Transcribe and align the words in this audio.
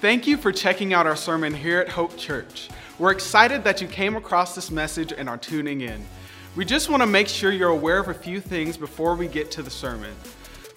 Thank 0.00 0.28
you 0.28 0.36
for 0.36 0.52
checking 0.52 0.92
out 0.92 1.08
our 1.08 1.16
sermon 1.16 1.52
here 1.52 1.80
at 1.80 1.88
Hope 1.88 2.16
Church. 2.16 2.68
We're 3.00 3.10
excited 3.10 3.64
that 3.64 3.80
you 3.80 3.88
came 3.88 4.14
across 4.14 4.54
this 4.54 4.70
message 4.70 5.12
and 5.12 5.28
are 5.28 5.36
tuning 5.36 5.80
in. 5.80 6.04
We 6.54 6.64
just 6.64 6.88
want 6.88 7.02
to 7.02 7.06
make 7.08 7.26
sure 7.26 7.50
you're 7.50 7.70
aware 7.70 7.98
of 7.98 8.06
a 8.06 8.14
few 8.14 8.40
things 8.40 8.76
before 8.76 9.16
we 9.16 9.26
get 9.26 9.50
to 9.50 9.62
the 9.62 9.70
sermon. 9.70 10.14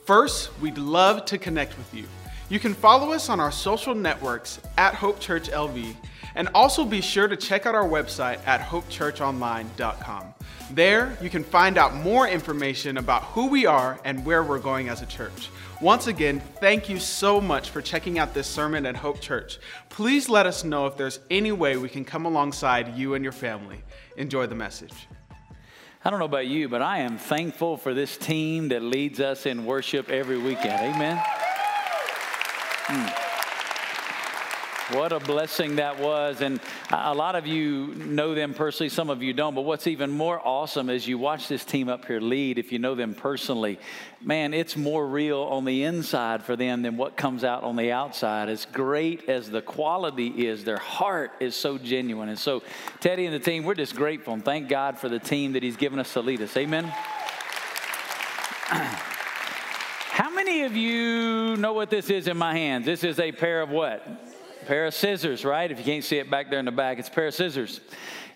First, 0.06 0.60
we'd 0.60 0.80
love 0.80 1.26
to 1.26 1.38
connect 1.38 1.78
with 1.78 1.94
you. 1.94 2.06
You 2.50 2.60
can 2.60 2.74
follow 2.74 3.12
us 3.12 3.30
on 3.30 3.40
our 3.40 3.52
social 3.52 3.94
networks 3.94 4.60
at 4.80 4.96
Hope 4.96 5.20
Church 5.20 5.52
LV, 5.52 5.96
and 6.34 6.50
also 6.56 6.84
be 6.84 7.00
sure 7.00 7.28
to 7.28 7.38
check 7.38 7.68
out 7.68 7.76
our 7.76 7.88
website 7.88 8.40
at 8.48 8.62
hopechurchonline.com. 8.62 10.34
There, 10.72 11.16
you 11.22 11.30
can 11.30 11.44
find 11.44 11.78
out 11.78 11.94
more 11.94 12.28
information 12.28 12.98
about 12.98 13.22
who 13.26 13.50
we 13.50 13.68
are 13.68 14.00
and 14.04 14.26
where 14.26 14.42
we're 14.42 14.58
going 14.58 14.90
as 14.90 15.04
a 15.04 15.06
church. 15.06 15.50
Once 15.82 16.06
again, 16.06 16.40
thank 16.60 16.90
you 16.90 17.00
so 17.00 17.42
much 17.42 17.72
for 17.72 17.82
checking 17.82 18.20
out 18.20 18.36
this 18.36 18.46
sermon 18.46 18.86
at 18.86 18.96
Hope 18.96 19.20
Church. 19.20 19.58
Please 19.90 20.30
let 20.30 20.46
us 20.46 20.64
know 20.64 20.86
if 20.86 20.96
there's 20.96 21.20
any 21.32 21.52
way 21.52 21.76
we 21.76 21.90
can 21.90 22.06
come 22.06 22.28
alongside 22.28 22.96
you 22.96 23.16
and 23.16 23.24
your 23.24 23.32
family. 23.32 23.82
Enjoy 24.16 24.46
the 24.46 24.54
message. 24.54 25.08
I 26.06 26.12
don't 26.12 26.20
know 26.20 26.26
about 26.26 26.46
you, 26.46 26.70
but 26.70 26.84
I 26.84 27.00
am 27.00 27.18
thankful 27.18 27.78
for 27.78 27.96
this 27.96 28.16
team 28.16 28.68
that 28.68 28.84
leads 28.84 29.20
us 29.20 29.48
in 29.48 29.66
worship 29.66 30.12
every 30.12 30.38
weekend. 30.38 30.96
Amen. 30.96 31.18
Mm. 32.86 33.31
What 34.94 35.14
a 35.14 35.20
blessing 35.22 35.78
that 35.78 36.00
was. 36.00 36.42
And 36.42 36.60
a 36.90 37.14
lot 37.14 37.38
of 37.38 37.48
you 37.48 37.96
know 37.96 38.36
them 38.36 38.54
personally, 38.54 38.90
some 38.90 39.10
of 39.10 39.24
you 39.24 39.32
don't. 39.32 39.56
But 39.56 39.62
what's 39.62 39.88
even 39.88 40.12
more 40.12 40.46
awesome 40.46 40.90
is 40.90 41.08
you 41.08 41.18
watch 41.18 41.48
this 41.48 41.64
team 41.64 41.88
up 41.88 42.04
here 42.04 42.20
lead, 42.20 42.58
if 42.58 42.74
you 42.74 42.80
know 42.80 42.94
them 42.94 43.14
personally, 43.14 43.80
man, 44.22 44.54
it's 44.54 44.76
more 44.76 45.08
real 45.08 45.44
on 45.44 45.64
the 45.64 45.84
inside 45.84 46.44
for 46.44 46.58
them 46.58 46.82
than 46.82 46.98
what 46.98 47.16
comes 47.16 47.46
out 47.46 47.64
on 47.64 47.78
the 47.78 47.94
outside. 47.94 48.50
As 48.50 48.66
great 48.66 49.30
as 49.30 49.50
the 49.50 49.62
quality 49.62 50.28
is, 50.48 50.66
their 50.66 50.78
heart 50.78 51.32
is 51.40 51.56
so 51.56 51.78
genuine. 51.78 52.28
And 52.28 52.38
so, 52.38 52.62
Teddy 53.00 53.26
and 53.26 53.34
the 53.34 53.40
team, 53.40 53.64
we're 53.64 53.76
just 53.76 53.96
grateful 53.96 54.34
and 54.34 54.44
thank 54.44 54.68
God 54.68 54.98
for 54.98 55.08
the 55.08 55.20
team 55.20 55.54
that 55.54 55.64
He's 55.64 55.78
given 55.78 56.00
us 56.00 56.12
to 56.14 56.22
lead 56.22 56.42
us. 56.42 56.58
Amen. 56.58 56.84
How 60.12 60.30
many 60.30 60.64
of 60.64 60.76
you 60.76 61.56
know 61.56 61.72
what 61.72 61.90
this 61.90 62.10
is 62.10 62.28
in 62.28 62.36
my 62.36 62.54
hands? 62.54 62.86
This 62.86 63.06
is 63.06 63.20
a 63.20 63.32
pair 63.32 63.62
of 63.62 63.70
what? 63.70 64.06
Pair 64.72 64.86
of 64.86 64.94
scissors, 64.94 65.44
right? 65.44 65.70
If 65.70 65.80
you 65.80 65.84
can't 65.84 66.02
see 66.02 66.18
it 66.18 66.30
back 66.30 66.50
there 66.50 66.58
in 66.58 66.64
the 66.64 66.72
back, 66.72 66.98
it's 66.98 67.10
a 67.10 67.12
pair 67.12 67.28
of 67.28 67.34
scissors. 67.34 67.82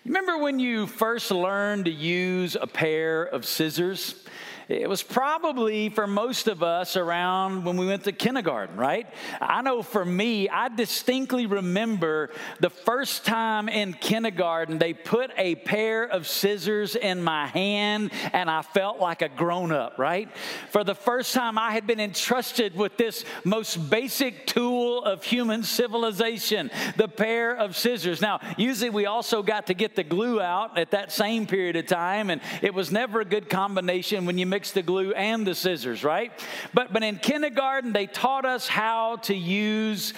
You 0.04 0.12
remember 0.12 0.36
when 0.36 0.58
you 0.58 0.86
first 0.86 1.30
learned 1.30 1.86
to 1.86 1.90
use 1.90 2.58
a 2.60 2.66
pair 2.66 3.22
of 3.22 3.46
scissors? 3.46 4.22
It 4.68 4.88
was 4.88 5.00
probably 5.00 5.90
for 5.90 6.08
most 6.08 6.48
of 6.48 6.64
us 6.64 6.96
around 6.96 7.64
when 7.64 7.76
we 7.76 7.86
went 7.86 8.02
to 8.04 8.12
kindergarten, 8.12 8.76
right? 8.76 9.06
I 9.40 9.62
know 9.62 9.80
for 9.80 10.04
me, 10.04 10.48
I 10.48 10.68
distinctly 10.68 11.46
remember 11.46 12.30
the 12.58 12.70
first 12.70 13.24
time 13.24 13.68
in 13.68 13.92
kindergarten 13.92 14.78
they 14.78 14.92
put 14.92 15.30
a 15.36 15.54
pair 15.54 16.02
of 16.02 16.26
scissors 16.26 16.96
in 16.96 17.22
my 17.22 17.46
hand 17.46 18.10
and 18.32 18.50
I 18.50 18.62
felt 18.62 18.98
like 18.98 19.22
a 19.22 19.28
grown 19.28 19.70
up, 19.70 20.00
right? 20.00 20.28
For 20.70 20.82
the 20.82 20.96
first 20.96 21.32
time, 21.32 21.58
I 21.58 21.70
had 21.70 21.86
been 21.86 22.00
entrusted 22.00 22.74
with 22.74 22.96
this 22.96 23.24
most 23.44 23.88
basic 23.88 24.48
tool 24.48 25.04
of 25.04 25.22
human 25.22 25.62
civilization, 25.62 26.72
the 26.96 27.06
pair 27.06 27.56
of 27.56 27.76
scissors. 27.76 28.20
Now, 28.20 28.40
usually 28.56 28.90
we 28.90 29.06
also 29.06 29.44
got 29.44 29.66
to 29.68 29.74
get 29.74 29.94
the 29.94 30.02
glue 30.02 30.40
out 30.40 30.76
at 30.76 30.90
that 30.90 31.12
same 31.12 31.46
period 31.46 31.76
of 31.76 31.86
time, 31.86 32.30
and 32.30 32.40
it 32.62 32.74
was 32.74 32.90
never 32.90 33.20
a 33.20 33.24
good 33.24 33.48
combination 33.48 34.26
when 34.26 34.38
you 34.38 34.55
mix 34.56 34.70
the 34.72 34.80
glue 34.80 35.12
and 35.12 35.46
the 35.46 35.54
scissors, 35.54 36.02
right? 36.02 36.32
But, 36.72 36.90
but 36.90 37.02
in 37.02 37.18
kindergarten, 37.18 37.92
they 37.92 38.06
taught 38.06 38.46
us 38.46 38.66
how 38.66 39.16
to 39.16 39.34
use 39.34 40.14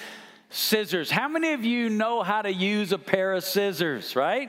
scissors. 0.48 1.10
How 1.10 1.26
many 1.26 1.54
of 1.54 1.64
you 1.64 1.88
know 1.88 2.22
how 2.22 2.42
to 2.42 2.52
use 2.52 2.92
a 2.92 2.98
pair 2.98 3.32
of 3.32 3.42
scissors, 3.42 4.14
right? 4.14 4.48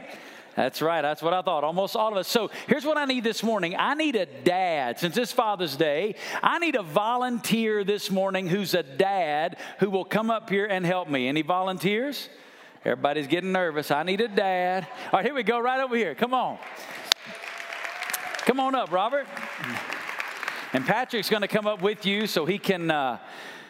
That's 0.56 0.84
right. 0.84 1.02
That's 1.02 1.24
what 1.24 1.34
I 1.34 1.42
thought. 1.42 1.64
Almost 1.64 1.96
all 1.96 2.12
of 2.12 2.18
us. 2.20 2.28
So 2.28 2.52
here's 2.68 2.86
what 2.86 3.00
I 3.00 3.06
need 3.06 3.24
this 3.24 3.42
morning 3.42 3.76
I 3.80 3.96
need 3.96 4.16
a 4.16 4.28
dad. 4.28 5.00
Since 5.00 5.18
it's 5.18 5.32
Father's 5.32 5.76
Day, 5.76 6.14
I 6.44 6.60
need 6.60 6.76
a 6.76 6.84
volunteer 6.84 7.84
this 7.84 8.12
morning 8.12 8.46
who's 8.46 8.76
a 8.76 8.84
dad 8.84 9.58
who 9.80 9.90
will 9.90 10.06
come 10.06 10.30
up 10.30 10.52
here 10.52 10.68
and 10.68 10.86
help 10.86 11.10
me. 11.10 11.28
Any 11.28 11.42
volunteers? 11.42 12.30
Everybody's 12.86 13.26
getting 13.26 13.54
nervous. 13.54 13.90
I 13.90 14.04
need 14.04 14.22
a 14.22 14.28
dad. 14.28 14.88
All 15.06 15.18
right, 15.18 15.26
here 15.26 15.34
we 15.34 15.42
go, 15.42 15.60
right 15.60 15.80
over 15.80 15.96
here. 15.96 16.14
Come 16.14 16.36
on. 16.36 16.60
Come 18.50 18.60
on 18.60 18.74
up, 18.74 18.92
Robert. 18.92 19.28
And 20.74 20.84
Patrick's 20.84 21.30
going 21.30 21.44
to 21.44 21.48
come 21.48 21.68
up 21.68 21.84
with 21.84 22.08
you 22.08 22.26
so 22.26 22.48
he 22.48 22.58
can. 22.58 22.90
Uh, 22.90 23.20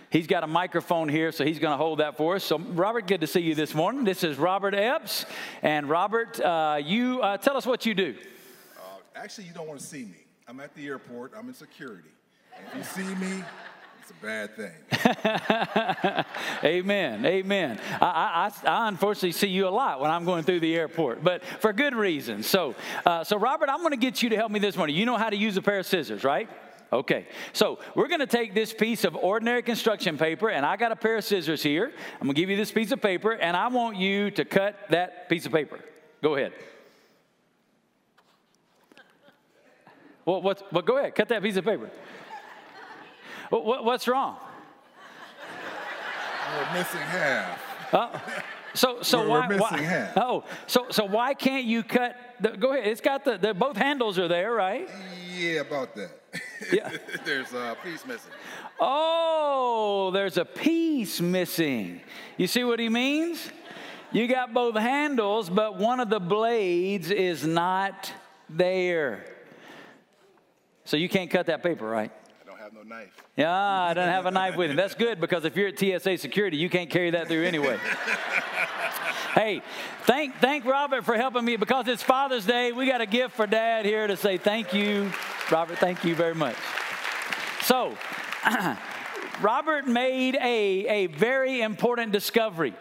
he's 0.09 0.25
got 0.25 0.45
a 0.45 0.47
microphone 0.47 1.09
here, 1.09 1.33
so 1.33 1.43
he's 1.43 1.59
going 1.59 1.73
to 1.73 1.77
hold 1.77 1.99
that 1.99 2.15
for 2.15 2.35
us. 2.35 2.45
So, 2.45 2.57
Robert, 2.57 3.05
good 3.05 3.19
to 3.19 3.27
see 3.27 3.41
you 3.41 3.55
this 3.55 3.75
morning. 3.75 4.05
This 4.05 4.23
is 4.23 4.37
Robert 4.37 4.73
Epps. 4.73 5.25
And, 5.63 5.89
Robert, 5.89 6.39
uh, 6.39 6.79
you 6.81 7.21
uh, 7.21 7.35
tell 7.35 7.57
us 7.57 7.65
what 7.65 7.85
you 7.85 7.93
do. 7.93 8.15
Uh, 8.77 8.81
actually, 9.17 9.47
you 9.47 9.53
don't 9.53 9.67
want 9.67 9.81
to 9.81 9.85
see 9.85 10.05
me. 10.05 10.25
I'm 10.47 10.61
at 10.61 10.73
the 10.75 10.87
airport, 10.87 11.33
I'm 11.37 11.49
in 11.49 11.53
security. 11.53 12.07
If 12.71 12.77
you 12.77 13.03
see 13.03 13.15
me, 13.15 13.43
it's 14.09 14.17
a 14.17 14.25
bad 14.25 14.55
thing. 14.55 16.25
Amen. 16.63 17.25
Amen. 17.25 17.79
I, 18.01 18.51
I, 18.65 18.69
I, 18.69 18.87
unfortunately 18.87 19.31
see 19.33 19.47
you 19.47 19.67
a 19.67 19.69
lot 19.69 19.99
when 19.99 20.09
I'm 20.09 20.25
going 20.25 20.43
through 20.43 20.61
the 20.61 20.75
airport, 20.75 21.23
but 21.23 21.43
for 21.59 21.73
good 21.73 21.93
reason. 21.93 22.43
So, 22.43 22.75
uh, 23.05 23.23
so 23.23 23.37
Robert, 23.37 23.69
I'm 23.69 23.79
going 23.79 23.91
to 23.91 23.97
get 23.97 24.23
you 24.23 24.29
to 24.29 24.35
help 24.35 24.51
me 24.51 24.59
this 24.59 24.75
morning. 24.77 24.95
You 24.95 25.05
know 25.05 25.17
how 25.17 25.29
to 25.29 25.35
use 25.35 25.57
a 25.57 25.61
pair 25.61 25.79
of 25.79 25.85
scissors, 25.85 26.23
right? 26.23 26.49
Okay, 26.91 27.27
so 27.53 27.77
we're 27.93 28.07
going 28.07 28.19
to 28.19 28.27
take 28.27 28.55
this 28.55 28.73
piece 28.73 29.03
of 29.03 29.15
ordinary 29.15 29.61
construction 29.61 30.17
paper, 30.17 30.49
and 30.49 30.65
I 30.65 30.75
got 30.75 30.91
a 30.91 30.95
pair 30.95 31.17
of 31.17 31.23
scissors 31.23 31.61
here. 31.61 31.91
I'm 32.19 32.25
going 32.25 32.33
to 32.33 32.41
give 32.41 32.49
you 32.49 32.57
this 32.57 32.71
piece 32.71 32.91
of 32.91 33.01
paper, 33.01 33.33
and 33.33 33.55
I 33.55 33.67
want 33.67 33.97
you 33.97 34.31
to 34.31 34.45
cut 34.45 34.75
that 34.89 35.29
piece 35.29 35.45
of 35.45 35.51
paper. 35.51 35.79
Go 36.23 36.35
ahead. 36.35 36.53
Well, 40.25 40.41
what's, 40.41 40.63
well, 40.71 40.81
go 40.81 40.97
ahead, 40.97 41.13
cut 41.13 41.29
that 41.29 41.43
piece 41.43 41.57
of 41.57 41.65
paper. 41.65 41.91
What, 43.49 43.83
what's 43.83 44.07
wrong? 44.07 44.37
We're 46.57 46.79
missing 46.79 47.01
half. 47.01 47.93
Uh, 47.93 48.19
so, 48.73 49.01
so 49.01 49.21
we're, 49.21 49.27
why? 49.29 49.47
We're 49.47 49.57
why 49.57 49.81
half. 49.81 50.17
Oh, 50.17 50.43
so 50.67 50.87
so 50.89 51.05
why 51.05 51.33
can't 51.33 51.65
you 51.65 51.83
cut? 51.83 52.15
The, 52.39 52.49
go 52.49 52.73
ahead. 52.73 52.87
It's 52.87 53.01
got 53.01 53.25
the, 53.25 53.37
the 53.37 53.53
both 53.53 53.77
handles 53.77 54.19
are 54.19 54.27
there, 54.27 54.53
right? 54.53 54.87
Yeah, 55.35 55.61
about 55.61 55.95
that. 55.95 56.11
Yeah. 56.71 56.91
there's 57.25 57.53
a 57.53 57.75
piece 57.83 58.05
missing. 58.05 58.31
Oh, 58.79 60.11
there's 60.13 60.37
a 60.37 60.45
piece 60.45 61.21
missing. 61.21 62.01
You 62.37 62.47
see 62.47 62.63
what 62.63 62.79
he 62.79 62.89
means? 62.89 63.49
You 64.11 64.27
got 64.27 64.53
both 64.53 64.75
handles, 64.75 65.49
but 65.49 65.77
one 65.77 65.99
of 65.99 66.09
the 66.09 66.19
blades 66.19 67.11
is 67.11 67.47
not 67.47 68.11
there. 68.49 69.25
So 70.83 70.97
you 70.97 71.07
can't 71.07 71.31
cut 71.31 71.45
that 71.45 71.63
paper, 71.63 71.87
right? 71.87 72.11
No 72.79 72.95
knife. 72.95 73.23
Yeah, 73.35 73.51
I 73.51 73.93
don't 73.93 74.07
have 74.07 74.25
a 74.25 74.31
knife 74.31 74.55
with 74.55 74.69
him. 74.69 74.75
That's 74.75 74.95
good 74.95 75.19
because 75.19 75.43
if 75.43 75.55
you're 75.55 75.67
at 75.67 75.79
TSA 75.79 76.17
security, 76.17 76.57
you 76.57 76.69
can't 76.69 76.89
carry 76.89 77.09
that 77.11 77.27
through 77.27 77.43
anyway. 77.43 77.77
hey, 79.33 79.61
thank 80.03 80.35
thank 80.37 80.65
Robert 80.65 81.03
for 81.03 81.15
helping 81.15 81.43
me 81.43 81.57
because 81.57 81.87
it's 81.87 82.03
Father's 82.03 82.45
Day. 82.45 82.71
We 82.71 82.85
got 82.87 83.01
a 83.01 83.05
gift 83.05 83.35
for 83.35 83.47
Dad 83.47 83.85
here 83.85 84.07
to 84.07 84.15
say 84.15 84.37
thank 84.37 84.73
you, 84.73 85.11
Robert. 85.51 85.77
Thank 85.77 86.03
you 86.03 86.15
very 86.15 86.35
much. 86.35 86.55
So. 87.63 87.95
Robert 89.41 89.87
made 89.87 90.35
a, 90.35 90.41
a 90.41 91.07
very 91.07 91.61
important 91.61 92.11
discovery. 92.11 92.73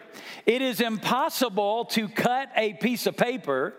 It 0.45 0.61
is 0.61 0.81
impossible 0.81 1.85
to 1.91 2.09
cut 2.09 2.49
a 2.53 2.73
piece 2.73 3.07
of 3.07 3.15
paper 3.15 3.75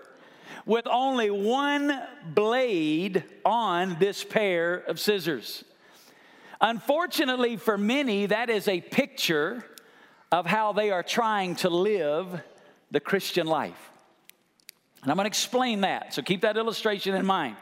with 0.64 0.87
only 0.87 1.31
one 1.31 2.00
blade 2.25 3.22
on 3.44 3.98
this 4.00 4.25
pair 4.25 4.76
of 4.76 4.98
scissors. 4.98 5.62
Unfortunately, 6.60 7.56
for 7.56 7.78
many, 7.78 8.26
that 8.26 8.50
is 8.50 8.69
a 8.69 8.81
picture 8.81 9.65
of 10.31 10.47
how 10.47 10.72
they 10.72 10.91
are 10.91 11.03
trying 11.03 11.56
to 11.56 11.70
live 11.70 12.43
the 12.90 13.00
Christian 13.00 13.46
life. 13.46 13.90
And 15.02 15.11
I'm 15.11 15.17
going 15.17 15.25
to 15.25 15.29
explain 15.29 15.81
that, 15.81 16.12
so 16.12 16.23
keep 16.23 16.43
that 16.43 16.56
illustration 16.56 17.14
in 17.14 17.25
mind. 17.25 17.56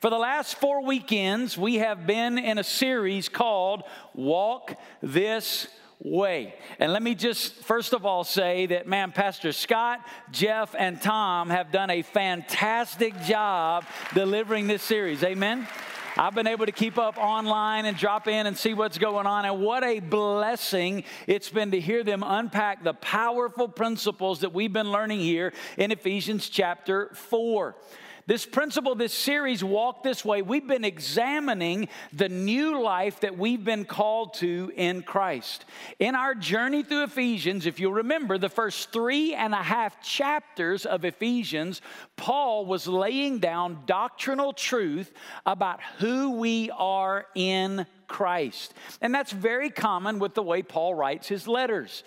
For 0.00 0.10
the 0.10 0.18
last 0.18 0.56
four 0.56 0.84
weekends, 0.84 1.56
we 1.56 1.76
have 1.76 2.08
been 2.08 2.36
in 2.36 2.58
a 2.58 2.64
series 2.64 3.28
called 3.28 3.84
Walk 4.14 4.74
This 5.00 5.68
Way. 6.00 6.56
And 6.80 6.92
let 6.92 7.00
me 7.00 7.14
just 7.14 7.54
first 7.54 7.92
of 7.92 8.04
all 8.04 8.24
say 8.24 8.66
that, 8.66 8.88
man, 8.88 9.12
Pastor 9.12 9.52
Scott, 9.52 10.00
Jeff, 10.32 10.74
and 10.76 11.00
Tom 11.00 11.50
have 11.50 11.70
done 11.70 11.90
a 11.90 12.02
fantastic 12.02 13.14
job 13.22 13.84
delivering 14.12 14.66
this 14.66 14.82
series. 14.82 15.22
Amen. 15.22 15.68
I've 16.16 16.34
been 16.34 16.46
able 16.46 16.66
to 16.66 16.72
keep 16.72 16.98
up 16.98 17.16
online 17.16 17.86
and 17.86 17.96
drop 17.96 18.28
in 18.28 18.46
and 18.46 18.56
see 18.56 18.74
what's 18.74 18.98
going 18.98 19.26
on. 19.26 19.46
And 19.46 19.60
what 19.60 19.82
a 19.82 20.00
blessing 20.00 21.04
it's 21.26 21.48
been 21.48 21.70
to 21.70 21.80
hear 21.80 22.04
them 22.04 22.22
unpack 22.22 22.84
the 22.84 22.92
powerful 22.92 23.66
principles 23.66 24.40
that 24.40 24.52
we've 24.52 24.72
been 24.72 24.92
learning 24.92 25.20
here 25.20 25.54
in 25.78 25.90
Ephesians 25.90 26.50
chapter 26.50 27.10
4. 27.14 27.74
This 28.24 28.46
principle, 28.46 28.94
this 28.94 29.12
series, 29.12 29.64
Walk 29.64 30.04
This 30.04 30.24
Way, 30.24 30.42
we've 30.42 30.66
been 30.66 30.84
examining 30.84 31.88
the 32.12 32.28
new 32.28 32.80
life 32.80 33.18
that 33.20 33.36
we've 33.36 33.64
been 33.64 33.84
called 33.84 34.34
to 34.34 34.70
in 34.76 35.02
Christ. 35.02 35.64
In 35.98 36.14
our 36.14 36.36
journey 36.36 36.84
through 36.84 37.02
Ephesians, 37.02 37.66
if 37.66 37.80
you'll 37.80 37.94
remember, 37.94 38.38
the 38.38 38.48
first 38.48 38.92
three 38.92 39.34
and 39.34 39.52
a 39.52 39.62
half 39.62 40.00
chapters 40.04 40.86
of 40.86 41.04
Ephesians, 41.04 41.80
Paul 42.16 42.64
was 42.64 42.86
laying 42.86 43.40
down 43.40 43.82
doctrinal 43.86 44.52
truth 44.52 45.12
about 45.44 45.80
who 45.98 46.36
we 46.36 46.70
are 46.70 47.26
in 47.34 47.86
Christ. 48.06 48.72
And 49.00 49.12
that's 49.12 49.32
very 49.32 49.68
common 49.68 50.20
with 50.20 50.34
the 50.34 50.44
way 50.44 50.62
Paul 50.62 50.94
writes 50.94 51.26
his 51.26 51.48
letters. 51.48 52.04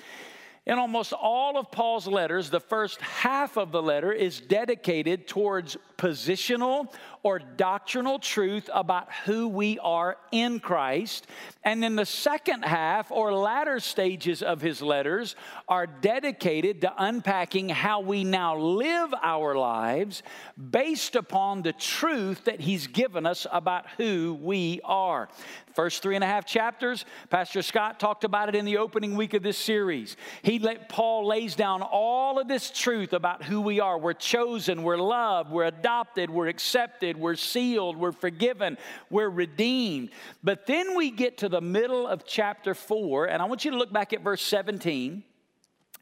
In 0.66 0.80
almost 0.80 1.14
all 1.14 1.60
of 1.60 1.70
Paul's 1.70 2.08
letters, 2.08 2.50
the 2.50 2.60
first 2.60 3.00
half 3.00 3.56
of 3.56 3.72
the 3.72 3.84
letter 3.84 4.12
is 4.12 4.42
dedicated 4.42 5.28
towards 5.28 5.78
positional 5.98 6.92
or 7.26 7.40
doctrinal 7.40 8.20
truth 8.20 8.70
about 8.72 9.12
who 9.26 9.48
we 9.48 9.80
are 9.80 10.16
in 10.32 10.60
Christ. 10.60 11.26
And 11.64 11.82
then 11.82 11.96
the 11.96 12.06
second 12.06 12.64
half 12.64 13.10
or 13.10 13.34
latter 13.34 13.80
stages 13.80 14.44
of 14.44 14.62
his 14.62 14.80
letters 14.80 15.36
are 15.68 15.88
dedicated 15.88 16.82
to 16.82 16.94
unpacking 16.96 17.70
how 17.70 18.02
we 18.02 18.24
now 18.24 18.56
live 18.60 19.12
our 19.24 19.56
lives 19.56 20.22
based 20.70 21.16
upon 21.16 21.64
the 21.64 21.74
truth 21.74 22.46
that 22.46 22.60
he's 22.60 22.86
given 22.86 23.26
us 23.26 23.48
about 23.52 23.88
who 23.98 24.38
we 24.40 24.80
are. 24.84 25.28
First 25.74 26.04
three 26.04 26.16
and 26.16 26.24
a 26.24 26.28
half 26.28 26.46
chapters, 26.46 27.06
Pastor 27.30 27.62
Scott 27.62 28.00
talked 28.00 28.24
about 28.24 28.50
it 28.50 28.56
in 28.56 28.66
the 28.66 28.78
opening 28.78 29.16
week 29.18 29.34
of 29.34 29.44
this 29.44 29.58
series. 29.58 30.16
He 30.44 30.60
let 30.60 30.88
Paul 30.88 31.28
lays 31.28 31.56
down 31.56 31.82
all 31.82 32.40
of 32.40 32.48
this 32.48 32.70
truth 32.70 33.12
about 33.12 33.44
who 33.44 33.60
we 33.60 33.82
are. 33.82 33.98
We're 33.98 34.14
chosen, 34.14 34.84
we're 34.84 34.98
loved, 34.98 35.52
we're 35.52 35.66
adopted, 35.66 36.30
we're 36.30 36.48
accepted, 36.48 37.15
we're 37.18 37.36
sealed, 37.36 37.98
we're 37.98 38.12
forgiven, 38.12 38.78
we're 39.10 39.30
redeemed. 39.30 40.10
But 40.44 40.66
then 40.66 40.96
we 40.96 41.12
get 41.12 41.40
to 41.40 41.50
the 41.50 41.62
middle 41.62 42.08
of 42.08 42.26
chapter 42.26 42.74
4, 42.74 43.26
and 43.26 43.42
I 43.42 43.46
want 43.46 43.66
you 43.66 43.72
to 43.72 43.78
look 43.78 43.92
back 43.92 44.14
at 44.14 44.22
verse 44.22 44.42
17. 44.42 45.24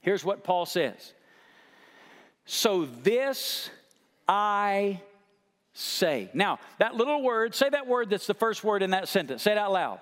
Here's 0.01 0.23
what 0.25 0.43
Paul 0.43 0.65
says 0.65 1.13
So 2.45 2.85
this 2.85 3.69
I 4.27 5.01
say. 5.73 6.29
Now, 6.33 6.59
that 6.79 6.95
little 6.95 7.21
word, 7.21 7.55
say 7.55 7.69
that 7.69 7.87
word 7.87 8.09
that's 8.09 8.27
the 8.27 8.33
first 8.33 8.63
word 8.63 8.83
in 8.83 8.91
that 8.91 9.07
sentence. 9.07 9.43
Say 9.43 9.51
it 9.51 9.57
out 9.57 9.71
loud. 9.71 9.99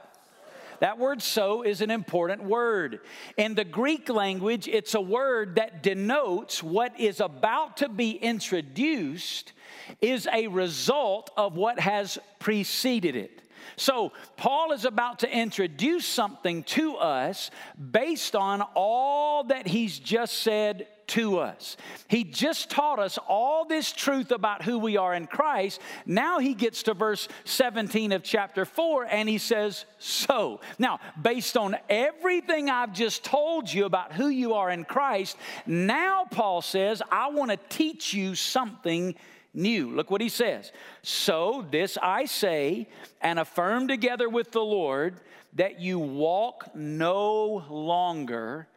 That 0.81 0.97
word 0.97 1.21
so 1.21 1.61
is 1.61 1.81
an 1.81 1.91
important 1.91 2.43
word. 2.43 3.01
In 3.37 3.53
the 3.53 3.63
Greek 3.63 4.09
language, 4.09 4.67
it's 4.67 4.95
a 4.95 5.01
word 5.01 5.55
that 5.55 5.83
denotes 5.83 6.63
what 6.63 6.99
is 6.99 7.19
about 7.19 7.77
to 7.77 7.87
be 7.87 8.13
introduced 8.13 9.53
is 10.01 10.27
a 10.33 10.47
result 10.47 11.29
of 11.37 11.55
what 11.55 11.79
has 11.79 12.17
preceded 12.39 13.15
it. 13.15 13.43
So, 13.75 14.11
Paul 14.37 14.71
is 14.71 14.85
about 14.85 15.19
to 15.19 15.29
introduce 15.29 16.05
something 16.05 16.63
to 16.63 16.95
us 16.95 17.51
based 17.91 18.35
on 18.35 18.61
all 18.75 19.43
that 19.45 19.67
he's 19.67 19.99
just 19.99 20.39
said 20.39 20.87
to 21.11 21.39
us. 21.39 21.75
He 22.07 22.23
just 22.23 22.69
taught 22.69 22.97
us 22.97 23.19
all 23.27 23.65
this 23.65 23.91
truth 23.91 24.31
about 24.31 24.63
who 24.63 24.79
we 24.79 24.95
are 24.95 25.13
in 25.13 25.27
Christ. 25.27 25.81
Now 26.05 26.39
he 26.39 26.53
gets 26.53 26.83
to 26.83 26.93
verse 26.93 27.27
17 27.43 28.13
of 28.13 28.23
chapter 28.23 28.63
4 28.63 29.07
and 29.11 29.27
he 29.27 29.37
says, 29.37 29.83
So. 29.99 30.61
Now, 30.79 31.01
based 31.21 31.57
on 31.57 31.75
everything 31.89 32.69
I've 32.69 32.93
just 32.93 33.25
told 33.25 33.71
you 33.71 33.83
about 33.83 34.13
who 34.13 34.29
you 34.29 34.53
are 34.53 34.69
in 34.69 34.85
Christ, 34.85 35.35
now 35.65 36.25
Paul 36.31 36.61
says, 36.61 37.01
I 37.11 37.29
want 37.29 37.51
to 37.51 37.57
teach 37.67 38.13
you 38.13 38.33
something 38.33 39.15
new. 39.53 39.92
Look 39.92 40.12
what 40.12 40.21
he 40.21 40.30
says. 40.30 40.71
So, 41.01 41.65
this 41.69 41.98
I 42.01 42.25
say 42.25 42.88
and 43.21 43.39
affirm 43.39 43.88
together 43.88 44.30
with 44.30 44.51
the 44.51 44.62
Lord 44.62 45.19
that 45.53 45.80
you 45.80 46.00
walk 46.00 46.75
no 46.75 47.65
longer 47.69 48.68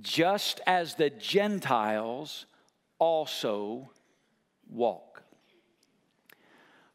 just 0.00 0.60
as 0.66 0.94
the 0.94 1.10
Gentiles 1.10 2.46
also 2.98 3.90
walk. 4.68 5.22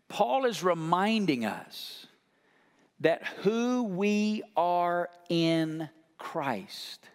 Paul 0.08 0.46
is 0.46 0.64
reminding 0.64 1.46
us 1.46 2.08
that 3.02 3.24
who 3.42 3.84
we 3.84 4.44
are 4.56 5.10
in 5.30 5.90
Christ 6.18 7.10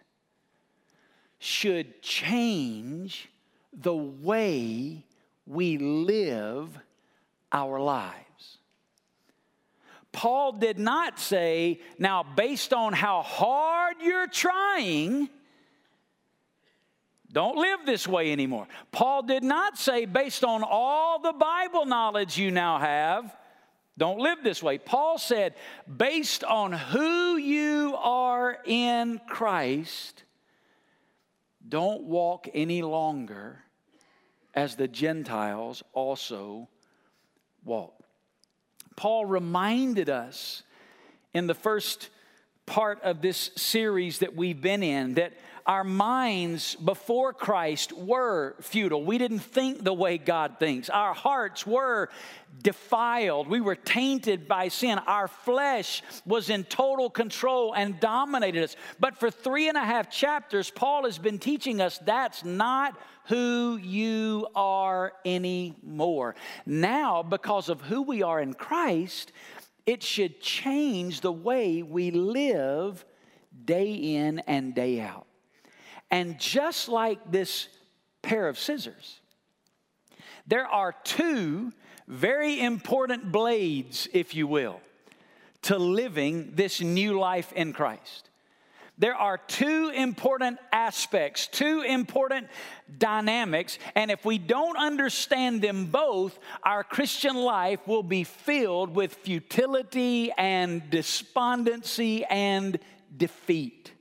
should 1.39 2.03
change 2.03 3.29
the 3.73 3.95
way 3.95 5.05
we 5.51 5.77
live 5.77 6.79
our 7.51 7.79
lives. 7.79 8.57
Paul 10.13 10.53
did 10.53 10.79
not 10.79 11.19
say, 11.19 11.79
now, 11.97 12.23
based 12.23 12.73
on 12.73 12.93
how 12.93 13.21
hard 13.21 13.97
you're 14.01 14.27
trying, 14.27 15.29
don't 17.31 17.57
live 17.57 17.79
this 17.85 18.07
way 18.07 18.31
anymore. 18.31 18.67
Paul 18.91 19.23
did 19.23 19.43
not 19.43 19.77
say, 19.77 20.05
based 20.05 20.43
on 20.43 20.63
all 20.63 21.19
the 21.19 21.33
Bible 21.33 21.85
knowledge 21.85 22.37
you 22.37 22.51
now 22.51 22.79
have, 22.79 23.35
don't 23.97 24.19
live 24.19 24.39
this 24.43 24.63
way. 24.63 24.77
Paul 24.77 25.17
said, 25.17 25.53
based 25.97 26.43
on 26.43 26.71
who 26.71 27.35
you 27.37 27.95
are 27.97 28.57
in 28.65 29.19
Christ, 29.27 30.23
don't 31.67 32.03
walk 32.03 32.47
any 32.53 32.81
longer 32.81 33.59
as 34.53 34.75
the 34.75 34.87
Gentiles 34.87 35.83
also 35.93 36.67
walk. 37.63 37.93
Paul 38.95 39.25
reminded 39.25 40.09
us 40.09 40.63
in 41.33 41.47
the 41.47 41.53
first 41.53 42.09
part 42.65 43.01
of 43.03 43.21
this 43.21 43.51
series 43.55 44.19
that 44.19 44.35
we've 44.35 44.61
been 44.61 44.83
in 44.83 45.15
that 45.15 45.33
our 45.65 45.83
minds 45.83 46.75
before 46.75 47.33
Christ 47.33 47.93
were 47.93 48.55
futile. 48.61 49.03
We 49.03 49.17
didn't 49.17 49.39
think 49.39 49.83
the 49.83 49.93
way 49.93 50.17
God 50.17 50.55
thinks. 50.59 50.89
Our 50.89 51.13
hearts 51.13 51.65
were 51.67 52.09
defiled. 52.61 53.47
We 53.47 53.61
were 53.61 53.75
tainted 53.75 54.47
by 54.47 54.69
sin. 54.69 54.99
Our 54.99 55.27
flesh 55.27 56.01
was 56.25 56.49
in 56.49 56.63
total 56.63 57.09
control 57.09 57.73
and 57.73 57.99
dominated 57.99 58.63
us. 58.63 58.75
But 58.99 59.17
for 59.17 59.29
three 59.29 59.69
and 59.69 59.77
a 59.77 59.85
half 59.85 60.09
chapters, 60.09 60.69
Paul 60.69 61.05
has 61.05 61.17
been 61.17 61.39
teaching 61.39 61.79
us 61.79 61.99
that's 61.99 62.43
not 62.43 62.97
who 63.31 63.77
you 63.77 64.45
are 64.55 65.13
anymore. 65.23 66.35
Now, 66.65 67.23
because 67.23 67.69
of 67.69 67.79
who 67.79 68.01
we 68.01 68.23
are 68.23 68.41
in 68.41 68.53
Christ, 68.53 69.31
it 69.85 70.03
should 70.03 70.41
change 70.41 71.21
the 71.21 71.31
way 71.31 71.81
we 71.81 72.11
live 72.11 73.05
day 73.63 73.93
in 73.93 74.39
and 74.39 74.75
day 74.75 74.99
out. 74.99 75.27
And 76.11 76.41
just 76.41 76.89
like 76.89 77.31
this 77.31 77.69
pair 78.21 78.49
of 78.49 78.59
scissors, 78.59 79.21
there 80.45 80.67
are 80.67 80.93
two 81.05 81.71
very 82.09 82.59
important 82.59 83.31
blades, 83.31 84.09
if 84.11 84.35
you 84.35 84.45
will, 84.45 84.81
to 85.61 85.77
living 85.77 86.51
this 86.55 86.81
new 86.81 87.17
life 87.17 87.53
in 87.53 87.71
Christ. 87.71 88.29
There 89.01 89.15
are 89.15 89.39
two 89.39 89.89
important 89.89 90.59
aspects, 90.71 91.47
two 91.47 91.81
important 91.81 92.49
dynamics, 92.99 93.79
and 93.95 94.11
if 94.11 94.23
we 94.25 94.37
don't 94.37 94.77
understand 94.77 95.63
them 95.63 95.87
both, 95.87 96.37
our 96.61 96.83
Christian 96.83 97.35
life 97.35 97.79
will 97.87 98.03
be 98.03 98.23
filled 98.23 98.93
with 98.93 99.15
futility 99.15 100.31
and 100.37 100.87
despondency 100.91 102.25
and 102.25 102.77
defeat. 103.17 103.91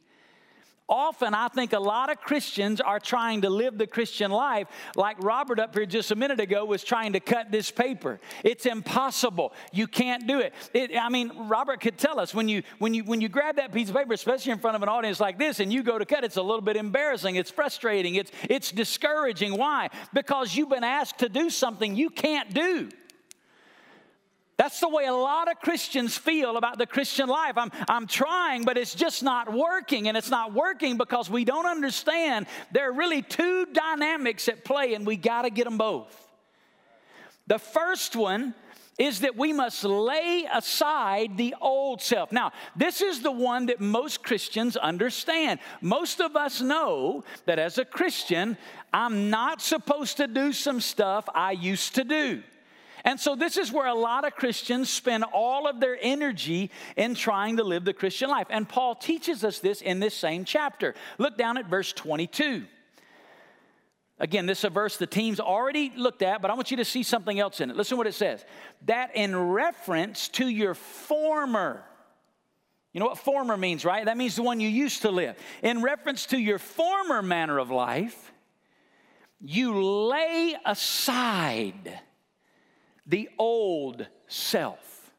Often, 0.90 1.35
I 1.35 1.47
think 1.47 1.73
a 1.73 1.78
lot 1.78 2.11
of 2.11 2.20
Christians 2.20 2.80
are 2.80 2.99
trying 2.99 3.42
to 3.42 3.50
live 3.50 3.78
the 3.78 3.87
Christian 3.87 4.32
life 4.32 4.66
like 4.97 5.23
Robert 5.23 5.61
up 5.61 5.73
here 5.73 5.87
just 5.87 6.11
a 6.11 6.16
minute 6.16 6.40
ago 6.40 6.64
was 6.64 6.82
trying 6.82 7.12
to 7.12 7.20
cut 7.20 7.52
this 7.52 7.70
paper. 7.70 8.18
It's 8.42 8.66
impossible. 8.66 9.52
You 9.73 9.87
can't 9.87 10.26
do 10.26 10.40
it. 10.40 10.52
it. 10.75 10.90
I 11.00 11.09
mean, 11.09 11.30
Robert 11.49 11.80
could 11.80 11.97
tell 11.97 12.18
us 12.18 12.35
when 12.35 12.49
you 12.49 12.64
when 12.80 12.92
you 12.92 13.04
when 13.04 13.20
you 13.20 13.28
grab 13.28 13.54
that 13.56 13.73
piece 13.73 13.88
of 13.88 13.94
paper, 13.94 14.12
especially 14.12 14.50
in 14.50 14.59
front 14.59 14.75
of 14.75 14.82
an 14.82 14.88
audience 14.88 15.20
like 15.20 15.38
this, 15.38 15.61
and 15.61 15.73
you 15.73 15.85
go 15.85 15.97
to 15.97 16.04
cut, 16.04 16.25
it's 16.25 16.37
a 16.37 16.42
little 16.42 16.61
bit 16.61 16.76
embarrassing. 16.76 17.37
It's 17.37 17.52
frustrating. 17.52 18.16
It's 18.16 18.32
it's 18.49 18.73
discouraging. 18.73 19.56
Why? 19.56 19.90
Because 20.12 20.56
you've 20.56 20.70
been 20.70 20.82
asked 20.82 21.18
to 21.18 21.28
do 21.28 21.50
something 21.50 21.94
you 21.94 22.11
can't 22.11 22.52
do. 22.52 22.88
That's 24.61 24.79
the 24.79 24.90
way 24.90 25.07
a 25.07 25.14
lot 25.14 25.50
of 25.50 25.59
Christians 25.59 26.19
feel 26.19 26.59
about 26.59 26.76
the 26.76 26.85
Christian 26.85 27.31
life. 27.31 27.57
I'm, 27.57 27.73
I'm 27.88 28.07
trying, 28.07 28.64
but 28.64 28.76
it's 28.76 28.95
just 28.95 29.23
not 29.23 29.50
working. 29.50 30.07
And 30.07 30.19
it's 30.19 30.29
not 30.29 30.52
working 30.52 30.99
because 30.99 31.31
we 31.31 31.47
don't 31.47 31.64
understand 31.64 32.45
there 32.71 32.90
are 32.90 32.93
really 32.93 33.23
two 33.23 33.64
dynamics 33.73 34.49
at 34.49 34.62
play, 34.62 34.93
and 34.93 35.07
we 35.07 35.17
got 35.17 35.43
to 35.43 35.50
get 35.50 35.64
them 35.64 35.79
both. 35.79 36.14
The 37.47 37.59
first 37.59 38.14
one 38.14 38.55
is 38.99 39.21
that 39.21 39.35
we 39.35 39.55
must 39.55 39.83
lay 39.83 40.47
aside 40.52 41.38
the 41.38 41.55
old 41.62 42.02
self. 42.02 42.31
Now, 42.31 42.52
this 42.76 43.00
is 43.00 43.23
the 43.23 43.33
one 43.33 43.64
that 43.64 43.81
most 43.81 44.23
Christians 44.23 44.76
understand. 44.76 45.61
Most 45.81 46.21
of 46.21 46.37
us 46.37 46.61
know 46.61 47.25
that 47.47 47.59
as 47.59 47.79
a 47.79 47.87
Christian, 47.87 48.59
I'm 48.93 49.31
not 49.31 49.62
supposed 49.62 50.19
to 50.19 50.26
do 50.26 50.52
some 50.52 50.83
stuff 50.83 51.25
I 51.35 51.52
used 51.52 51.95
to 51.95 52.05
do. 52.05 52.43
And 53.04 53.19
so, 53.19 53.35
this 53.35 53.57
is 53.57 53.73
where 53.73 53.87
a 53.87 53.95
lot 53.95 54.26
of 54.26 54.35
Christians 54.35 54.90
spend 54.90 55.25
all 55.33 55.66
of 55.66 55.80
their 55.80 55.99
energy 56.00 56.71
in 56.97 57.14
trying 57.14 57.57
to 57.57 57.64
live 57.64 57.85
the 57.85 57.95
Christian 57.95 58.30
life. 58.30 58.47
And 58.50 58.69
Paul 58.69 58.95
teaches 58.95 59.45
us 59.45 59.59
this 59.59 59.80
in 59.80 60.00
this 60.00 60.14
same 60.14 60.45
chapter. 60.45 60.95
Look 61.19 61.37
down 61.37 61.59
at 61.59 61.66
verse 61.66 61.92
22. 61.92 62.64
Again, 64.19 64.45
this 64.45 64.59
is 64.59 64.64
a 64.64 64.71
verse 64.71 64.99
the 64.99 65.07
team's 65.07 65.40
already 65.40 65.92
looked 65.97 66.21
at, 66.21 66.42
but 66.42 66.50
I 66.50 66.54
want 66.54 66.71
you 66.71 66.76
to 66.76 66.85
see 66.85 67.02
something 67.02 67.40
else 67.40 67.61
in 67.61 67.71
it. 67.71 67.76
Listen 67.76 67.97
to 67.97 67.97
what 67.97 68.07
it 68.07 68.14
says. 68.14 68.45
That 68.85 69.16
in 69.16 69.35
reference 69.35 70.28
to 70.30 70.47
your 70.47 70.75
former, 70.75 71.83
you 72.92 73.00
know 73.00 73.07
what 73.07 73.16
former 73.16 73.57
means, 73.57 73.83
right? 73.83 74.04
That 74.04 74.19
means 74.19 74.37
the 74.37 74.42
one 74.42 74.61
you 74.61 74.69
used 74.69 75.02
to 75.02 75.11
live. 75.11 75.37
In 75.62 75.80
reference 75.80 76.26
to 76.26 76.38
your 76.38 76.59
former 76.59 77.23
manner 77.23 77.59
of 77.59 77.71
life, 77.71 78.30
you 79.40 79.83
lay 79.83 80.54
aside 80.66 81.99
the 83.11 83.29
old 83.38 84.07
self. 84.29 85.12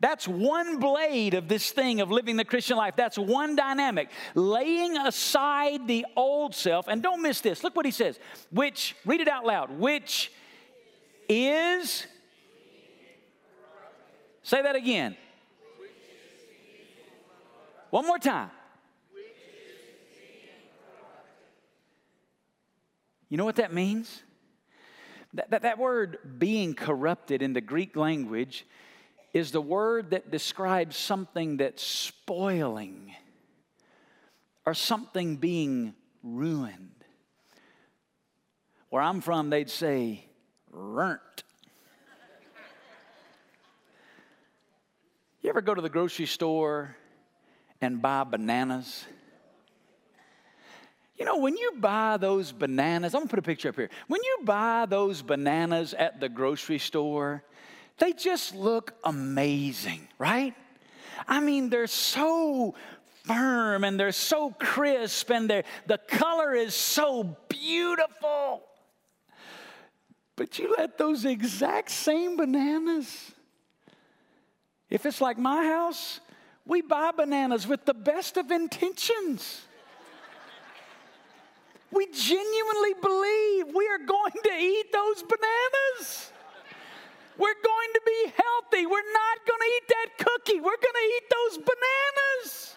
That's 0.00 0.26
one 0.28 0.78
blade 0.78 1.34
of 1.34 1.48
this 1.48 1.70
thing 1.70 2.00
of 2.00 2.10
living 2.10 2.36
the 2.36 2.44
Christian 2.44 2.76
life. 2.76 2.94
That's 2.96 3.18
one 3.18 3.56
dynamic. 3.56 4.10
Laying 4.34 4.96
aside 4.96 5.86
the 5.86 6.04
old 6.16 6.54
self. 6.54 6.86
And 6.88 7.02
don't 7.02 7.22
miss 7.22 7.40
this. 7.40 7.64
Look 7.64 7.76
what 7.76 7.86
he 7.86 7.92
says. 7.92 8.18
Which, 8.50 8.94
read 9.06 9.20
it 9.20 9.28
out 9.28 9.46
loud. 9.46 9.78
Which 9.78 10.30
is. 11.28 12.06
Say 14.42 14.62
that 14.62 14.76
again. 14.76 15.16
One 17.90 18.06
more 18.06 18.18
time. 18.18 18.50
You 23.28 23.36
know 23.36 23.44
what 23.44 23.56
that 23.56 23.72
means? 23.72 24.22
That, 25.36 25.50
that, 25.50 25.62
that 25.62 25.78
word 25.78 26.18
being 26.38 26.74
corrupted 26.74 27.42
in 27.42 27.52
the 27.52 27.60
Greek 27.60 27.94
language 27.94 28.64
is 29.34 29.52
the 29.52 29.60
word 29.60 30.10
that 30.10 30.30
describes 30.30 30.96
something 30.96 31.58
that's 31.58 31.82
spoiling 31.82 33.14
or 34.64 34.72
something 34.72 35.36
being 35.36 35.94
ruined. 36.22 37.04
Where 38.88 39.02
I'm 39.02 39.20
from, 39.20 39.50
they'd 39.50 39.68
say, 39.68 40.24
"rent." 40.70 41.20
You 45.42 45.50
ever 45.50 45.60
go 45.60 45.74
to 45.74 45.82
the 45.82 45.90
grocery 45.90 46.26
store 46.26 46.96
and 47.82 48.00
buy 48.00 48.24
bananas? 48.24 49.04
You 51.18 51.24
know, 51.24 51.38
when 51.38 51.56
you 51.56 51.72
buy 51.78 52.18
those 52.18 52.52
bananas, 52.52 53.14
I'm 53.14 53.22
gonna 53.22 53.30
put 53.30 53.38
a 53.38 53.42
picture 53.42 53.70
up 53.70 53.76
here. 53.76 53.90
When 54.06 54.22
you 54.22 54.40
buy 54.44 54.86
those 54.86 55.22
bananas 55.22 55.94
at 55.94 56.20
the 56.20 56.28
grocery 56.28 56.78
store, 56.78 57.42
they 57.98 58.12
just 58.12 58.54
look 58.54 58.92
amazing, 59.04 60.08
right? 60.18 60.54
I 61.26 61.40
mean, 61.40 61.70
they're 61.70 61.86
so 61.86 62.74
firm 63.24 63.84
and 63.84 63.98
they're 63.98 64.12
so 64.12 64.50
crisp 64.58 65.30
and 65.30 65.48
they're, 65.48 65.64
the 65.86 65.98
color 65.98 66.54
is 66.54 66.74
so 66.74 67.36
beautiful. 67.48 68.62
But 70.36 70.58
you 70.58 70.74
let 70.76 70.98
those 70.98 71.24
exact 71.24 71.90
same 71.90 72.36
bananas, 72.36 73.32
if 74.90 75.06
it's 75.06 75.20
like 75.20 75.38
my 75.38 75.64
house, 75.64 76.20
we 76.66 76.82
buy 76.82 77.12
bananas 77.12 77.66
with 77.66 77.86
the 77.86 77.94
best 77.94 78.36
of 78.36 78.50
intentions. 78.50 79.65
We 81.96 82.06
genuinely 82.12 82.92
believe 83.00 83.74
we 83.74 83.88
are 83.88 84.04
going 84.04 84.32
to 84.44 84.52
eat 84.52 84.92
those 84.92 85.22
bananas. 85.22 86.30
We're 87.38 87.54
going 87.64 87.88
to 87.94 88.00
be 88.04 88.32
healthy. 88.36 88.86
We're 88.86 89.12
not 89.12 89.38
going 89.46 89.60
to 89.60 89.70
eat 89.76 89.88
that 89.88 90.18
cookie. 90.18 90.60
We're 90.60 90.62
going 90.62 90.80
to 90.80 91.10
eat 91.16 91.22
those 91.30 91.58
bananas. 91.58 92.76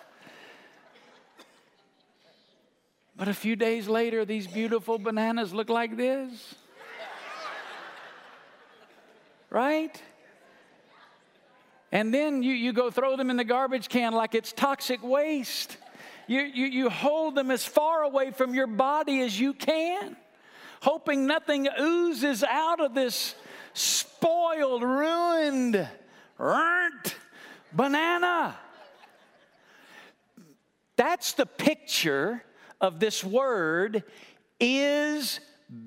But 3.17 3.27
a 3.27 3.33
few 3.33 3.57
days 3.57 3.89
later, 3.89 4.23
these 4.23 4.47
beautiful 4.47 4.97
bananas 4.97 5.53
look 5.53 5.69
like 5.69 5.97
this. 5.97 6.55
Right? 9.49 10.01
And 11.91 12.13
then 12.13 12.41
you, 12.41 12.53
you 12.53 12.71
go 12.71 12.89
throw 12.89 13.17
them 13.17 13.29
in 13.29 13.35
the 13.35 13.43
garbage 13.43 13.89
can 13.89 14.13
like 14.13 14.33
it's 14.33 14.53
toxic 14.53 15.03
waste. 15.03 15.75
You, 16.29 16.41
you, 16.41 16.65
you 16.67 16.89
hold 16.91 17.33
them 17.33 17.49
as 17.49 17.65
far 17.65 18.03
away 18.03 18.29
from 18.29 18.53
your 18.53 18.67
body 18.67 19.21
as 19.21 19.39
you 19.39 19.51
can, 19.51 20.15
hoping 20.79 21.25
nothing 21.25 21.67
oozes 21.81 22.43
out 22.43 22.79
of 22.79 22.93
this 22.93 23.33
spoiled, 23.73 24.83
ruined, 24.83 25.89
burnt 26.37 27.15
banana. 27.73 28.55
That's 30.97 31.33
the 31.33 31.47
picture 31.47 32.43
of 32.79 32.99
this 32.99 33.23
word 33.23 34.03
is 34.59 35.39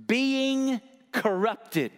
being 0.09 0.81
corrupted. 1.13 1.93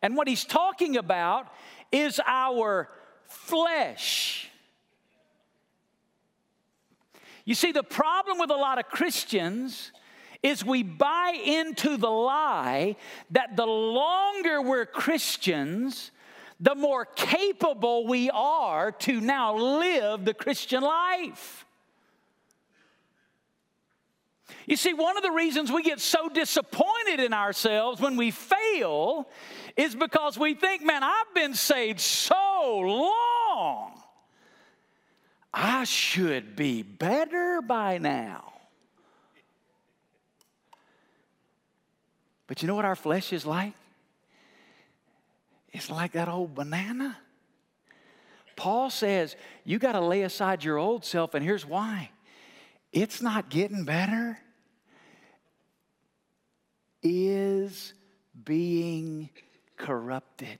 And 0.00 0.16
what 0.16 0.28
he's 0.28 0.44
talking 0.44 0.96
about 0.98 1.52
is 1.90 2.20
our 2.24 2.88
flesh. 3.26 4.47
You 7.48 7.54
see, 7.54 7.72
the 7.72 7.82
problem 7.82 8.38
with 8.38 8.50
a 8.50 8.56
lot 8.56 8.78
of 8.78 8.88
Christians 8.90 9.90
is 10.42 10.66
we 10.66 10.82
buy 10.82 11.32
into 11.46 11.96
the 11.96 12.10
lie 12.10 12.94
that 13.30 13.56
the 13.56 13.64
longer 13.64 14.60
we're 14.60 14.84
Christians, 14.84 16.10
the 16.60 16.74
more 16.74 17.06
capable 17.06 18.06
we 18.06 18.28
are 18.28 18.92
to 18.92 19.22
now 19.22 19.56
live 19.56 20.26
the 20.26 20.34
Christian 20.34 20.82
life. 20.82 21.64
You 24.66 24.76
see, 24.76 24.92
one 24.92 25.16
of 25.16 25.22
the 25.22 25.32
reasons 25.32 25.72
we 25.72 25.82
get 25.82 26.00
so 26.00 26.28
disappointed 26.28 27.18
in 27.18 27.32
ourselves 27.32 27.98
when 27.98 28.16
we 28.16 28.30
fail 28.30 29.26
is 29.74 29.94
because 29.94 30.36
we 30.36 30.52
think, 30.52 30.84
man, 30.84 31.02
I've 31.02 31.34
been 31.34 31.54
saved 31.54 32.00
so 32.00 32.78
long. 32.78 33.97
I 35.52 35.84
should 35.84 36.56
be 36.56 36.82
better 36.82 37.60
by 37.62 37.98
now. 37.98 38.52
But 42.46 42.62
you 42.62 42.68
know 42.68 42.74
what 42.74 42.84
our 42.84 42.96
flesh 42.96 43.32
is 43.32 43.44
like? 43.46 43.74
It's 45.72 45.90
like 45.90 46.12
that 46.12 46.28
old 46.28 46.54
banana. 46.54 47.16
Paul 48.56 48.90
says 48.90 49.36
you 49.64 49.78
got 49.78 49.92
to 49.92 50.00
lay 50.00 50.22
aside 50.22 50.64
your 50.64 50.78
old 50.78 51.04
self, 51.04 51.34
and 51.34 51.44
here's 51.44 51.64
why 51.64 52.10
it's 52.92 53.20
not 53.20 53.50
getting 53.50 53.84
better, 53.84 54.38
is 57.02 57.92
being 58.44 59.28
corrupted. 59.76 60.58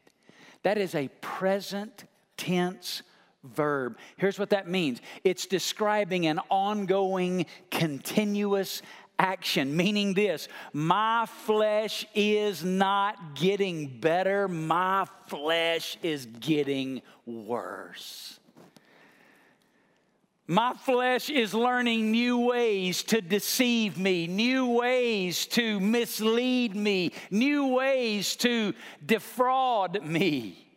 That 0.63 0.79
is 0.79 0.95
a 0.95 1.09
present 1.21 2.05
tense 2.37 3.03
verb. 3.45 3.99
Here's 4.17 4.39
what 4.39 4.51
that 4.51 4.69
means 4.69 5.01
it's 5.25 5.47
describing 5.47 6.27
an 6.27 6.41
ongoing, 6.51 7.47
continuous 7.71 8.83
action, 9.19 9.77
meaning 9.77 10.15
this 10.15 10.49
my 10.73 11.27
flesh 11.27 12.07
is 12.15 12.65
not 12.65 13.35
getting 13.35 14.01
better, 14.01 14.49
my 14.49 15.07
flesh 15.27 15.99
is 16.03 16.27
getting 16.41 17.03
worse. 17.27 18.39
My 20.51 20.73
flesh 20.73 21.29
is 21.29 21.53
learning 21.53 22.11
new 22.11 22.39
ways 22.39 23.03
to 23.05 23.21
deceive 23.21 23.99
me, 23.99 24.27
new 24.27 24.67
ways 24.67 25.45
to 25.49 25.79
mislead 25.79 26.75
me, 26.75 27.13
new 27.31 27.67
ways 27.67 28.35
to 28.37 28.73
defraud 29.05 30.03
me. 30.03 30.68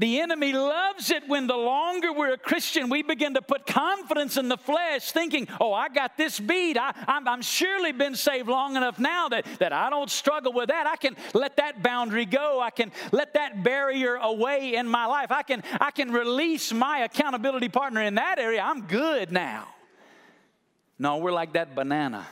The 0.00 0.20
enemy 0.20 0.54
loves 0.54 1.10
it 1.10 1.28
when 1.28 1.46
the 1.46 1.58
longer 1.58 2.10
we're 2.10 2.32
a 2.32 2.38
Christian, 2.38 2.88
we 2.88 3.02
begin 3.02 3.34
to 3.34 3.42
put 3.42 3.66
confidence 3.66 4.38
in 4.38 4.48
the 4.48 4.56
flesh, 4.56 5.12
thinking, 5.12 5.46
oh, 5.60 5.74
I 5.74 5.90
got 5.90 6.16
this 6.16 6.40
beat. 6.40 6.78
I, 6.78 6.94
I'm, 7.06 7.28
I'm 7.28 7.42
surely 7.42 7.92
been 7.92 8.14
saved 8.14 8.48
long 8.48 8.76
enough 8.76 8.98
now 8.98 9.28
that, 9.28 9.44
that 9.58 9.74
I 9.74 9.90
don't 9.90 10.08
struggle 10.08 10.54
with 10.54 10.68
that. 10.68 10.86
I 10.86 10.96
can 10.96 11.16
let 11.34 11.58
that 11.58 11.82
boundary 11.82 12.24
go. 12.24 12.62
I 12.62 12.70
can 12.70 12.92
let 13.12 13.34
that 13.34 13.62
barrier 13.62 14.14
away 14.14 14.74
in 14.74 14.88
my 14.88 15.04
life. 15.04 15.30
I 15.30 15.42
can, 15.42 15.62
I 15.78 15.90
can 15.90 16.12
release 16.12 16.72
my 16.72 17.00
accountability 17.00 17.68
partner 17.68 18.00
in 18.00 18.14
that 18.14 18.38
area. 18.38 18.62
I'm 18.62 18.86
good 18.86 19.30
now. 19.30 19.68
No, 20.98 21.18
we're 21.18 21.30
like 21.30 21.52
that 21.52 21.74
banana. 21.74 22.26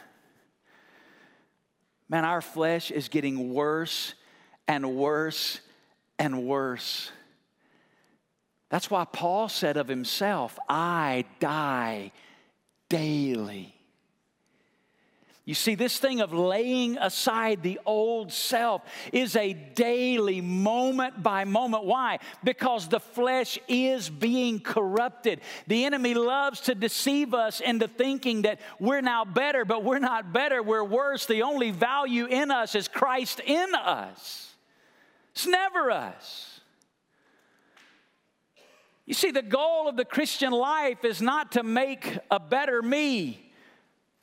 Man, 2.09 2.25
our 2.25 2.41
flesh 2.41 2.91
is 2.91 3.11
getting 3.11 3.53
worse 3.53 4.15
and 4.67 4.97
worse 4.97 5.61
and 6.19 6.47
worse. 6.47 7.13
That's 8.71 8.91
why 8.91 9.05
Paul 9.05 9.49
said 9.49 9.77
of 9.77 9.89
himself, 9.89 10.59
I 10.69 11.25
die 11.41 12.13
daily. 12.89 13.75
You 15.49 15.55
see, 15.55 15.77
this 15.77 15.99
thing 15.99 16.21
of 16.21 16.35
laying 16.35 16.99
aside 16.99 17.63
the 17.63 17.81
old 17.87 18.31
self 18.31 18.83
is 19.15 19.35
a 19.35 19.55
daily, 19.55 20.43
moment 20.43 21.23
by 21.23 21.45
moment. 21.45 21.85
Why? 21.85 22.19
Because 22.45 22.87
the 22.87 23.01
flesh 23.01 23.59
is 23.67 24.11
being 24.11 24.61
corrupted. 24.61 25.41
The 25.67 25.87
enemy 25.87 26.13
loves 26.13 26.61
to 26.63 26.75
deceive 26.75 27.33
us 27.33 27.61
into 27.61 27.89
thinking 27.89 28.43
that 28.43 28.61
we're 28.79 29.01
now 29.01 29.25
better, 29.25 29.65
but 29.65 29.85
we're 29.85 30.01
not 30.01 30.35
better, 30.35 30.63
we're 30.63 30.85
worse. 30.85 31.25
The 31.25 31.41
only 31.41 31.71
value 31.71 32.27
in 32.27 32.51
us 32.51 32.75
is 32.75 32.87
Christ 32.87 33.41
in 33.41 33.75
us. 33.75 34.55
It's 35.33 35.47
never 35.47 35.91
us. 35.91 36.58
You 39.09 39.15
see, 39.15 39.33
the 39.33 39.43
goal 39.43 39.89
of 39.89 39.97
the 39.97 40.05
Christian 40.05 40.53
life 40.53 41.05
is 41.05 41.21
not 41.21 41.53
to 41.53 41.65
make 41.65 42.19
a 42.31 42.39
better 42.39 42.81
me 42.81 43.49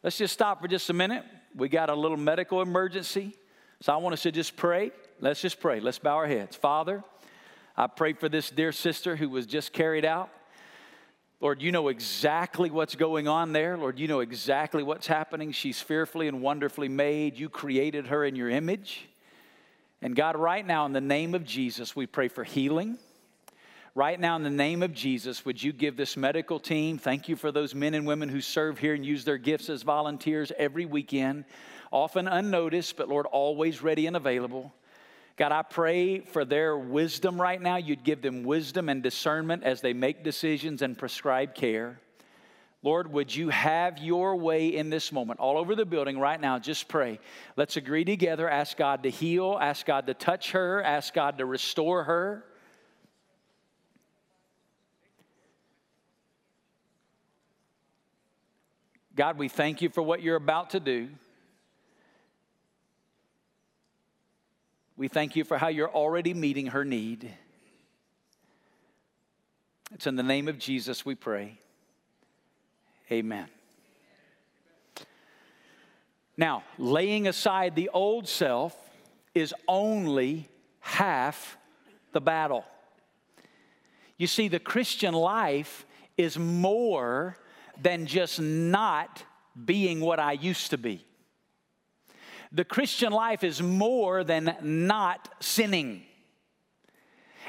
Let's 0.05 0.19
just 0.19 0.35
stop 0.35 0.61
for 0.61 0.67
just 0.67 0.91
a 0.91 0.93
minute. 0.93 1.23
We 1.55 1.67
got 1.67 1.89
a 1.89 1.95
little 1.95 2.15
medical 2.15 2.61
emergency. 2.61 3.33
So 3.81 3.91
I 3.91 3.97
want 3.97 4.13
us 4.13 4.21
to 4.21 4.31
just 4.31 4.55
pray. 4.55 4.91
Let's 5.19 5.41
just 5.41 5.59
pray. 5.59 5.79
Let's 5.79 5.97
bow 5.97 6.17
our 6.17 6.27
heads. 6.27 6.55
Father, 6.55 7.03
I 7.75 7.87
pray 7.87 8.13
for 8.13 8.29
this 8.29 8.51
dear 8.51 8.71
sister 8.71 9.15
who 9.15 9.31
was 9.31 9.47
just 9.47 9.73
carried 9.73 10.05
out. 10.05 10.29
Lord, 11.41 11.59
you 11.59 11.71
know 11.71 11.87
exactly 11.87 12.69
what's 12.69 12.93
going 12.93 13.27
on 13.27 13.51
there. 13.51 13.77
Lord, 13.77 13.97
you 13.97 14.07
know 14.07 14.19
exactly 14.19 14.83
what's 14.83 15.07
happening. 15.07 15.51
She's 15.51 15.81
fearfully 15.81 16.27
and 16.27 16.39
wonderfully 16.39 16.87
made. 16.87 17.39
You 17.39 17.49
created 17.49 18.05
her 18.05 18.23
in 18.23 18.35
your 18.35 18.51
image. 18.51 19.07
And 20.03 20.15
God, 20.15 20.35
right 20.35 20.67
now, 20.67 20.85
in 20.85 20.93
the 20.93 21.01
name 21.01 21.33
of 21.33 21.43
Jesus, 21.43 21.95
we 21.95 22.05
pray 22.05 22.27
for 22.27 22.43
healing. 22.43 22.99
Right 23.97 24.19
now, 24.19 24.35
in 24.35 24.43
the 24.43 24.49
name 24.49 24.83
of 24.83 24.93
Jesus, 24.93 25.45
would 25.45 25.63
you 25.63 25.71
give 25.71 25.95
this 25.95 26.17
medical 26.17 26.59
team, 26.59 26.97
thank 26.97 27.29
you 27.29 27.37
for 27.37 27.49
those 27.49 27.73
men 27.73 27.93
and 27.93 28.05
women 28.05 28.27
who 28.27 28.41
serve 28.41 28.77
here 28.77 28.93
and 28.93 29.05
use 29.05 29.23
their 29.23 29.37
gifts 29.37 29.69
as 29.69 29.83
volunteers 29.83 30.51
every 30.57 30.85
weekend, 30.85 31.45
often 31.91 32.27
unnoticed, 32.27 32.97
but 32.97 33.07
Lord, 33.07 33.25
always 33.25 33.81
ready 33.81 34.05
and 34.05 34.17
available. 34.17 34.73
God, 35.37 35.53
I 35.53 35.61
pray 35.61 36.19
for 36.19 36.43
their 36.43 36.77
wisdom 36.77 37.41
right 37.41 37.61
now. 37.61 37.77
You'd 37.77 38.03
give 38.03 38.21
them 38.21 38.43
wisdom 38.43 38.89
and 38.89 39.01
discernment 39.01 39.63
as 39.63 39.79
they 39.79 39.93
make 39.93 40.25
decisions 40.25 40.81
and 40.81 40.97
prescribe 40.97 41.55
care. 41.55 42.01
Lord, 42.83 43.09
would 43.13 43.33
you 43.33 43.47
have 43.47 43.97
your 43.99 44.35
way 44.35 44.75
in 44.75 44.89
this 44.89 45.13
moment? 45.13 45.39
All 45.39 45.57
over 45.57 45.73
the 45.73 45.85
building 45.85 46.19
right 46.19 46.39
now, 46.39 46.59
just 46.59 46.89
pray. 46.89 47.17
Let's 47.55 47.77
agree 47.77 48.03
together. 48.03 48.49
Ask 48.49 48.75
God 48.75 49.03
to 49.03 49.09
heal, 49.09 49.57
ask 49.61 49.85
God 49.85 50.05
to 50.07 50.13
touch 50.13 50.51
her, 50.51 50.83
ask 50.83 51.13
God 51.13 51.37
to 51.37 51.45
restore 51.45 52.03
her. 52.03 52.43
God, 59.15 59.37
we 59.37 59.47
thank 59.47 59.81
you 59.81 59.89
for 59.89 60.01
what 60.01 60.21
you're 60.21 60.35
about 60.35 60.71
to 60.71 60.79
do. 60.79 61.07
We 64.97 65.07
thank 65.07 65.35
you 65.35 65.43
for 65.43 65.57
how 65.57 65.67
you're 65.69 65.89
already 65.89 66.33
meeting 66.33 66.67
her 66.67 66.83
need. 66.83 67.31
It's 69.93 70.07
in 70.07 70.15
the 70.15 70.23
name 70.23 70.47
of 70.47 70.59
Jesus 70.59 71.05
we 71.05 71.15
pray. 71.15 71.57
Amen. 73.11 73.47
Now, 76.37 76.63
laying 76.77 77.27
aside 77.27 77.75
the 77.75 77.89
old 77.93 78.27
self 78.27 78.75
is 79.33 79.53
only 79.67 80.49
half 80.81 81.57
the 82.11 82.19
battle. 82.19 82.65
You 84.17 84.27
see, 84.27 84.49
the 84.49 84.59
Christian 84.59 85.13
life 85.13 85.85
is 86.17 86.37
more 86.37 87.37
than 87.81 88.05
just 88.05 88.39
not 88.39 89.23
being 89.65 89.99
what 89.99 90.19
I 90.19 90.33
used 90.33 90.71
to 90.71 90.77
be. 90.77 91.05
The 92.51 92.65
Christian 92.65 93.11
life 93.11 93.43
is 93.43 93.61
more 93.61 94.23
than 94.23 94.55
not 94.61 95.29
sinning. 95.39 96.03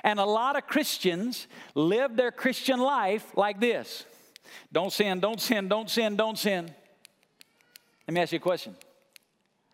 And 0.02 0.18
a 0.18 0.25
lot 0.25 0.56
of 0.56 0.66
Christians 0.66 1.47
live 1.75 2.16
their 2.16 2.30
Christian 2.30 2.80
life 2.80 3.25
like 3.37 3.61
this 3.61 4.04
don't 4.73 4.92
sin, 4.92 5.21
don't 5.21 5.40
sin, 5.40 5.68
don't 5.68 5.90
sin, 5.90 6.16
don't 6.16 6.38
sin. 6.38 6.71
Let 8.06 8.14
me 8.14 8.21
ask 8.21 8.33
you 8.33 8.38
a 8.38 8.40
question 8.40 8.76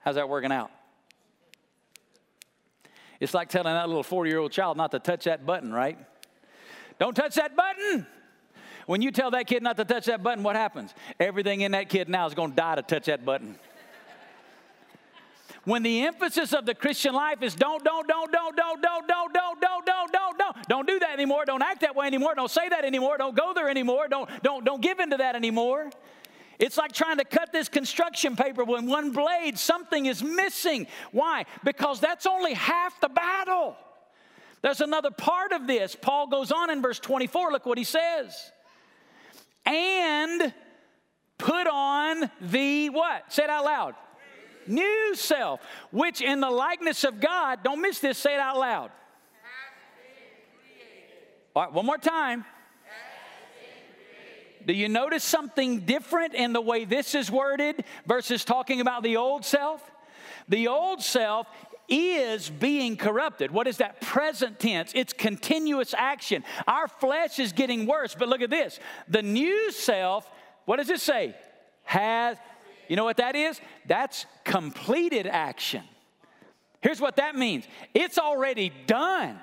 How's 0.00 0.16
that 0.16 0.28
working 0.28 0.52
out? 0.52 0.70
It's 3.20 3.34
like 3.34 3.48
telling 3.48 3.72
that 3.72 3.88
little 3.88 4.02
40 4.02 4.30
year 4.30 4.38
old 4.38 4.50
child 4.50 4.76
not 4.76 4.90
to 4.90 4.98
touch 4.98 5.24
that 5.24 5.46
button, 5.46 5.72
right? 5.72 5.98
Don't 6.98 7.14
touch 7.14 7.36
that 7.36 7.54
button. 7.54 8.06
When 8.86 9.02
you 9.02 9.10
tell 9.10 9.30
that 9.32 9.46
kid 9.46 9.62
not 9.62 9.76
to 9.76 9.84
touch 9.84 10.06
that 10.06 10.22
button, 10.22 10.42
what 10.42 10.56
happens? 10.56 10.92
Everything 11.20 11.60
in 11.60 11.72
that 11.72 11.88
kid 11.88 12.08
now 12.08 12.26
is 12.26 12.34
going 12.34 12.50
to 12.50 12.56
die 12.56 12.74
to 12.76 12.82
touch 12.82 13.06
that 13.06 13.24
button. 13.24 13.56
When 15.64 15.84
the 15.84 16.02
emphasis 16.06 16.52
of 16.52 16.66
the 16.66 16.74
Christian 16.74 17.14
life 17.14 17.40
is 17.40 17.54
don't, 17.54 17.84
don't, 17.84 18.08
don't, 18.08 18.32
don't, 18.32 18.56
don't, 18.56 18.82
don't, 18.82 19.06
don't, 19.06 19.32
don't, 19.32 19.60
don't, 19.60 19.86
don't, 19.86 20.12
don't, 20.12 20.38
don't, 20.38 20.68
don't 20.68 20.88
do 20.88 20.98
that 20.98 21.12
anymore. 21.12 21.44
Don't 21.44 21.62
act 21.62 21.82
that 21.82 21.94
way 21.94 22.06
anymore. 22.06 22.34
Don't 22.34 22.50
say 22.50 22.68
that 22.68 22.84
anymore. 22.84 23.16
Don't 23.16 23.36
go 23.36 23.54
there 23.54 23.68
anymore. 23.68 24.08
Don't, 24.08 24.28
don't, 24.42 24.64
don't 24.64 24.82
give 24.82 24.98
into 24.98 25.18
that 25.18 25.36
anymore. 25.36 25.90
It's 26.58 26.76
like 26.76 26.92
trying 26.92 27.18
to 27.18 27.24
cut 27.24 27.52
this 27.52 27.68
construction 27.68 28.34
paper 28.34 28.64
when 28.64 28.86
one 28.86 29.12
blade, 29.12 29.56
something 29.56 30.06
is 30.06 30.22
missing. 30.22 30.88
Why? 31.12 31.44
Because 31.64 32.00
that's 32.00 32.26
only 32.26 32.54
half 32.54 33.00
the 33.00 33.08
battle. 33.08 33.76
There's 34.62 34.80
another 34.80 35.10
part 35.10 35.52
of 35.52 35.66
this. 35.66 35.96
Paul 36.00 36.28
goes 36.28 36.50
on 36.50 36.70
in 36.70 36.82
verse 36.82 36.98
24. 36.98 37.52
Look 37.52 37.66
what 37.66 37.78
he 37.78 37.84
says 37.84 38.52
and 39.64 40.52
put 41.38 41.66
on 41.66 42.30
the 42.40 42.90
what? 42.90 43.32
Say 43.32 43.44
it 43.44 43.50
out 43.50 43.64
loud. 43.64 43.94
New 44.66 45.14
self, 45.14 45.60
which 45.90 46.20
in 46.20 46.40
the 46.40 46.50
likeness 46.50 47.04
of 47.04 47.20
God, 47.20 47.60
don't 47.64 47.80
miss 47.80 47.98
this, 47.98 48.18
say 48.18 48.34
it 48.34 48.40
out 48.40 48.58
loud. 48.58 48.90
All 51.54 51.64
right, 51.64 51.72
one 51.72 51.84
more 51.84 51.98
time. 51.98 52.44
Do 54.64 54.72
you 54.72 54.88
notice 54.88 55.24
something 55.24 55.80
different 55.80 56.34
in 56.34 56.52
the 56.52 56.60
way 56.60 56.84
this 56.84 57.14
is 57.14 57.30
worded 57.30 57.84
versus 58.06 58.44
talking 58.44 58.80
about 58.80 59.02
the 59.02 59.16
old 59.16 59.44
self? 59.44 59.82
The 60.48 60.68
old 60.68 61.02
self 61.02 61.46
is 61.88 62.48
being 62.48 62.96
corrupted. 62.96 63.50
What 63.50 63.66
is 63.66 63.78
that? 63.78 64.00
Present 64.00 64.58
tense. 64.58 64.92
It's 64.94 65.12
continuous 65.12 65.94
action. 65.96 66.44
Our 66.66 66.88
flesh 66.88 67.38
is 67.38 67.52
getting 67.52 67.86
worse, 67.86 68.14
but 68.18 68.28
look 68.28 68.40
at 68.40 68.50
this. 68.50 68.78
The 69.08 69.22
new 69.22 69.70
self, 69.72 70.28
what 70.64 70.76
does 70.76 70.90
it 70.90 71.00
say? 71.00 71.34
Has, 71.84 72.36
you 72.88 72.96
know 72.96 73.04
what 73.04 73.18
that 73.18 73.36
is? 73.36 73.60
That's 73.86 74.26
completed 74.44 75.26
action. 75.26 75.82
Here's 76.80 77.00
what 77.00 77.16
that 77.16 77.36
means 77.36 77.64
it's 77.94 78.18
already 78.18 78.72
done. 78.86 79.38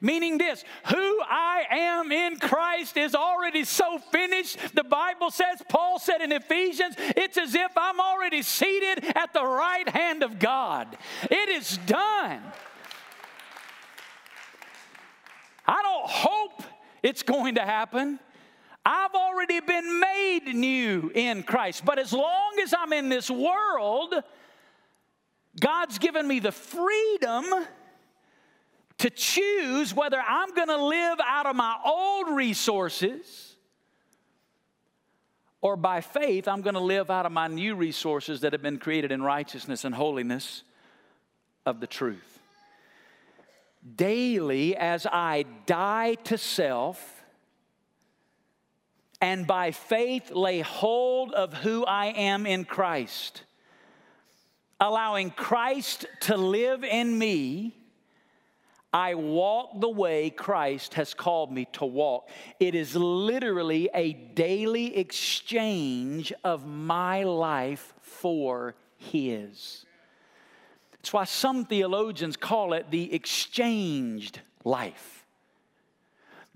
Meaning 0.00 0.38
this, 0.38 0.64
who 0.86 1.20
I 1.22 1.64
am 1.70 2.12
in 2.12 2.38
Christ 2.38 2.96
is 2.96 3.14
already 3.14 3.64
so 3.64 3.98
finished. 3.98 4.58
The 4.74 4.84
Bible 4.84 5.30
says, 5.30 5.62
Paul 5.68 5.98
said 5.98 6.20
in 6.20 6.32
Ephesians, 6.32 6.94
it's 6.98 7.36
as 7.36 7.54
if 7.54 7.72
I'm 7.76 8.00
already 8.00 8.42
seated 8.42 9.04
at 9.16 9.32
the 9.32 9.44
right 9.44 9.88
hand 9.88 10.22
of 10.22 10.38
God. 10.38 10.96
It 11.30 11.48
is 11.48 11.78
done. 11.86 12.42
I 15.66 15.82
don't 15.82 16.10
hope 16.10 16.62
it's 17.02 17.22
going 17.22 17.54
to 17.54 17.62
happen. 17.62 18.18
I've 18.84 19.14
already 19.14 19.60
been 19.60 20.00
made 20.00 20.54
new 20.54 21.10
in 21.14 21.42
Christ. 21.42 21.84
But 21.84 21.98
as 21.98 22.12
long 22.12 22.58
as 22.62 22.74
I'm 22.76 22.92
in 22.92 23.08
this 23.08 23.30
world, 23.30 24.14
God's 25.58 25.98
given 25.98 26.28
me 26.28 26.38
the 26.40 26.52
freedom 26.52 27.46
to 28.98 29.10
choose 29.10 29.94
whether 29.94 30.18
I'm 30.18 30.54
going 30.54 30.68
to 30.68 30.84
live 30.84 31.18
out 31.26 31.46
of 31.46 31.56
my 31.56 31.76
old 31.84 32.36
resources 32.36 33.54
or 35.64 35.76
by 35.76 36.02
faith, 36.02 36.46
I'm 36.46 36.60
going 36.60 36.74
to 36.74 36.80
live 36.80 37.10
out 37.10 37.24
of 37.24 37.32
my 37.32 37.46
new 37.46 37.74
resources 37.74 38.42
that 38.42 38.52
have 38.52 38.60
been 38.60 38.76
created 38.76 39.10
in 39.10 39.22
righteousness 39.22 39.84
and 39.84 39.94
holiness 39.94 40.62
of 41.64 41.80
the 41.80 41.86
truth. 41.86 42.38
Daily, 43.96 44.76
as 44.76 45.06
I 45.06 45.46
die 45.64 46.16
to 46.24 46.36
self, 46.36 47.24
and 49.22 49.46
by 49.46 49.70
faith 49.70 50.30
lay 50.30 50.60
hold 50.60 51.32
of 51.32 51.54
who 51.54 51.86
I 51.86 52.08
am 52.08 52.44
in 52.44 52.66
Christ, 52.66 53.42
allowing 54.78 55.30
Christ 55.30 56.04
to 56.20 56.36
live 56.36 56.84
in 56.84 57.18
me 57.18 57.74
I 58.94 59.16
walk 59.16 59.80
the 59.80 59.88
way 59.88 60.30
Christ 60.30 60.94
has 60.94 61.14
called 61.14 61.50
me 61.50 61.66
to 61.72 61.84
walk. 61.84 62.28
It 62.60 62.76
is 62.76 62.94
literally 62.94 63.90
a 63.92 64.12
daily 64.12 64.96
exchange 64.96 66.32
of 66.44 66.64
my 66.64 67.24
life 67.24 67.92
for 68.00 68.76
His. 68.96 69.84
That's 70.92 71.12
why 71.12 71.24
some 71.24 71.64
theologians 71.64 72.36
call 72.36 72.72
it 72.72 72.92
the 72.92 73.12
exchanged 73.12 74.40
life. 74.64 75.13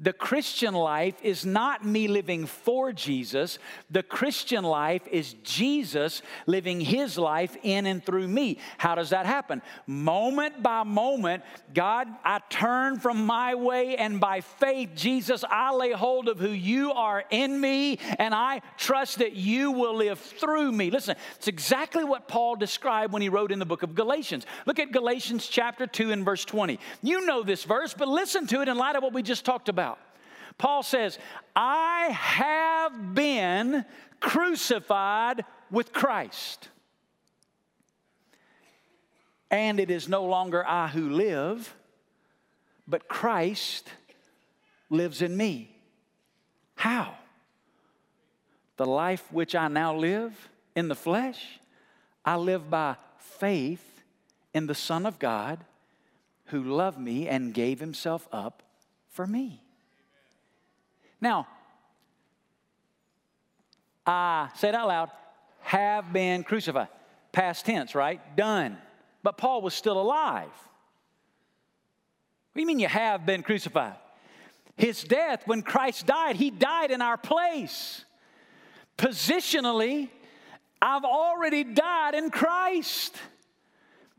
The 0.00 0.12
Christian 0.12 0.74
life 0.74 1.16
is 1.24 1.44
not 1.44 1.84
me 1.84 2.06
living 2.06 2.46
for 2.46 2.92
Jesus. 2.92 3.58
The 3.90 4.04
Christian 4.04 4.62
life 4.62 5.02
is 5.08 5.34
Jesus 5.42 6.22
living 6.46 6.80
his 6.80 7.18
life 7.18 7.56
in 7.64 7.84
and 7.84 8.04
through 8.04 8.28
me. 8.28 8.58
How 8.78 8.94
does 8.94 9.10
that 9.10 9.26
happen? 9.26 9.60
Moment 9.88 10.62
by 10.62 10.84
moment, 10.84 11.42
God, 11.74 12.06
I 12.24 12.40
turn 12.48 13.00
from 13.00 13.26
my 13.26 13.56
way, 13.56 13.96
and 13.96 14.20
by 14.20 14.40
faith, 14.40 14.90
Jesus, 14.94 15.42
I 15.50 15.74
lay 15.74 15.90
hold 15.90 16.28
of 16.28 16.38
who 16.38 16.50
you 16.50 16.92
are 16.92 17.24
in 17.30 17.60
me, 17.60 17.98
and 18.20 18.32
I 18.32 18.62
trust 18.76 19.18
that 19.18 19.32
you 19.32 19.72
will 19.72 19.96
live 19.96 20.20
through 20.20 20.70
me. 20.70 20.92
Listen, 20.92 21.16
it's 21.36 21.48
exactly 21.48 22.04
what 22.04 22.28
Paul 22.28 22.54
described 22.54 23.12
when 23.12 23.22
he 23.22 23.28
wrote 23.28 23.50
in 23.50 23.58
the 23.58 23.66
book 23.66 23.82
of 23.82 23.96
Galatians. 23.96 24.46
Look 24.64 24.78
at 24.78 24.92
Galatians 24.92 25.48
chapter 25.48 25.88
2 25.88 26.12
and 26.12 26.24
verse 26.24 26.44
20. 26.44 26.78
You 27.02 27.26
know 27.26 27.42
this 27.42 27.64
verse, 27.64 27.94
but 27.94 28.06
listen 28.06 28.46
to 28.46 28.62
it 28.62 28.68
in 28.68 28.76
light 28.76 28.94
of 28.94 29.02
what 29.02 29.12
we 29.12 29.24
just 29.24 29.44
talked 29.44 29.68
about. 29.68 29.87
Paul 30.58 30.82
says, 30.82 31.18
I 31.54 32.08
have 32.10 33.14
been 33.14 33.84
crucified 34.20 35.44
with 35.70 35.92
Christ. 35.92 36.68
And 39.50 39.80
it 39.80 39.90
is 39.90 40.08
no 40.08 40.24
longer 40.24 40.66
I 40.66 40.88
who 40.88 41.08
live, 41.10 41.74
but 42.86 43.08
Christ 43.08 43.88
lives 44.90 45.22
in 45.22 45.36
me. 45.36 45.74
How? 46.74 47.14
The 48.76 48.86
life 48.86 49.32
which 49.32 49.54
I 49.54 49.68
now 49.68 49.96
live 49.96 50.50
in 50.74 50.88
the 50.88 50.94
flesh, 50.94 51.60
I 52.24 52.36
live 52.36 52.68
by 52.68 52.96
faith 53.18 54.02
in 54.52 54.66
the 54.66 54.74
Son 54.74 55.06
of 55.06 55.18
God 55.18 55.64
who 56.46 56.62
loved 56.62 56.98
me 56.98 57.28
and 57.28 57.54
gave 57.54 57.80
himself 57.80 58.28
up 58.32 58.62
for 59.10 59.26
me. 59.26 59.62
Now, 61.20 61.46
I, 64.06 64.48
say 64.56 64.68
it 64.68 64.74
out 64.74 64.88
loud, 64.88 65.10
have 65.60 66.12
been 66.12 66.44
crucified. 66.44 66.88
Past 67.32 67.66
tense, 67.66 67.94
right? 67.94 68.20
Done. 68.36 68.78
But 69.22 69.36
Paul 69.36 69.62
was 69.62 69.74
still 69.74 70.00
alive. 70.00 70.48
What 72.52 72.54
do 72.54 72.60
you 72.60 72.66
mean 72.66 72.78
you 72.78 72.88
have 72.88 73.26
been 73.26 73.42
crucified? 73.42 73.96
His 74.76 75.02
death, 75.02 75.42
when 75.46 75.62
Christ 75.62 76.06
died, 76.06 76.36
he 76.36 76.50
died 76.50 76.90
in 76.90 77.02
our 77.02 77.16
place. 77.16 78.04
Positionally, 78.96 80.08
I've 80.80 81.04
already 81.04 81.64
died 81.64 82.14
in 82.14 82.30
Christ. 82.30 83.16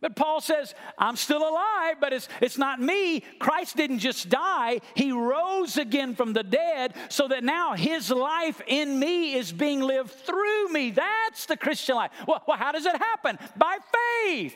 But 0.02 0.16
Paul 0.16 0.40
says, 0.40 0.74
I'm 0.98 1.16
still 1.16 1.48
alive, 1.48 1.98
but 2.00 2.14
it's, 2.14 2.30
it's 2.42 2.58
not 2.58 2.80
me. 2.80 3.22
Christ 3.40 3.76
didn't 3.76 4.00
just 4.00 4.30
die, 4.30 4.80
He 4.96 5.12
rose 5.12 5.78
again 5.78 6.16
from 6.16 6.34
the 6.34 6.44
dead 6.44 6.94
so 7.10 7.28
that 7.28 7.44
now 7.44 7.74
His 7.74 8.10
life 8.10 8.62
in 8.68 8.98
me 9.00 9.34
is 9.34 9.52
being 9.52 9.82
lived 9.82 10.12
through 10.12 10.72
me. 10.72 10.92
That's 10.92 11.46
the 11.48 11.58
Christian 11.58 11.96
life. 11.96 12.12
Well, 12.28 12.42
well 12.48 12.58
how 12.58 12.72
does 12.72 12.86
it 12.86 12.96
happen? 12.96 13.38
By 13.58 13.78
faith. 14.24 14.56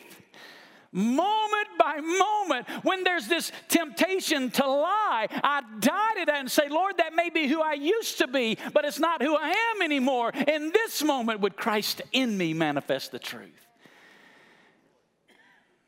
Moment 0.96 1.70
by 1.80 2.00
moment, 2.02 2.68
when 2.84 3.04
there's 3.04 3.28
this 3.28 3.52
temptation 3.68 4.52
to 4.52 4.68
lie, 4.68 5.28
I 5.44 5.62
die 5.80 6.14
to 6.20 6.26
that 6.28 6.40
and 6.40 6.52
say, 6.52 6.70
Lord, 6.70 6.98
that 6.98 7.16
may 7.16 7.32
be 7.32 7.48
who 7.48 7.62
I 7.64 7.74
used 7.74 8.20
to 8.20 8.28
be, 8.28 8.60
but 8.74 8.86
it's 8.86 9.00
not 9.00 9.24
who 9.24 9.36
I 9.36 9.50
am 9.50 9.82
anymore. 9.82 10.32
In 10.48 10.72
this 10.72 11.02
moment, 11.02 11.40
would 11.40 11.58
Christ 11.58 12.04
in 12.12 12.38
me 12.38 12.54
manifest 12.54 13.12
the 13.12 13.18
truth? 13.18 13.64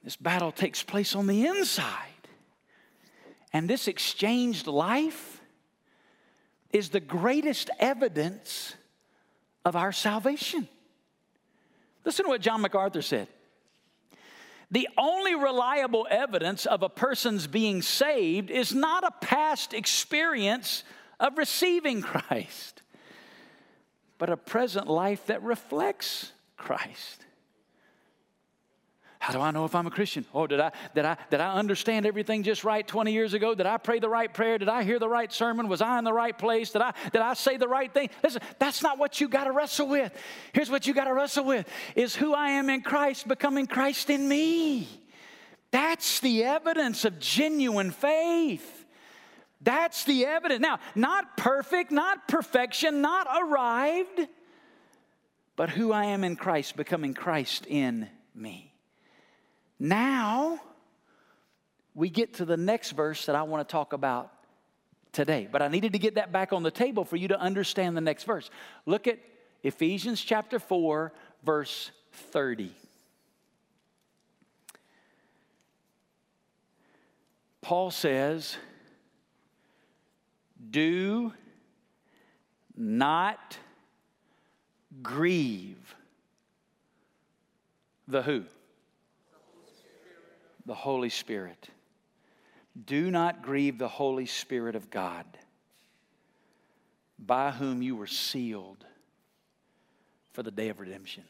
This 0.05 0.15
battle 0.15 0.51
takes 0.51 0.83
place 0.83 1.15
on 1.15 1.25
the 1.25 1.47
inside. 1.47 1.99
And 3.51 3.67
this 3.67 3.87
exchanged 3.87 4.67
life 4.67 5.41
is 6.71 6.89
the 6.89 6.99
greatest 6.99 7.71
evidence 7.79 8.75
of 9.65 9.75
our 9.75 9.91
salvation. 9.91 10.67
Listen 12.05 12.25
to 12.25 12.29
what 12.29 12.41
John 12.41 12.61
MacArthur 12.61 13.01
said. 13.01 13.27
The 14.69 14.87
only 14.95 15.33
reliable 15.33 16.05
evidence 16.09 16.67
of 16.67 16.83
a 16.83 16.89
person's 16.89 17.47
being 17.47 17.81
saved 17.81 18.51
is 18.51 18.75
not 18.75 19.03
a 19.03 19.11
past 19.25 19.73
experience 19.73 20.83
of 21.19 21.37
receiving 21.37 22.03
Christ, 22.03 22.83
but 24.19 24.29
a 24.29 24.37
present 24.37 24.87
life 24.87 25.25
that 25.27 25.41
reflects 25.41 26.31
Christ. 26.57 27.25
How 29.25 29.33
do 29.33 29.41
I 29.41 29.49
know 29.49 29.65
if 29.65 29.73
I'm 29.73 29.87
a 29.87 29.89
Christian? 29.89 30.23
Oh, 30.35 30.45
did 30.45 30.59
I, 30.59 30.71
did, 30.93 31.03
I, 31.03 31.17
did 31.31 31.39
I 31.39 31.55
understand 31.55 32.05
everything 32.05 32.43
just 32.43 32.63
right 32.63 32.87
20 32.87 33.11
years 33.11 33.33
ago? 33.33 33.55
Did 33.55 33.65
I 33.65 33.77
pray 33.77 33.97
the 33.97 34.07
right 34.07 34.31
prayer? 34.31 34.59
Did 34.59 34.69
I 34.69 34.83
hear 34.83 34.99
the 34.99 35.09
right 35.09 35.33
sermon? 35.33 35.67
Was 35.67 35.81
I 35.81 35.97
in 35.97 36.03
the 36.03 36.13
right 36.13 36.37
place? 36.37 36.69
Did 36.69 36.83
I, 36.83 36.93
did 37.11 37.23
I 37.23 37.33
say 37.33 37.57
the 37.57 37.67
right 37.67 37.91
thing? 37.91 38.11
Listen, 38.23 38.43
that's 38.59 38.83
not 38.83 38.99
what 38.99 39.19
you 39.19 39.27
got 39.27 39.45
to 39.45 39.51
wrestle 39.51 39.87
with. 39.87 40.13
Here's 40.53 40.69
what 40.69 40.85
you 40.85 40.93
got 40.93 41.05
to 41.05 41.13
wrestle 41.15 41.43
with 41.43 41.67
is 41.95 42.15
who 42.15 42.35
I 42.35 42.51
am 42.51 42.69
in 42.69 42.83
Christ 42.83 43.27
becoming 43.27 43.65
Christ 43.65 44.11
in 44.11 44.29
me. 44.29 44.87
That's 45.71 46.19
the 46.19 46.43
evidence 46.43 47.03
of 47.03 47.17
genuine 47.17 47.89
faith. 47.89 48.85
That's 49.59 50.03
the 50.03 50.27
evidence. 50.27 50.61
Now, 50.61 50.77
not 50.93 51.35
perfect, 51.35 51.89
not 51.89 52.27
perfection, 52.27 53.01
not 53.01 53.25
arrived, 53.41 54.27
but 55.55 55.71
who 55.71 55.91
I 55.91 56.05
am 56.05 56.23
in 56.23 56.35
Christ 56.35 56.77
becoming 56.77 57.15
Christ 57.15 57.65
in 57.65 58.07
me. 58.35 58.74
Now, 59.79 60.59
we 61.93 62.09
get 62.09 62.35
to 62.35 62.45
the 62.45 62.57
next 62.57 62.91
verse 62.91 63.25
that 63.25 63.35
I 63.35 63.43
want 63.43 63.67
to 63.67 63.71
talk 63.71 63.93
about 63.93 64.31
today. 65.11 65.47
But 65.51 65.61
I 65.61 65.67
needed 65.69 65.93
to 65.93 65.99
get 65.99 66.15
that 66.15 66.31
back 66.31 66.53
on 66.53 66.61
the 66.61 66.71
table 66.71 67.05
for 67.05 67.15
you 67.15 67.29
to 67.29 67.39
understand 67.39 67.97
the 67.97 68.01
next 68.01 68.25
verse. 68.25 68.49
Look 68.85 69.07
at 69.07 69.17
Ephesians 69.63 70.21
chapter 70.21 70.59
4, 70.59 71.11
verse 71.43 71.91
30. 72.11 72.71
Paul 77.61 77.89
says, 77.89 78.57
Do 80.69 81.33
not 82.77 83.57
grieve 85.01 85.95
the 88.07 88.21
who? 88.21 88.43
The 90.65 90.73
Holy 90.73 91.09
Spirit. 91.09 91.69
Do 92.85 93.09
not 93.11 93.41
grieve 93.41 93.77
the 93.77 93.87
Holy 93.87 94.25
Spirit 94.25 94.75
of 94.75 94.89
God, 94.89 95.25
by 97.17 97.51
whom 97.51 97.81
you 97.81 97.95
were 97.95 98.07
sealed 98.07 98.85
for 100.33 100.43
the 100.43 100.51
day 100.51 100.69
of 100.69 100.79
redemption. 100.79 101.23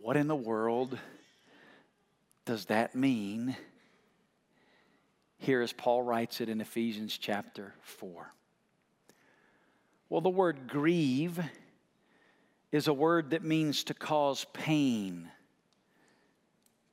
What 0.00 0.16
in 0.16 0.28
the 0.28 0.36
world 0.36 0.98
does 2.44 2.66
that 2.66 2.94
mean? 2.94 3.56
Here, 5.38 5.60
as 5.60 5.72
Paul 5.72 6.02
writes 6.02 6.40
it 6.40 6.48
in 6.48 6.60
Ephesians 6.60 7.18
chapter 7.18 7.74
4. 7.82 8.30
Well, 10.08 10.20
the 10.20 10.30
word 10.30 10.68
grieve 10.68 11.38
is 12.72 12.88
a 12.88 12.92
word 12.92 13.30
that 13.30 13.44
means 13.44 13.84
to 13.84 13.94
cause 13.94 14.46
pain 14.52 15.28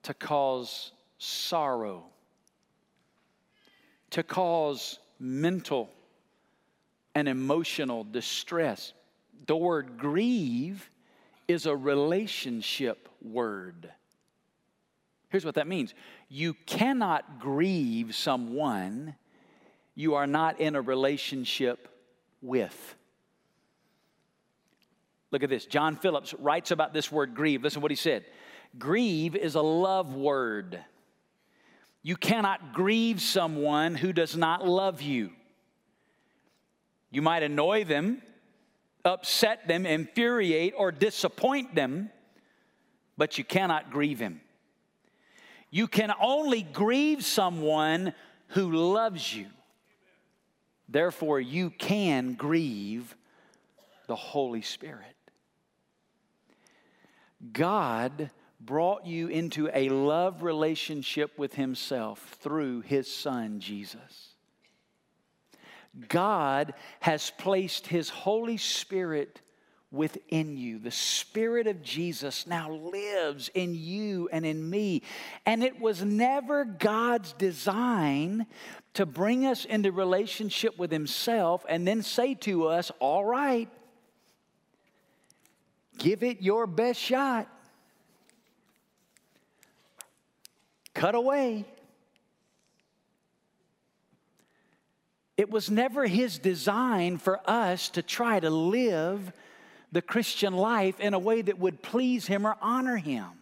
to 0.03 0.13
cause 0.13 0.91
sorrow, 1.17 2.03
to 4.11 4.23
cause 4.23 4.99
mental 5.19 5.89
and 7.13 7.27
emotional 7.27 8.03
distress. 8.03 8.93
The 9.45 9.55
word 9.55 9.97
grieve 9.97 10.89
is 11.47 11.65
a 11.65 11.75
relationship 11.75 13.09
word. 13.21 13.91
Here's 15.29 15.45
what 15.45 15.55
that 15.55 15.67
means 15.67 15.93
you 16.29 16.53
cannot 16.65 17.39
grieve 17.39 18.15
someone 18.15 19.15
you 19.95 20.15
are 20.15 20.27
not 20.27 20.59
in 20.59 20.75
a 20.75 20.81
relationship 20.81 21.87
with. 22.41 22.95
Look 25.31 25.43
at 25.43 25.49
this. 25.49 25.65
John 25.65 25.95
Phillips 25.95 26.33
writes 26.33 26.71
about 26.71 26.93
this 26.93 27.11
word 27.11 27.35
grieve. 27.35 27.63
Listen 27.63 27.81
what 27.81 27.91
he 27.91 27.95
said. 27.95 28.25
Grieve 28.77 29.35
is 29.35 29.55
a 29.55 29.61
love 29.61 30.15
word. 30.15 30.79
You 32.03 32.15
cannot 32.15 32.73
grieve 32.73 33.21
someone 33.21 33.95
who 33.95 34.13
does 34.13 34.35
not 34.35 34.67
love 34.67 35.01
you. 35.01 35.31
You 37.11 37.21
might 37.21 37.43
annoy 37.43 37.83
them, 37.83 38.21
upset 39.03 39.67
them, 39.67 39.85
infuriate, 39.85 40.73
or 40.77 40.91
disappoint 40.91 41.75
them, 41.75 42.09
but 43.17 43.37
you 43.37 43.43
cannot 43.43 43.91
grieve 43.91 44.19
him. 44.19 44.41
You 45.69 45.87
can 45.87 46.11
only 46.19 46.63
grieve 46.63 47.23
someone 47.23 48.13
who 48.49 48.71
loves 48.71 49.35
you. 49.35 49.47
Therefore, 50.89 51.39
you 51.39 51.69
can 51.69 52.33
grieve 52.33 53.15
the 54.07 54.15
Holy 54.15 54.61
Spirit. 54.61 55.15
God 57.53 58.29
brought 58.65 59.05
you 59.05 59.27
into 59.27 59.69
a 59.73 59.89
love 59.89 60.43
relationship 60.43 61.37
with 61.37 61.55
Himself 61.55 62.37
through 62.41 62.81
His 62.81 63.11
Son, 63.11 63.59
Jesus. 63.59 64.29
God 66.07 66.73
has 66.99 67.31
placed 67.37 67.87
His 67.87 68.09
Holy 68.09 68.57
Spirit 68.57 69.41
within 69.91 70.55
you. 70.55 70.79
The 70.79 70.91
Spirit 70.91 71.67
of 71.67 71.81
Jesus 71.81 72.47
now 72.47 72.71
lives 72.71 73.49
in 73.53 73.75
you 73.75 74.29
and 74.31 74.45
in 74.45 74.69
me. 74.69 75.01
And 75.45 75.63
it 75.63 75.81
was 75.81 76.03
never 76.03 76.63
God's 76.63 77.33
design 77.33 78.45
to 78.93 79.05
bring 79.05 79.45
us 79.45 79.65
into 79.65 79.91
relationship 79.91 80.77
with 80.77 80.91
Himself 80.91 81.65
and 81.67 81.85
then 81.85 82.03
say 82.03 82.35
to 82.35 82.67
us, 82.67 82.91
All 82.99 83.25
right, 83.25 83.69
give 85.97 86.23
it 86.23 86.41
your 86.41 86.67
best 86.67 86.99
shot. 86.99 87.49
Cut 90.93 91.15
away. 91.15 91.65
It 95.37 95.49
was 95.49 95.71
never 95.71 96.05
his 96.05 96.37
design 96.37 97.17
for 97.17 97.39
us 97.49 97.89
to 97.89 98.03
try 98.03 98.39
to 98.39 98.49
live 98.49 99.33
the 99.91 100.01
Christian 100.01 100.53
life 100.53 100.99
in 100.99 101.13
a 101.13 101.19
way 101.19 101.41
that 101.41 101.57
would 101.57 101.81
please 101.81 102.27
him 102.27 102.45
or 102.45 102.57
honor 102.61 102.97
him. 102.97 103.40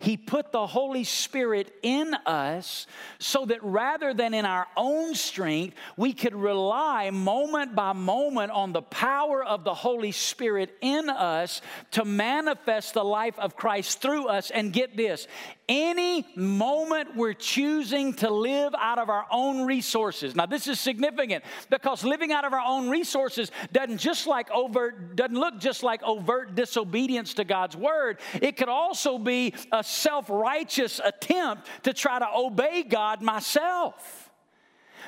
He 0.00 0.16
put 0.16 0.50
the 0.50 0.66
Holy 0.66 1.04
Spirit 1.04 1.74
in 1.82 2.14
us 2.26 2.86
so 3.18 3.44
that 3.44 3.62
rather 3.62 4.14
than 4.14 4.32
in 4.32 4.46
our 4.46 4.66
own 4.74 5.14
strength, 5.14 5.76
we 5.98 6.14
could 6.14 6.34
rely 6.34 7.10
moment 7.10 7.74
by 7.74 7.92
moment 7.92 8.50
on 8.50 8.72
the 8.72 8.80
power 8.80 9.44
of 9.44 9.62
the 9.62 9.74
Holy 9.74 10.12
Spirit 10.12 10.74
in 10.80 11.10
us 11.10 11.60
to 11.90 12.06
manifest 12.06 12.94
the 12.94 13.04
life 13.04 13.38
of 13.38 13.56
Christ 13.56 14.00
through 14.00 14.28
us. 14.28 14.50
And 14.50 14.72
get 14.72 14.96
this 14.96 15.26
any 15.70 16.26
moment 16.34 17.14
we're 17.14 17.32
choosing 17.32 18.12
to 18.12 18.28
live 18.28 18.74
out 18.76 18.98
of 18.98 19.08
our 19.08 19.24
own 19.30 19.64
resources. 19.66 20.34
Now, 20.34 20.46
this 20.46 20.66
is 20.66 20.80
significant 20.80 21.44
because 21.70 22.02
living 22.02 22.32
out 22.32 22.44
of 22.44 22.52
our 22.52 22.60
own 22.60 22.90
resources 22.90 23.52
doesn't 23.70 23.98
just 23.98 24.26
like 24.26 24.50
overt, 24.50 25.14
doesn't 25.14 25.38
look 25.38 25.60
just 25.60 25.84
like 25.84 26.02
overt 26.02 26.56
disobedience 26.56 27.34
to 27.34 27.44
God's 27.44 27.76
word. 27.76 28.18
It 28.42 28.56
could 28.56 28.68
also 28.68 29.16
be 29.16 29.54
a 29.70 29.84
self 29.90 30.30
righteous 30.30 31.00
attempt 31.04 31.66
to 31.84 31.92
try 31.92 32.18
to 32.18 32.28
obey 32.34 32.82
God 32.82 33.22
myself. 33.22 34.30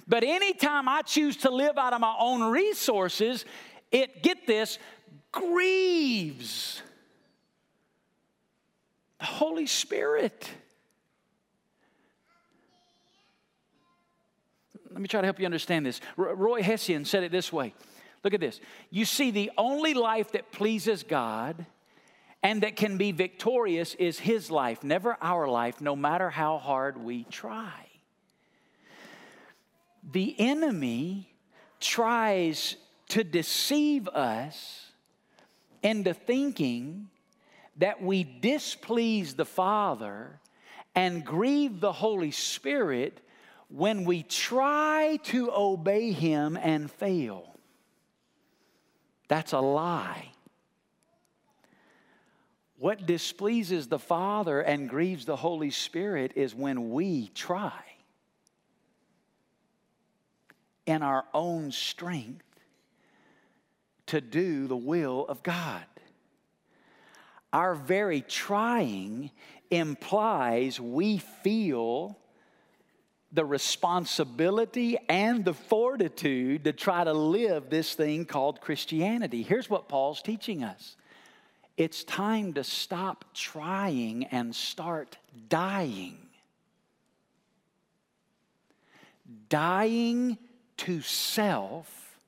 But 0.09 0.25
anytime 0.25 0.89
I 0.89 1.03
choose 1.03 1.37
to 1.39 1.51
live 1.51 1.79
out 1.79 1.93
of 1.93 2.01
my 2.01 2.15
own 2.19 2.43
resources, 2.51 3.45
it, 3.91 4.23
get 4.23 4.47
this, 4.47 4.79
grieves 5.31 6.83
the 9.19 9.27
Holy 9.27 9.67
Spirit. 9.67 10.51
Let 14.91 15.01
me 15.01 15.09
try 15.09 15.21
to 15.21 15.27
help 15.27 15.39
you 15.39 15.47
understand 15.47 15.87
this. 15.87 16.01
Roy 16.17 16.63
Hession 16.63 17.05
said 17.05 17.23
it 17.23 17.33
this 17.33 17.53
way 17.53 17.73
Look 18.25 18.35
at 18.35 18.41
this. 18.41 18.61
You 18.91 19.05
see, 19.05 19.31
the 19.31 19.51
only 19.59 19.95
life 19.95 20.33
that 20.33 20.53
pleases 20.53 21.03
God 21.03 21.67
and 22.43 22.63
that 22.63 22.77
can 22.77 22.99
be 22.99 23.13
victorious 23.13 23.95
is 23.95 24.19
His 24.19 24.51
life, 24.51 24.83
never 24.83 25.17
our 25.21 25.47
life, 25.47 25.81
no 25.81 25.95
matter 25.95 26.31
how 26.31 26.59
hard 26.59 26.99
we 26.99 27.25
try. 27.25 27.87
The 30.11 30.35
enemy 30.39 31.33
tries 31.79 32.77
to 33.11 33.23
deceive 33.23 34.09
us 34.09 34.91
into 35.83 36.15
thinking 36.15 37.09
that 37.77 38.03
we 38.03 38.25
displease 38.25 39.35
the 39.35 39.45
Father 39.45 40.41
and 40.95 41.25
grieve 41.25 41.81
the 41.81 41.93
Holy 41.93 42.31
Spirit 42.31 43.21
when 43.69 44.05
we 44.05 44.23
try 44.23 45.19
to 45.25 45.51
obey 45.53 46.13
Him 46.13 46.59
and 46.61 46.91
fail. 46.91 47.55
That's 49.29 49.53
a 49.53 49.61
lie. 49.61 50.32
What 52.83 53.07
displeases 53.07 53.87
the 53.87 54.01
Father 54.01 54.61
and 54.61 54.89
grieves 54.89 55.25
the 55.25 55.37
Holy 55.37 55.71
Spirit 55.71 56.33
is 56.35 56.53
when 56.53 56.91
we 56.91 57.29
try 57.29 57.73
in 60.85 61.05
our 61.05 61.25
own 61.33 61.71
strength 61.71 62.45
to 64.07 64.21
do 64.21 64.67
the 64.67 64.77
will 64.77 65.25
of 65.29 65.45
God 65.45 65.85
our 67.53 67.77
very 67.77 68.23
trying 68.23 69.31
implies 69.71 70.81
we 70.81 71.19
feel 71.19 72.19
the 73.31 73.45
responsibility 73.45 74.99
and 75.09 75.45
the 75.45 75.55
fortitude 75.55 76.65
to 76.65 76.73
try 76.73 77.05
to 77.05 77.13
live 77.13 77.71
this 77.71 77.95
thing 77.95 78.25
called 78.25 78.61
Christianity. 78.61 79.43
Here's 79.43 79.71
what 79.71 79.89
Paul's 79.89 80.23
teaching 80.23 80.65
us 80.65 80.97
it's 81.77 82.05
time 82.05 82.53
to 82.55 82.65
stop 82.65 83.25
trying 83.35 84.25
and 84.25 84.55
start 84.55 85.17
dying. 85.49 86.19
Dying 89.49 90.39
to 90.79 91.01
self 91.01 92.19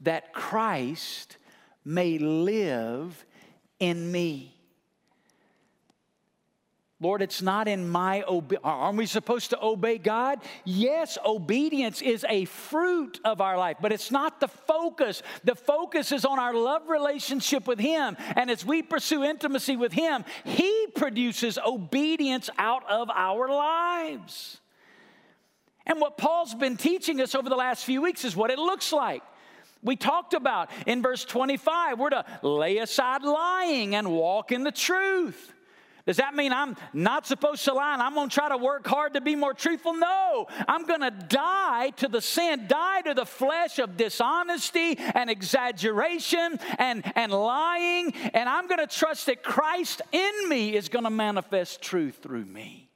that 0.00 0.32
Christ 0.32 1.36
may 1.84 2.18
live 2.18 3.24
in 3.80 4.10
me. 4.12 4.57
Lord, 7.00 7.22
it's 7.22 7.40
not 7.40 7.68
in 7.68 7.88
my 7.88 8.24
obedience. 8.26 8.64
Aren't 8.64 8.98
we 8.98 9.06
supposed 9.06 9.50
to 9.50 9.62
obey 9.62 9.98
God? 9.98 10.40
Yes, 10.64 11.16
obedience 11.24 12.02
is 12.02 12.26
a 12.28 12.44
fruit 12.46 13.20
of 13.24 13.40
our 13.40 13.56
life, 13.56 13.76
but 13.80 13.92
it's 13.92 14.10
not 14.10 14.40
the 14.40 14.48
focus. 14.48 15.22
The 15.44 15.54
focus 15.54 16.10
is 16.10 16.24
on 16.24 16.40
our 16.40 16.52
love 16.52 16.88
relationship 16.88 17.68
with 17.68 17.78
Him. 17.78 18.16
And 18.34 18.50
as 18.50 18.64
we 18.66 18.82
pursue 18.82 19.22
intimacy 19.22 19.76
with 19.76 19.92
Him, 19.92 20.24
He 20.44 20.88
produces 20.96 21.56
obedience 21.64 22.50
out 22.58 22.82
of 22.90 23.10
our 23.10 23.48
lives. 23.48 24.60
And 25.86 26.00
what 26.00 26.18
Paul's 26.18 26.54
been 26.54 26.76
teaching 26.76 27.20
us 27.20 27.36
over 27.36 27.48
the 27.48 27.56
last 27.56 27.84
few 27.84 28.02
weeks 28.02 28.24
is 28.24 28.34
what 28.34 28.50
it 28.50 28.58
looks 28.58 28.92
like. 28.92 29.22
We 29.84 29.94
talked 29.94 30.34
about 30.34 30.68
in 30.84 31.00
verse 31.00 31.24
25, 31.24 32.00
we're 32.00 32.10
to 32.10 32.24
lay 32.42 32.78
aside 32.78 33.22
lying 33.22 33.94
and 33.94 34.10
walk 34.10 34.50
in 34.50 34.64
the 34.64 34.72
truth. 34.72 35.54
Does 36.08 36.16
that 36.16 36.34
mean 36.34 36.54
I'm 36.54 36.74
not 36.94 37.26
supposed 37.26 37.66
to 37.66 37.74
lie 37.74 37.92
and 37.92 38.00
I'm 38.00 38.14
going 38.14 38.30
to 38.30 38.34
try 38.34 38.48
to 38.48 38.56
work 38.56 38.86
hard 38.86 39.12
to 39.12 39.20
be 39.20 39.36
more 39.36 39.52
truthful? 39.52 39.92
No. 39.92 40.46
I'm 40.66 40.86
going 40.86 41.02
to 41.02 41.10
die 41.10 41.90
to 41.96 42.08
the 42.08 42.22
sin, 42.22 42.64
die 42.66 43.02
to 43.02 43.12
the 43.12 43.26
flesh 43.26 43.78
of 43.78 43.98
dishonesty 43.98 44.96
and 44.96 45.28
exaggeration 45.28 46.58
and, 46.78 47.04
and 47.14 47.30
lying. 47.30 48.14
And 48.32 48.48
I'm 48.48 48.68
going 48.68 48.80
to 48.80 48.86
trust 48.86 49.26
that 49.26 49.42
Christ 49.42 50.00
in 50.10 50.48
me 50.48 50.74
is 50.74 50.88
going 50.88 51.04
to 51.04 51.10
manifest 51.10 51.82
truth 51.82 52.20
through 52.22 52.46
me. 52.46 52.87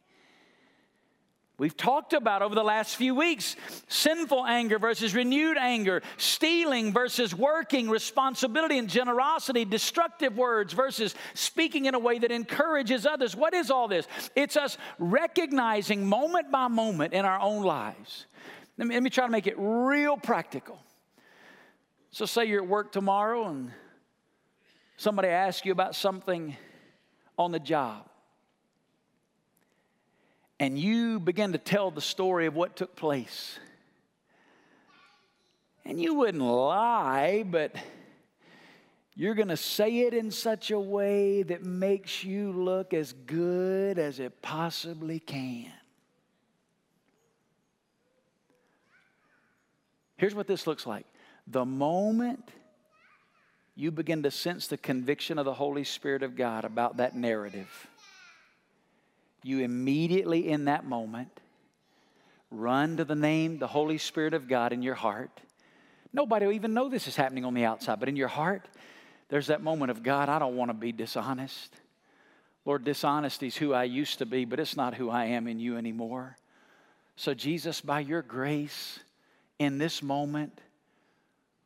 We've 1.63 1.77
talked 1.77 2.13
about 2.13 2.43
over 2.43 2.57
the 2.57 2.65
last 2.65 2.97
few 2.97 3.15
weeks 3.15 3.55
sinful 3.87 4.45
anger 4.47 4.81
versus 4.81 5.15
renewed 5.15 5.57
anger, 5.57 6.03
stealing 6.17 6.93
versus 6.93 7.33
working, 7.37 7.89
responsibility 7.89 8.79
and 8.79 8.89
generosity, 8.89 9.65
destructive 9.65 10.37
words 10.37 10.73
versus 10.73 11.15
speaking 11.35 11.85
in 11.85 11.95
a 11.95 12.01
way 12.01 12.19
that 12.19 12.33
encourages 12.33 13.07
others. 13.07 13.37
What 13.37 13.55
is 13.55 13.71
all 13.71 13.87
this? 13.87 14.09
It's 14.35 14.57
us 14.57 14.77
recognizing 14.99 16.05
moment 16.05 16.51
by 16.51 16.67
moment 16.67 17.13
in 17.15 17.25
our 17.25 17.39
own 17.39 17.63
lives. 17.63 18.27
Let 18.77 18.89
me, 18.89 18.97
let 18.97 19.05
me 19.05 19.11
try 19.11 19.27
to 19.27 19.31
make 19.31 19.47
it 19.47 19.55
real 19.57 20.17
practical. 20.17 20.81
So, 22.11 22.27
say 22.27 22.47
you're 22.47 22.65
at 22.65 22.69
work 22.69 22.91
tomorrow 22.91 23.47
and 23.47 23.71
somebody 24.97 25.29
asks 25.29 25.65
you 25.65 25.71
about 25.71 25.95
something 25.95 26.57
on 27.39 27.53
the 27.53 27.61
job 27.61 28.09
and 30.63 30.79
you 30.79 31.19
begin 31.19 31.51
to 31.51 31.59
tell 31.59 31.91
the 31.91 32.01
story 32.01 32.47
of 32.47 32.55
what 32.55 32.77
took 32.77 32.95
place. 32.95 33.59
And 35.85 36.01
you 36.01 36.15
wouldn't 36.15 36.41
lie, 36.41 37.43
but 37.45 37.75
you're 39.17 39.35
going 39.35 39.49
to 39.49 39.57
say 39.57 40.03
it 40.03 40.15
in 40.15 40.31
such 40.31 40.71
a 40.71 40.79
way 40.79 41.43
that 41.43 41.65
makes 41.65 42.23
you 42.23 42.53
look 42.53 42.95
as 42.95 43.13
good 43.13 43.99
as 43.99 44.21
it 44.21 44.41
possibly 44.41 45.19
can. 45.19 45.73
Here's 50.17 50.37
what 50.37 50.47
this 50.47 50.69
looks 50.69 50.87
like 50.87 51.07
the 51.49 51.65
moment 51.65 52.53
you 53.75 53.91
begin 53.91 54.23
to 54.23 54.31
sense 54.31 54.69
the 54.69 54.79
conviction 54.79 55.41
of 55.41 55.45
the 55.45 55.55
Holy 55.55 55.83
Spirit 55.83 56.23
of 56.23 56.37
God 56.37 56.65
about 56.65 56.99
that 56.99 57.17
narrative 57.17 57.89
you 59.43 59.61
immediately 59.61 60.49
in 60.49 60.67
that 60.67 60.85
moment 60.85 61.41
run 62.51 62.97
to 62.99 63.05
the 63.05 63.15
name, 63.15 63.59
the 63.59 63.67
Holy 63.67 63.99
Spirit 63.99 64.35
of 64.35 64.47
God 64.49 64.73
in 64.73 64.83
your 64.83 64.95
heart. 64.95 65.41
Nobody 66.13 66.47
will 66.47 66.53
even 66.53 66.75
know 66.75 66.89
this 66.89 67.09
is 67.09 67.17
happening 67.17 67.45
on 67.45 67.55
the 67.55 67.65
outside, 67.65 67.99
but 67.99 68.09
in 68.09 68.17
your 68.17 68.29
heart, 68.29 68.69
there's 69.29 69.47
that 69.47 69.63
moment 69.63 69.91
of 69.91 70.03
God, 70.03 70.29
I 70.29 70.39
don't 70.39 70.57
want 70.57 70.69
to 70.69 70.75
be 70.75 70.93
dishonest. 70.93 71.75
Lord, 72.65 72.85
dishonesty 72.85 73.47
is 73.47 73.57
who 73.57 73.73
I 73.73 73.85
used 73.85 74.19
to 74.19 74.27
be, 74.27 74.45
but 74.45 74.61
it's 74.61 74.77
not 74.77 74.95
who 74.95 75.09
I 75.09 75.25
am 75.27 75.49
in 75.49 75.59
you 75.59 75.77
anymore. 75.77 76.37
So, 77.17 77.35
Jesus, 77.35 77.81
by 77.81 78.01
your 78.01 78.23
grace 78.23 79.01
in 79.59 79.79
this 79.79 80.03
moment, 80.03 80.61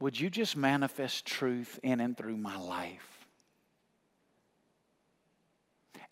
would 0.01 0.19
you 0.19 0.31
just 0.31 0.57
manifest 0.57 1.27
truth 1.27 1.81
in 1.83 2.01
and 2.01 2.17
through 2.17 2.37
my 2.37 2.57
life? 2.57 3.16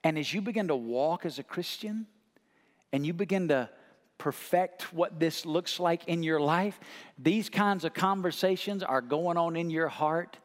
And 0.04 0.18
as 0.18 0.32
you 0.32 0.42
begin 0.42 0.68
to 0.68 0.76
walk 0.76 1.24
as 1.24 1.38
a 1.38 1.42
Christian 1.42 2.06
and 2.92 3.06
you 3.06 3.14
begin 3.14 3.48
to 3.48 3.70
perfect 4.18 4.92
what 4.92 5.18
this 5.18 5.44
looks 5.44 5.80
like 5.80 6.06
in 6.06 6.22
your 6.22 6.38
life, 6.38 6.78
these 7.18 7.48
kinds 7.48 7.84
of 7.84 7.94
conversations 7.94 8.82
are 8.82 9.00
going 9.00 9.36
on 9.36 9.56
in 9.56 9.70
your 9.70 9.88
heart 9.88 10.38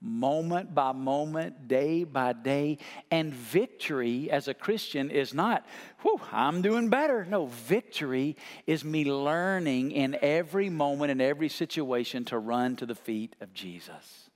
moment 0.00 0.74
by 0.74 0.92
moment, 0.92 1.66
day 1.68 2.04
by 2.04 2.32
day. 2.32 2.78
And 3.10 3.34
victory 3.34 4.30
as 4.30 4.46
a 4.46 4.54
Christian 4.54 5.10
is 5.10 5.34
not, 5.34 5.66
whew, 6.02 6.20
I'm 6.30 6.62
doing 6.62 6.88
better. 6.88 7.24
No, 7.24 7.46
victory 7.46 8.36
is 8.66 8.84
me 8.84 9.04
learning 9.04 9.90
in 9.90 10.16
every 10.22 10.70
moment, 10.70 11.10
in 11.10 11.20
every 11.20 11.48
situation, 11.48 12.24
to 12.26 12.38
run 12.38 12.76
to 12.76 12.86
the 12.86 12.94
feet 12.94 13.34
of 13.40 13.52
Jesus. 13.52 14.30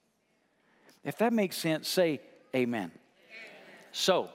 If 1.05 1.19
that 1.19 1.33
makes 1.33 1.57
sense, 1.57 1.89
say 1.89 2.21
amen. 2.55 2.91
So, 3.93 4.31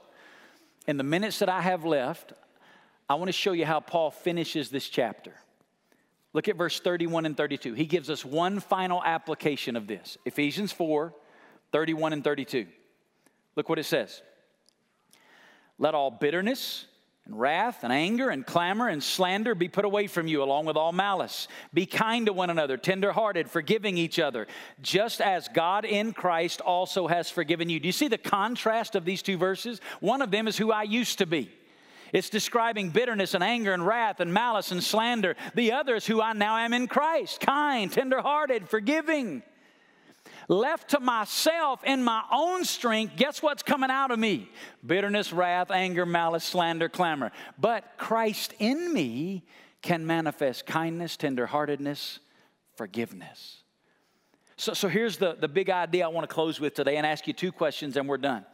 in 0.87 0.97
the 0.97 1.03
minutes 1.03 1.39
that 1.39 1.49
I 1.49 1.61
have 1.61 1.85
left, 1.85 2.33
I 3.09 3.15
want 3.15 3.27
to 3.27 3.33
show 3.33 3.51
you 3.51 3.65
how 3.65 3.79
Paul 3.79 4.11
finishes 4.11 4.69
this 4.69 4.87
chapter. 4.87 5.33
Look 6.33 6.47
at 6.47 6.57
verse 6.57 6.79
31 6.79 7.25
and 7.25 7.37
32. 7.37 7.73
He 7.73 7.85
gives 7.85 8.09
us 8.09 8.25
one 8.25 8.59
final 8.59 9.01
application 9.03 9.75
of 9.75 9.87
this 9.87 10.17
Ephesians 10.25 10.71
4 10.71 11.13
31 11.71 12.13
and 12.13 12.23
32. 12.23 12.67
Look 13.55 13.69
what 13.69 13.79
it 13.79 13.85
says. 13.85 14.21
Let 15.77 15.93
all 15.93 16.11
bitterness 16.11 16.85
and 17.25 17.39
wrath 17.39 17.83
and 17.83 17.91
anger 17.91 18.29
and 18.29 18.45
clamor 18.45 18.87
and 18.87 19.01
slander 19.01 19.55
be 19.55 19.67
put 19.67 19.85
away 19.85 20.07
from 20.07 20.27
you, 20.27 20.43
along 20.43 20.65
with 20.65 20.77
all 20.77 20.91
malice. 20.91 21.47
Be 21.73 21.85
kind 21.85 22.27
to 22.27 22.33
one 22.33 22.49
another, 22.49 22.77
tenderhearted, 22.77 23.49
forgiving 23.49 23.97
each 23.97 24.19
other, 24.19 24.47
just 24.81 25.21
as 25.21 25.47
God 25.47 25.85
in 25.85 26.13
Christ 26.13 26.61
also 26.61 27.07
has 27.07 27.29
forgiven 27.29 27.69
you. 27.69 27.79
Do 27.79 27.87
you 27.87 27.91
see 27.91 28.07
the 28.07 28.17
contrast 28.17 28.95
of 28.95 29.05
these 29.05 29.23
two 29.23 29.37
verses? 29.37 29.81
One 29.99 30.21
of 30.21 30.29
them 30.29 30.47
is 30.47 30.57
who 30.57 30.71
I 30.71 30.83
used 30.83 31.17
to 31.17 31.25
be. 31.25 31.51
It's 32.13 32.29
describing 32.29 32.91
bitterness 32.91 33.33
and 33.33 33.43
anger 33.43 33.73
and 33.73 33.85
wrath 33.85 34.19
and 34.19 34.31
malice 34.31 34.71
and 34.71 34.83
slander. 34.83 35.35
The 35.55 35.73
other 35.73 35.95
is 35.95 36.05
who 36.05 36.21
I 36.21 36.33
now 36.33 36.55
am 36.57 36.73
in 36.73 36.87
Christ 36.87 37.41
kind, 37.41 37.91
tenderhearted, 37.91 38.69
forgiving. 38.69 39.41
Left 40.47 40.89
to 40.91 40.99
myself 40.99 41.83
in 41.83 42.03
my 42.03 42.23
own 42.31 42.65
strength, 42.65 43.15
guess 43.15 43.41
what's 43.41 43.63
coming 43.63 43.89
out 43.89 44.11
of 44.11 44.19
me? 44.19 44.49
Bitterness, 44.85 45.33
wrath, 45.33 45.71
anger, 45.71 46.05
malice, 46.05 46.43
slander, 46.43 46.89
clamor. 46.89 47.31
But 47.57 47.83
Christ 47.97 48.53
in 48.59 48.93
me 48.93 49.43
can 49.81 50.05
manifest 50.05 50.65
kindness, 50.65 51.17
tenderheartedness, 51.17 52.19
forgiveness. 52.75 53.63
So, 54.57 54.73
so 54.73 54.87
here's 54.87 55.17
the, 55.17 55.35
the 55.39 55.47
big 55.47 55.69
idea 55.69 56.05
I 56.05 56.07
want 56.07 56.29
to 56.29 56.33
close 56.33 56.59
with 56.59 56.75
today 56.75 56.97
and 56.97 57.05
ask 57.05 57.27
you 57.27 57.33
two 57.33 57.51
questions 57.51 57.97
and 57.97 58.07
we're 58.07 58.17
done. 58.17 58.45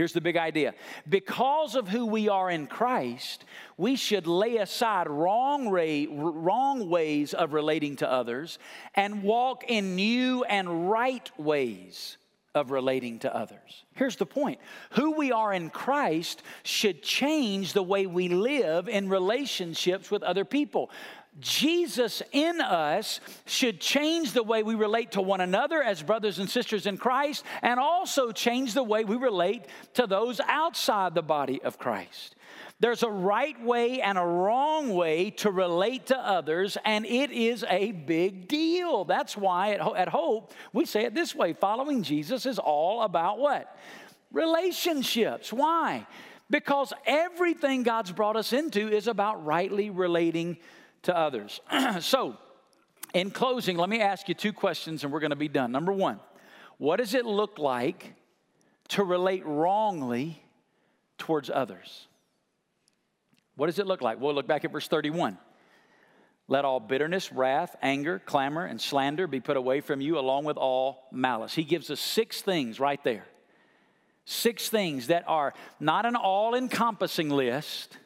Here's 0.00 0.14
the 0.14 0.22
big 0.22 0.38
idea. 0.38 0.72
Because 1.10 1.74
of 1.74 1.86
who 1.86 2.06
we 2.06 2.30
are 2.30 2.50
in 2.50 2.68
Christ, 2.68 3.44
we 3.76 3.96
should 3.96 4.26
lay 4.26 4.56
aside 4.56 5.10
wrong, 5.10 5.68
wrong 5.68 6.88
ways 6.88 7.34
of 7.34 7.52
relating 7.52 7.96
to 7.96 8.10
others 8.10 8.58
and 8.94 9.22
walk 9.22 9.64
in 9.68 9.96
new 9.96 10.42
and 10.44 10.90
right 10.90 11.30
ways 11.38 12.16
of 12.54 12.70
relating 12.70 13.18
to 13.18 13.36
others. 13.36 13.84
Here's 13.94 14.16
the 14.16 14.24
point 14.24 14.58
who 14.92 15.12
we 15.18 15.32
are 15.32 15.52
in 15.52 15.68
Christ 15.68 16.42
should 16.62 17.02
change 17.02 17.74
the 17.74 17.82
way 17.82 18.06
we 18.06 18.30
live 18.30 18.88
in 18.88 19.10
relationships 19.10 20.10
with 20.10 20.22
other 20.22 20.46
people. 20.46 20.90
Jesus 21.38 22.22
in 22.32 22.60
us 22.60 23.20
should 23.46 23.80
change 23.80 24.32
the 24.32 24.42
way 24.42 24.62
we 24.62 24.74
relate 24.74 25.12
to 25.12 25.22
one 25.22 25.40
another 25.40 25.82
as 25.82 26.02
brothers 26.02 26.38
and 26.38 26.50
sisters 26.50 26.86
in 26.86 26.98
Christ 26.98 27.44
and 27.62 27.78
also 27.78 28.32
change 28.32 28.74
the 28.74 28.82
way 28.82 29.04
we 29.04 29.16
relate 29.16 29.66
to 29.94 30.06
those 30.06 30.40
outside 30.40 31.14
the 31.14 31.22
body 31.22 31.62
of 31.62 31.78
Christ. 31.78 32.34
There's 32.80 33.02
a 33.02 33.10
right 33.10 33.62
way 33.62 34.00
and 34.00 34.18
a 34.18 34.24
wrong 34.24 34.94
way 34.94 35.30
to 35.30 35.50
relate 35.50 36.06
to 36.06 36.18
others, 36.18 36.78
and 36.84 37.04
it 37.04 37.30
is 37.30 37.64
a 37.68 37.92
big 37.92 38.48
deal. 38.48 39.04
That's 39.04 39.36
why 39.36 39.74
at, 39.74 40.08
Hope, 40.08 40.52
we 40.72 40.86
say 40.86 41.04
it 41.04 41.14
this 41.14 41.34
way 41.34 41.52
following 41.52 42.02
Jesus 42.02 42.46
is 42.46 42.58
all 42.58 43.02
about 43.02 43.38
what? 43.38 43.76
Relationships. 44.32 45.52
Why? 45.52 46.06
Because 46.48 46.92
everything 47.06 47.82
God's 47.82 48.12
brought 48.12 48.36
us 48.36 48.52
into 48.52 48.88
is 48.88 49.06
about 49.06 49.44
rightly 49.44 49.90
relating 49.90 50.56
to 51.02 51.16
others. 51.16 51.60
so, 52.00 52.36
in 53.14 53.30
closing, 53.30 53.76
let 53.76 53.88
me 53.88 54.00
ask 54.00 54.28
you 54.28 54.34
two 54.34 54.52
questions 54.52 55.04
and 55.04 55.12
we're 55.12 55.20
going 55.20 55.30
to 55.30 55.36
be 55.36 55.48
done. 55.48 55.72
Number 55.72 55.92
one, 55.92 56.20
what 56.78 56.96
does 56.96 57.14
it 57.14 57.26
look 57.26 57.58
like 57.58 58.14
to 58.88 59.04
relate 59.04 59.44
wrongly 59.44 60.42
towards 61.18 61.50
others? 61.50 62.06
What 63.56 63.66
does 63.66 63.78
it 63.78 63.86
look 63.86 64.00
like? 64.00 64.20
We'll 64.20 64.34
look 64.34 64.46
back 64.46 64.64
at 64.64 64.72
verse 64.72 64.88
31. 64.88 65.36
Let 66.48 66.64
all 66.64 66.80
bitterness, 66.80 67.32
wrath, 67.32 67.76
anger, 67.80 68.18
clamor, 68.18 68.64
and 68.64 68.80
slander 68.80 69.26
be 69.26 69.38
put 69.38 69.56
away 69.56 69.80
from 69.80 70.00
you, 70.00 70.18
along 70.18 70.44
with 70.44 70.56
all 70.56 71.06
malice. 71.12 71.54
He 71.54 71.62
gives 71.62 71.90
us 71.90 72.00
six 72.00 72.42
things 72.42 72.80
right 72.80 73.02
there. 73.04 73.24
Six 74.24 74.68
things 74.68 75.08
that 75.08 75.24
are 75.28 75.54
not 75.78 76.06
an 76.06 76.16
all 76.16 76.54
encompassing 76.54 77.30
list, 77.30 77.98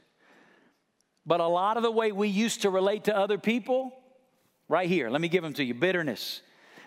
but 1.27 1.41
a 1.41 1.47
lot 1.47 1.77
of 1.77 1.83
the 1.83 1.91
way 1.91 2.13
we 2.13 2.29
used 2.29 2.63
to 2.63 2.71
relate 2.71 3.05
to 3.05 3.17
other 3.17 3.39
people, 3.39 3.93
right 4.69 4.89
here, 4.89 5.11
let 5.11 5.21
me 5.21 5.29
give 5.29 5.43
them 5.43 5.55
to 5.55 5.65
you 5.65 5.75
bitterness. 5.75 6.43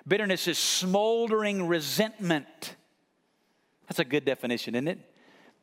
Bitterness 0.07 0.47
is 0.47 0.57
smoldering 0.57 1.67
resentment. 1.67 2.75
That's 3.87 3.99
a 3.99 4.05
good 4.05 4.25
definition, 4.25 4.75
isn't 4.75 4.87
it? 4.87 4.99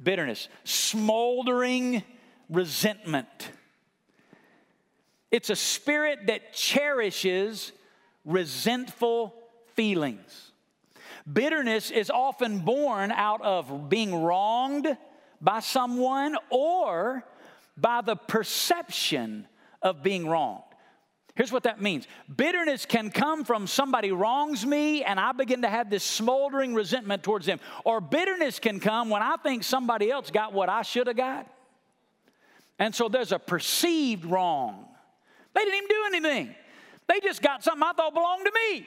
Bitterness, 0.02 0.48
smoldering 0.64 2.02
resentment. 2.48 3.50
It's 5.30 5.50
a 5.50 5.56
spirit 5.56 6.26
that 6.26 6.52
cherishes 6.52 7.72
resentful 8.24 9.34
feelings. 9.74 10.52
Bitterness 11.30 11.90
is 11.90 12.10
often 12.10 12.60
born 12.60 13.10
out 13.10 13.40
of 13.42 13.88
being 13.88 14.14
wronged 14.14 14.96
by 15.40 15.60
someone 15.60 16.36
or 16.50 17.24
by 17.76 18.00
the 18.00 18.16
perception 18.16 19.46
of 19.82 20.02
being 20.02 20.26
wronged. 20.26 20.62
Here's 21.34 21.50
what 21.50 21.64
that 21.64 21.82
means 21.82 22.06
bitterness 22.34 22.86
can 22.86 23.10
come 23.10 23.44
from 23.44 23.66
somebody 23.66 24.12
wrongs 24.12 24.64
me 24.64 25.02
and 25.02 25.18
I 25.18 25.32
begin 25.32 25.62
to 25.62 25.68
have 25.68 25.90
this 25.90 26.04
smoldering 26.04 26.74
resentment 26.74 27.22
towards 27.22 27.46
them. 27.46 27.58
Or 27.84 28.00
bitterness 28.00 28.60
can 28.60 28.78
come 28.78 29.10
when 29.10 29.22
I 29.22 29.36
think 29.42 29.64
somebody 29.64 30.10
else 30.10 30.30
got 30.30 30.52
what 30.52 30.68
I 30.68 30.82
should 30.82 31.08
have 31.08 31.16
got. 31.16 31.48
And 32.78 32.94
so 32.94 33.08
there's 33.08 33.32
a 33.32 33.38
perceived 33.38 34.24
wrong. 34.24 34.86
They 35.54 35.64
didn't 35.64 35.76
even 35.76 35.88
do 35.88 36.02
anything, 36.06 36.54
they 37.08 37.20
just 37.20 37.42
got 37.42 37.64
something 37.64 37.82
I 37.82 37.92
thought 37.92 38.14
belonged 38.14 38.46
to 38.46 38.52
me. 38.52 38.86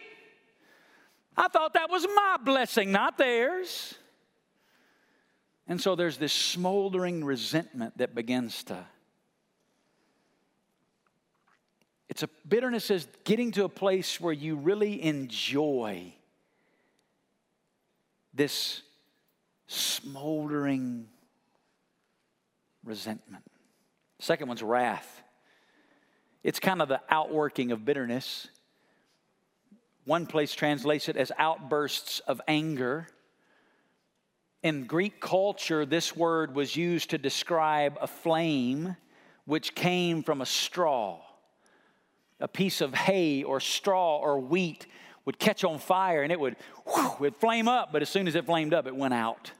I 1.39 1.47
thought 1.49 1.75
that 1.75 1.91
was 1.91 2.05
my 2.15 2.37
blessing, 2.43 2.91
not 2.91 3.17
theirs. 3.17 3.93
And 5.67 5.81
so 5.81 5.95
there's 5.95 6.17
this 6.17 6.33
smoldering 6.33 7.23
resentment 7.23 7.97
that 7.97 8.15
begins 8.15 8.63
to. 8.65 8.85
It's 12.09 12.23
a 12.23 12.29
bitterness 12.47 12.89
is 12.89 13.07
getting 13.25 13.51
to 13.51 13.65
a 13.65 13.69
place 13.69 14.19
where 14.19 14.33
you 14.33 14.55
really 14.55 15.03
enjoy 15.03 16.13
this 18.33 18.81
smoldering 19.67 21.07
resentment. 22.83 23.43
Second 24.19 24.47
one's 24.47 24.63
wrath. 24.63 25.21
It's 26.43 26.59
kind 26.59 26.81
of 26.81 26.87
the 26.87 27.01
outworking 27.09 27.71
of 27.71 27.83
bitterness. 27.83 28.47
One 30.05 30.25
place 30.25 30.53
translates 30.53 31.09
it 31.09 31.17
as 31.17 31.31
outbursts 31.37 32.19
of 32.21 32.39
anger. 32.47 33.09
In 34.67 34.83
Greek 34.83 35.21
culture, 35.21 35.85
this 35.85 36.13
word 36.13 36.53
was 36.53 36.75
used 36.75 37.11
to 37.11 37.17
describe 37.17 37.97
a 38.01 38.05
flame 38.05 38.97
which 39.45 39.73
came 39.73 40.23
from 40.23 40.41
a 40.41 40.45
straw. 40.45 41.21
A 42.41 42.49
piece 42.49 42.81
of 42.81 42.93
hay 42.93 43.43
or 43.43 43.61
straw 43.61 44.17
or 44.17 44.41
wheat 44.41 44.85
would 45.23 45.39
catch 45.39 45.63
on 45.63 45.79
fire 45.79 46.21
and 46.21 46.33
it 46.33 46.39
would, 46.41 46.57
whew, 46.85 47.11
would 47.21 47.37
flame 47.37 47.69
up, 47.69 47.93
but 47.93 48.01
as 48.01 48.09
soon 48.09 48.27
as 48.27 48.35
it 48.35 48.45
flamed 48.45 48.73
up, 48.73 48.87
it 48.87 48.93
went 48.93 49.13
out. 49.13 49.51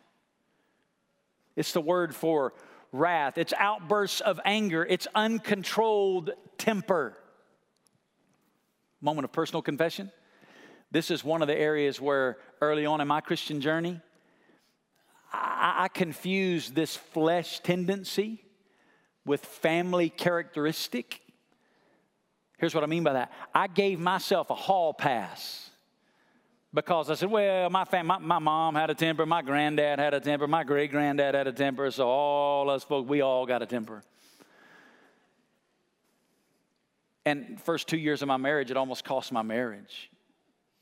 It's 1.56 1.72
the 1.72 1.80
word 1.80 2.14
for 2.14 2.54
wrath, 2.92 3.38
it's 3.38 3.54
outbursts 3.54 4.20
of 4.20 4.42
anger, 4.44 4.86
it's 4.86 5.08
uncontrolled 5.16 6.32
temper. 6.58 7.18
Moment 9.00 9.24
of 9.24 9.32
personal 9.32 9.62
confession. 9.62 10.12
This 10.92 11.12
is 11.12 11.24
one 11.24 11.42
of 11.42 11.48
the 11.48 11.58
areas 11.58 12.02
where 12.02 12.40
early 12.60 12.86
on 12.86 13.00
in 13.00 13.08
my 13.08 13.22
Christian 13.22 13.62
journey, 13.62 14.02
I, 15.32 15.84
I 15.84 15.88
confuse 15.88 16.72
this 16.72 16.96
flesh 16.96 17.60
tendency 17.60 18.44
with 19.26 19.46
family 19.46 20.10
characteristic. 20.10 21.22
Here's 22.58 22.74
what 22.74 22.84
I 22.84 22.88
mean 22.88 23.04
by 23.04 23.14
that 23.14 23.32
I 23.54 23.68
gave 23.68 24.00
myself 24.00 24.50
a 24.50 24.56
hall 24.56 24.94
pass 24.94 25.70
because 26.74 27.10
I 27.10 27.16
said, 27.16 27.32
well, 27.32 27.70
my, 27.70 27.86
fam- 27.86 28.08
my, 28.08 28.18
my 28.18 28.40
mom 28.40 28.76
had 28.76 28.90
a 28.90 28.96
temper, 28.96 29.26
my 29.26 29.42
granddad 29.42 30.00
had 30.00 30.14
a 30.14 30.20
temper, 30.20 30.48
my 30.48 30.64
great 30.64 30.92
granddad 30.92 31.34
had 31.34 31.48
a 31.48 31.52
temper, 31.52 31.90
so 31.92 32.08
all 32.08 32.70
us 32.70 32.84
folks, 32.84 33.08
we 33.10 33.22
all 33.22 33.46
got 33.46 33.62
a 33.62 33.66
temper. 33.66 34.04
And 37.26 37.60
first 37.62 37.88
two 37.88 37.98
years 37.98 38.22
of 38.22 38.28
my 38.28 38.38
marriage, 38.38 38.72
it 38.72 38.78
almost 38.78 39.04
cost 39.04 39.32
my 39.32 39.42
marriage. 39.42 40.10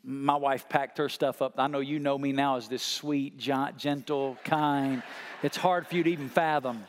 My 0.08 0.36
wife 0.36 0.70
packed 0.70 1.00
her 1.00 1.10
stuff 1.10 1.42
up. 1.42 1.56
I 1.58 1.66
know 1.66 1.80
you 1.80 1.98
know 1.98 2.16
me 2.16 2.32
now 2.32 2.58
as 2.58 2.68
this 2.68 2.84
sweet, 2.84 3.38
gentle, 3.38 4.38
kind. 4.44 5.02
It's 5.42 5.58
hard 5.58 5.88
for 5.88 5.96
you 5.96 6.04
to 6.04 6.12
even 6.12 6.30
fathom. 6.30 6.84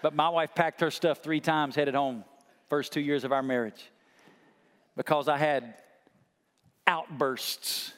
But 0.00 0.14
my 0.14 0.30
wife 0.30 0.54
packed 0.54 0.80
her 0.80 0.90
stuff 0.90 1.22
three 1.22 1.40
times, 1.40 1.74
headed 1.74 1.94
home, 1.94 2.24
first 2.70 2.92
two 2.92 3.00
years 3.00 3.24
of 3.24 3.32
our 3.32 3.42
marriage, 3.42 3.90
because 4.96 5.28
I 5.28 5.36
had 5.36 5.74
outbursts, 6.86 7.92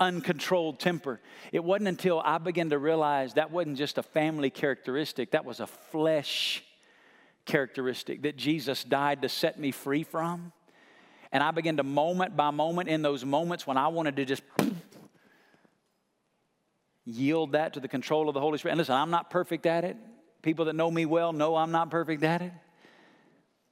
uncontrolled 0.00 0.80
temper. 0.80 1.20
It 1.52 1.62
wasn't 1.62 1.88
until 1.88 2.22
I 2.24 2.38
began 2.38 2.70
to 2.70 2.78
realize 2.78 3.34
that 3.34 3.50
wasn't 3.50 3.76
just 3.76 3.98
a 3.98 4.02
family 4.02 4.48
characteristic, 4.48 5.32
that 5.32 5.44
was 5.44 5.60
a 5.60 5.66
flesh 5.66 6.64
characteristic 7.44 8.22
that 8.22 8.36
Jesus 8.38 8.84
died 8.84 9.20
to 9.20 9.28
set 9.28 9.60
me 9.60 9.70
free 9.70 10.02
from. 10.02 10.52
And 11.32 11.42
I 11.42 11.50
began 11.50 11.78
to 11.78 11.82
moment 11.82 12.36
by 12.36 12.50
moment 12.50 12.88
in 12.88 13.02
those 13.02 13.24
moments 13.24 13.66
when 13.66 13.78
I 13.78 13.88
wanted 13.88 14.16
to 14.16 14.24
just 14.24 14.42
yield 17.04 17.52
that 17.52 17.74
to 17.74 17.80
the 17.80 17.88
control 17.88 18.28
of 18.28 18.34
the 18.34 18.40
Holy 18.40 18.58
Spirit. 18.58 18.72
And 18.72 18.78
listen, 18.78 18.94
I'm 18.94 19.10
not 19.10 19.30
perfect 19.30 19.66
at 19.66 19.84
it. 19.84 19.96
People 20.42 20.66
that 20.66 20.74
know 20.74 20.90
me 20.90 21.06
well 21.06 21.32
know 21.32 21.56
I'm 21.56 21.72
not 21.72 21.90
perfect 21.90 22.22
at 22.22 22.42
it. 22.42 22.52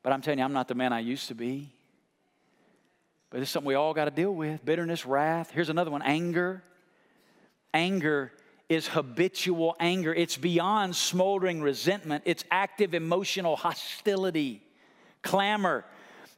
But 0.02 0.12
I'm 0.12 0.22
telling 0.22 0.38
you, 0.38 0.44
I'm 0.44 0.54
not 0.54 0.68
the 0.68 0.74
man 0.74 0.92
I 0.92 1.00
used 1.00 1.28
to 1.28 1.34
be. 1.34 1.68
But 3.28 3.40
it's 3.40 3.50
something 3.50 3.68
we 3.68 3.74
all 3.74 3.94
got 3.94 4.06
to 4.06 4.10
deal 4.10 4.34
with 4.34 4.64
bitterness, 4.64 5.04
wrath. 5.04 5.50
Here's 5.50 5.68
another 5.68 5.90
one 5.90 6.02
anger. 6.02 6.62
Anger 7.74 8.32
is 8.68 8.88
habitual 8.88 9.76
anger. 9.78 10.14
It's 10.14 10.36
beyond 10.36 10.96
smoldering 10.96 11.60
resentment, 11.60 12.22
it's 12.24 12.44
active 12.50 12.94
emotional 12.94 13.56
hostility, 13.56 14.62
clamor, 15.22 15.84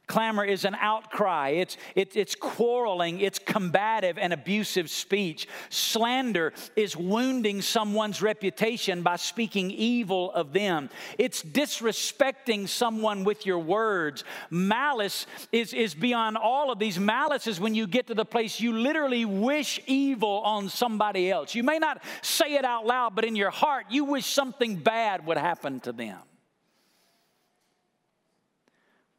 Clamor 0.07 0.43
is 0.43 0.65
an 0.65 0.75
outcry, 0.75 1.49
it's, 1.49 1.77
it, 1.95 2.15
it's 2.17 2.35
quarreling, 2.35 3.21
it's 3.21 3.39
combative 3.39 4.17
and 4.17 4.33
abusive 4.33 4.89
speech. 4.89 5.47
Slander 5.69 6.51
is 6.75 6.97
wounding 6.97 7.61
someone's 7.61 8.21
reputation 8.21 9.01
by 9.01 9.15
speaking 9.15 9.71
evil 9.71 10.31
of 10.33 10.51
them, 10.51 10.89
it's 11.17 11.41
disrespecting 11.41 12.67
someone 12.67 13.23
with 13.23 13.45
your 13.45 13.59
words. 13.59 14.25
Malice 14.49 15.25
is, 15.53 15.73
is 15.73 15.95
beyond 15.95 16.35
all 16.35 16.69
of 16.69 16.79
these. 16.79 16.99
Malice 16.99 17.47
is 17.47 17.61
when 17.61 17.73
you 17.73 17.87
get 17.87 18.07
to 18.07 18.13
the 18.13 18.25
place 18.25 18.59
you 18.59 18.73
literally 18.73 19.23
wish 19.23 19.79
evil 19.87 20.41
on 20.43 20.67
somebody 20.67 21.31
else. 21.31 21.55
You 21.55 21.63
may 21.63 21.79
not 21.79 22.03
say 22.21 22.55
it 22.55 22.65
out 22.65 22.85
loud, 22.85 23.15
but 23.15 23.23
in 23.23 23.37
your 23.37 23.51
heart, 23.51 23.85
you 23.89 24.03
wish 24.03 24.25
something 24.25 24.75
bad 24.75 25.25
would 25.25 25.37
happen 25.37 25.79
to 25.81 25.93
them 25.93 26.19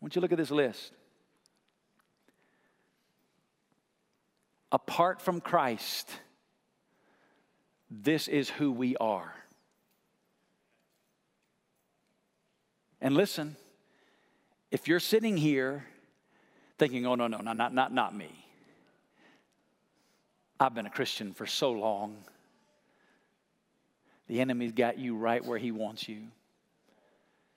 want 0.05 0.15
you 0.15 0.21
to 0.21 0.25
look 0.25 0.33
at 0.33 0.39
this 0.39 0.51
list. 0.51 0.93
Apart 4.71 5.23
from 5.23 5.41
Christ, 5.41 6.11
this 7.91 8.29
is 8.29 8.51
who 8.51 8.71
we 8.71 8.99
are. 8.99 9.35
And 13.01 13.15
listen, 13.15 13.57
if 14.71 14.89
you're 14.89 15.01
sitting 15.01 15.39
here 15.39 15.87
thinking, 16.77 17.07
oh, 17.07 17.15
no, 17.15 17.27
no, 17.27 17.39
no, 17.39 17.55
not, 17.55 17.73
not, 17.73 17.95
not 17.95 18.15
me. 18.15 18.29
I've 20.61 20.75
been 20.75 20.85
a 20.85 20.91
Christian 20.91 21.33
for 21.33 21.47
so 21.47 21.73
long. 21.73 22.19
The 24.29 24.43
enemy's 24.43 24.73
got 24.73 24.99
you 24.99 25.17
right 25.17 25.43
where 25.43 25.59
he 25.59 25.73
wants 25.73 26.07
you 26.07 26.25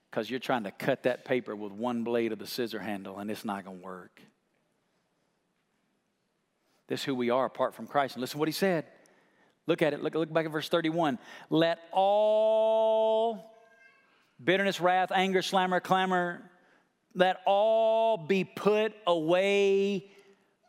because 0.09 0.29
you're 0.29 0.39
trying 0.39 0.63
to 0.63 0.71
cut 0.71 1.03
that 1.03 1.25
paper 1.25 1.55
with 1.55 1.71
one 1.71 2.03
blade 2.03 2.31
of 2.31 2.39
the 2.39 2.47
scissor 2.47 2.79
handle 2.79 3.19
and 3.19 3.29
it's 3.29 3.45
not 3.45 3.65
going 3.65 3.79
to 3.79 3.83
work. 3.83 4.21
This 6.87 7.01
is 7.01 7.05
who 7.05 7.15
we 7.15 7.29
are 7.29 7.45
apart 7.45 7.75
from 7.75 7.87
Christ. 7.87 8.15
And 8.15 8.21
listen 8.21 8.39
what 8.39 8.47
he 8.47 8.53
said. 8.53 8.85
Look 9.65 9.81
at 9.81 9.93
it. 9.93 10.01
Look, 10.01 10.15
look 10.15 10.31
back 10.31 10.45
at 10.45 10.51
verse 10.51 10.69
31. 10.69 11.19
Let 11.49 11.79
all 11.91 13.53
bitterness, 14.41 14.79
wrath, 14.79 15.11
anger, 15.13 15.41
slammer, 15.41 15.81
clamor, 15.81 16.41
let 17.13 17.41
all 17.45 18.17
be 18.17 18.43
put 18.43 18.93
away 19.05 20.09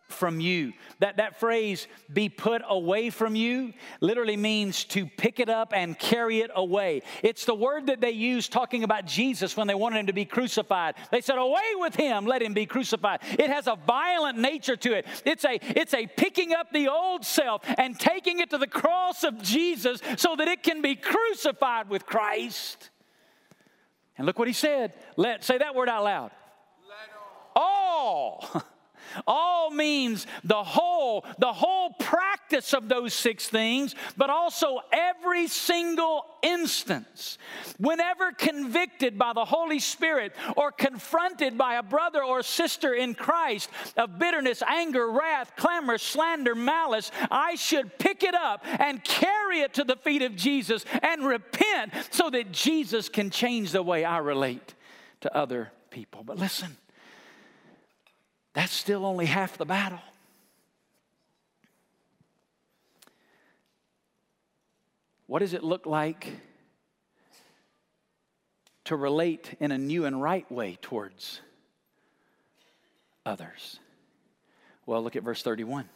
from 0.08 0.40
you. 0.40 0.72
That, 1.00 1.18
that 1.18 1.38
phrase, 1.38 1.86
be 2.12 2.28
put 2.28 2.62
away 2.66 3.10
from 3.10 3.34
you, 3.34 3.74
literally 4.00 4.36
means 4.36 4.84
to 4.86 5.06
pick 5.06 5.38
it 5.38 5.48
up 5.48 5.72
and 5.74 5.98
carry 5.98 6.40
it 6.40 6.50
away. 6.54 7.02
It's 7.22 7.44
the 7.44 7.54
word 7.54 7.86
that 7.86 8.00
they 8.00 8.10
used 8.10 8.50
talking 8.50 8.84
about 8.84 9.04
Jesus 9.06 9.56
when 9.56 9.66
they 9.66 9.74
wanted 9.74 10.00
him 10.00 10.06
to 10.06 10.12
be 10.12 10.24
crucified. 10.24 10.94
They 11.10 11.20
said, 11.20 11.36
Away 11.38 11.74
with 11.74 11.94
him, 11.94 12.24
let 12.24 12.42
him 12.42 12.54
be 12.54 12.66
crucified. 12.66 13.20
It 13.38 13.50
has 13.50 13.66
a 13.66 13.76
violent 13.86 14.38
nature 14.38 14.76
to 14.76 14.96
it. 14.96 15.06
It's 15.24 15.44
a, 15.44 15.58
it's 15.78 15.94
a 15.94 16.06
picking 16.06 16.54
up 16.54 16.72
the 16.72 16.88
old 16.88 17.24
self 17.24 17.62
and 17.76 17.98
taking 17.98 18.40
it 18.40 18.50
to 18.50 18.58
the 18.58 18.66
cross 18.66 19.24
of 19.24 19.42
Jesus 19.42 20.00
so 20.16 20.36
that 20.36 20.48
it 20.48 20.62
can 20.62 20.80
be 20.82 20.96
crucified 20.96 21.90
with 21.90 22.06
Christ. 22.06 22.90
And 24.16 24.26
look 24.26 24.38
what 24.38 24.48
he 24.48 24.54
said. 24.54 24.94
Let 25.16 25.44
say 25.44 25.58
that 25.58 25.74
word 25.74 25.88
out 25.88 26.04
loud. 26.04 26.30
all. 27.54 28.48
all. 28.54 28.64
All 29.26 29.70
means 29.70 30.26
the 30.44 30.62
whole, 30.62 31.24
the 31.38 31.52
whole 31.52 31.90
practice 31.90 32.72
of 32.72 32.88
those 32.88 33.14
six 33.14 33.48
things, 33.48 33.94
but 34.16 34.30
also 34.30 34.80
every 34.92 35.48
single 35.48 36.24
instance. 36.42 37.38
Whenever 37.78 38.32
convicted 38.32 39.18
by 39.18 39.32
the 39.32 39.44
Holy 39.44 39.78
Spirit 39.78 40.34
or 40.56 40.72
confronted 40.72 41.58
by 41.58 41.74
a 41.74 41.82
brother 41.82 42.22
or 42.22 42.42
sister 42.42 42.94
in 42.94 43.14
Christ 43.14 43.70
of 43.96 44.18
bitterness, 44.18 44.62
anger, 44.66 45.10
wrath, 45.10 45.52
clamor, 45.56 45.98
slander, 45.98 46.54
malice, 46.54 47.10
I 47.30 47.56
should 47.56 47.98
pick 47.98 48.22
it 48.22 48.34
up 48.34 48.64
and 48.64 49.02
carry 49.04 49.60
it 49.60 49.74
to 49.74 49.84
the 49.84 49.96
feet 49.96 50.22
of 50.22 50.36
Jesus 50.36 50.84
and 51.02 51.24
repent 51.24 51.92
so 52.10 52.30
that 52.30 52.52
Jesus 52.52 53.08
can 53.08 53.30
change 53.30 53.72
the 53.72 53.82
way 53.82 54.04
I 54.04 54.18
relate 54.18 54.74
to 55.20 55.36
other 55.36 55.72
people. 55.90 56.22
But 56.24 56.38
listen, 56.38 56.76
that's 58.58 58.72
still 58.72 59.06
only 59.06 59.26
half 59.26 59.56
the 59.56 59.64
battle. 59.64 60.00
What 65.28 65.38
does 65.38 65.54
it 65.54 65.62
look 65.62 65.86
like 65.86 66.32
to 68.86 68.96
relate 68.96 69.54
in 69.60 69.70
a 69.70 69.78
new 69.78 70.06
and 70.06 70.20
right 70.20 70.50
way 70.50 70.76
towards 70.82 71.40
others? 73.24 73.78
Well, 74.86 75.04
look 75.04 75.14
at 75.14 75.22
verse 75.22 75.44
31. 75.44 75.88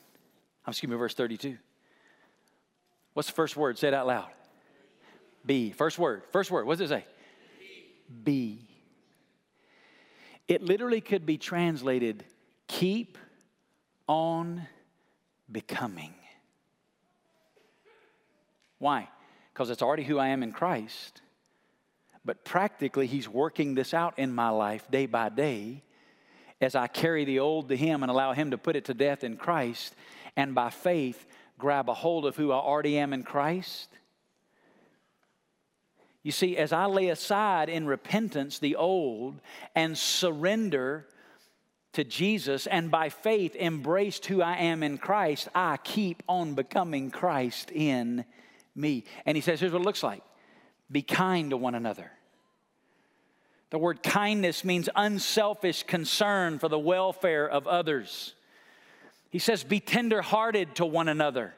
Excuse 0.68 0.88
me, 0.88 0.96
verse 0.96 1.14
32. 1.14 1.58
What's 3.14 3.26
the 3.26 3.34
first 3.34 3.56
word? 3.56 3.76
Say 3.76 3.88
it 3.88 3.94
out 3.94 4.06
loud. 4.06 4.30
Be. 5.44 5.72
First 5.72 5.98
word. 5.98 6.22
First 6.30 6.52
word. 6.52 6.64
What 6.64 6.78
does 6.78 6.92
it 6.92 6.94
say? 6.94 7.04
Be. 8.22 8.68
It 10.46 10.62
literally 10.62 11.00
could 11.00 11.26
be 11.26 11.38
translated 11.38 12.24
Keep 12.72 13.18
on 14.08 14.66
becoming. 15.50 16.14
Why? 18.78 19.08
Because 19.52 19.68
it's 19.68 19.82
already 19.82 20.04
who 20.04 20.18
I 20.18 20.28
am 20.28 20.42
in 20.42 20.52
Christ. 20.52 21.20
But 22.24 22.46
practically, 22.46 23.06
He's 23.06 23.28
working 23.28 23.74
this 23.74 23.92
out 23.92 24.18
in 24.18 24.34
my 24.34 24.48
life 24.48 24.90
day 24.90 25.04
by 25.04 25.28
day 25.28 25.82
as 26.62 26.74
I 26.74 26.86
carry 26.86 27.26
the 27.26 27.40
old 27.40 27.68
to 27.68 27.76
Him 27.76 28.02
and 28.02 28.10
allow 28.10 28.32
Him 28.32 28.52
to 28.52 28.58
put 28.58 28.74
it 28.74 28.86
to 28.86 28.94
death 28.94 29.22
in 29.22 29.36
Christ, 29.36 29.94
and 30.34 30.54
by 30.54 30.70
faith, 30.70 31.26
grab 31.58 31.90
a 31.90 31.94
hold 31.94 32.24
of 32.24 32.36
who 32.36 32.52
I 32.52 32.56
already 32.56 32.96
am 32.96 33.12
in 33.12 33.22
Christ. 33.22 33.90
You 36.22 36.32
see, 36.32 36.56
as 36.56 36.72
I 36.72 36.86
lay 36.86 37.08
aside 37.08 37.68
in 37.68 37.86
repentance 37.86 38.58
the 38.58 38.76
old 38.76 39.42
and 39.74 39.98
surrender 39.98 41.06
to 41.92 42.04
Jesus 42.04 42.66
and 42.66 42.90
by 42.90 43.08
faith 43.08 43.54
embraced 43.54 44.26
who 44.26 44.42
I 44.42 44.56
am 44.56 44.82
in 44.82 44.98
Christ, 44.98 45.48
I 45.54 45.76
keep 45.76 46.22
on 46.28 46.54
becoming 46.54 47.10
Christ 47.10 47.70
in 47.70 48.24
me. 48.74 49.04
And 49.26 49.36
he 49.36 49.40
says, 49.40 49.60
here's 49.60 49.72
what 49.72 49.82
it 49.82 49.84
looks 49.84 50.02
like 50.02 50.22
be 50.90 51.02
kind 51.02 51.50
to 51.50 51.56
one 51.56 51.74
another. 51.74 52.10
The 53.70 53.78
word 53.78 54.02
kindness 54.02 54.64
means 54.64 54.90
unselfish 54.94 55.84
concern 55.84 56.58
for 56.58 56.68
the 56.68 56.78
welfare 56.78 57.48
of 57.48 57.66
others. 57.66 58.34
He 59.30 59.38
says, 59.38 59.64
be 59.64 59.80
tenderhearted 59.80 60.74
to 60.74 60.84
one 60.84 61.08
another. 61.08 61.54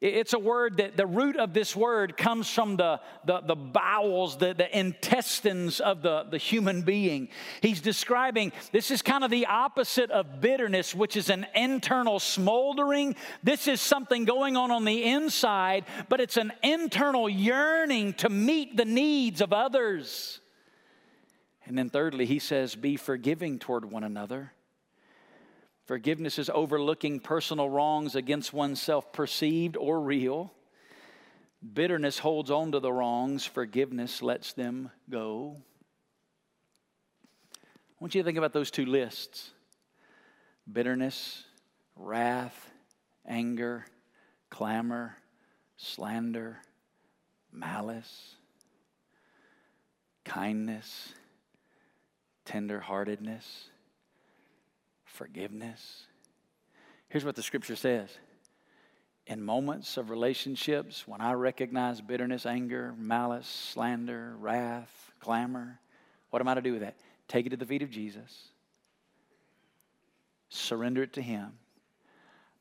It's 0.00 0.32
a 0.32 0.38
word 0.38 0.76
that 0.76 0.96
the 0.96 1.06
root 1.06 1.36
of 1.36 1.52
this 1.52 1.74
word 1.74 2.16
comes 2.16 2.48
from 2.48 2.76
the, 2.76 3.00
the, 3.24 3.40
the 3.40 3.56
bowels, 3.56 4.36
the, 4.36 4.54
the 4.54 4.78
intestines 4.78 5.80
of 5.80 6.02
the, 6.02 6.24
the 6.30 6.38
human 6.38 6.82
being. 6.82 7.30
He's 7.62 7.80
describing 7.80 8.52
this 8.70 8.92
is 8.92 9.02
kind 9.02 9.24
of 9.24 9.32
the 9.32 9.46
opposite 9.46 10.12
of 10.12 10.40
bitterness, 10.40 10.94
which 10.94 11.16
is 11.16 11.30
an 11.30 11.48
internal 11.52 12.20
smoldering. 12.20 13.16
This 13.42 13.66
is 13.66 13.80
something 13.80 14.24
going 14.24 14.56
on 14.56 14.70
on 14.70 14.84
the 14.84 15.02
inside, 15.02 15.84
but 16.08 16.20
it's 16.20 16.36
an 16.36 16.52
internal 16.62 17.28
yearning 17.28 18.12
to 18.14 18.28
meet 18.28 18.76
the 18.76 18.84
needs 18.84 19.40
of 19.40 19.52
others. 19.52 20.38
And 21.66 21.76
then, 21.76 21.90
thirdly, 21.90 22.24
he 22.24 22.38
says, 22.38 22.76
be 22.76 22.96
forgiving 22.96 23.58
toward 23.58 23.90
one 23.90 24.04
another. 24.04 24.52
Forgiveness 25.88 26.38
is 26.38 26.50
overlooking 26.50 27.18
personal 27.18 27.70
wrongs 27.70 28.14
against 28.14 28.52
oneself, 28.52 29.10
perceived 29.10 29.74
or 29.74 29.98
real. 29.98 30.52
Bitterness 31.72 32.18
holds 32.18 32.50
on 32.50 32.72
to 32.72 32.78
the 32.78 32.92
wrongs, 32.92 33.46
forgiveness 33.46 34.20
lets 34.20 34.52
them 34.52 34.90
go. 35.08 35.56
I 37.64 37.94
want 38.00 38.14
you 38.14 38.20
to 38.20 38.24
think 38.26 38.36
about 38.36 38.52
those 38.52 38.70
two 38.70 38.84
lists 38.84 39.52
bitterness, 40.70 41.44
wrath, 41.96 42.70
anger, 43.26 43.86
clamor, 44.50 45.16
slander, 45.78 46.58
malice, 47.50 48.34
kindness, 50.22 51.14
tenderheartedness 52.44 53.70
forgiveness. 55.18 56.06
Here's 57.08 57.24
what 57.24 57.34
the 57.34 57.42
scripture 57.42 57.76
says 57.76 58.08
In 59.26 59.42
moments 59.42 59.96
of 59.96 60.10
relationships, 60.10 61.06
when 61.06 61.20
I 61.20 61.32
recognize 61.32 62.00
bitterness, 62.00 62.46
anger, 62.46 62.94
malice, 62.96 63.48
slander, 63.48 64.34
wrath, 64.38 65.12
clamor, 65.20 65.80
what 66.30 66.40
am 66.40 66.48
I 66.48 66.54
to 66.54 66.62
do 66.62 66.72
with 66.72 66.82
that? 66.82 66.96
Take 67.26 67.46
it 67.46 67.50
to 67.50 67.56
the 67.56 67.66
feet 67.66 67.82
of 67.82 67.90
Jesus, 67.90 68.48
surrender 70.48 71.02
it 71.02 71.14
to 71.14 71.22
Him. 71.22 71.52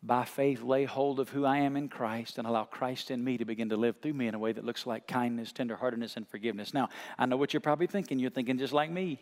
By 0.04 0.26
faith, 0.26 0.62
lay 0.62 0.86
hold 0.86 1.20
of 1.20 1.30
who 1.30 1.44
I 1.46 1.58
am 1.58 1.76
in 1.76 1.90
Christ 1.90 2.38
and 2.38 2.48
allow 2.48 2.64
Christ 2.66 3.12
in 3.12 3.24
me 3.24 3.38
to 3.38 3.46
begin 3.46 3.70
to 3.70 3.78
live 3.78 3.98
through 4.02 4.14
me 4.14 4.28
in 4.28 4.36
a 4.36 4.40
way 4.40 4.52
that 4.52 4.64
looks 4.64 4.86
like 4.86 5.08
kindness, 5.08 5.52
tenderheartedness, 5.52 6.18
and 6.18 6.28
forgiveness. 6.28 6.74
Now, 6.74 6.90
I 7.18 7.26
know 7.26 7.36
what 7.36 7.54
you're 7.54 7.62
probably 7.62 7.88
thinking. 7.88 8.20
You're 8.20 8.30
thinking 8.30 8.58
just 8.58 8.74
like 8.74 8.92
me. 8.92 9.20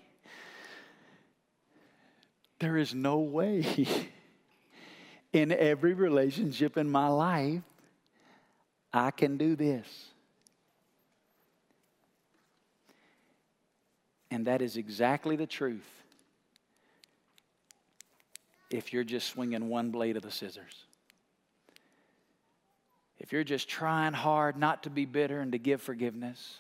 There 2.60 2.78
is 2.78 2.94
no 2.94 3.20
way 3.20 3.88
in 5.34 5.52
every 5.52 5.94
relationship 5.94 6.78
in 6.78 6.90
my 6.90 7.08
life 7.08 7.62
I 8.94 9.12
can 9.12 9.38
do 9.38 9.56
this. 9.56 9.88
And 14.32 14.48
that 14.48 14.62
is 14.62 14.78
exactly 14.78 15.36
the 15.36 15.48
truth 15.48 15.88
if 18.72 18.94
you're 18.94 19.04
just 19.04 19.28
swinging 19.28 19.70
one 19.70 19.92
blade 19.92 20.18
of 20.18 20.24
the 20.24 20.32
scissors. 20.32 20.86
If 23.20 23.32
you're 23.32 23.44
just 23.44 23.70
trying 23.70 24.14
hard 24.14 24.58
not 24.58 24.84
to 24.84 24.90
be 24.90 25.06
bitter 25.06 25.40
and 25.40 25.52
to 25.52 25.58
give 25.58 25.82
forgiveness, 25.82 26.58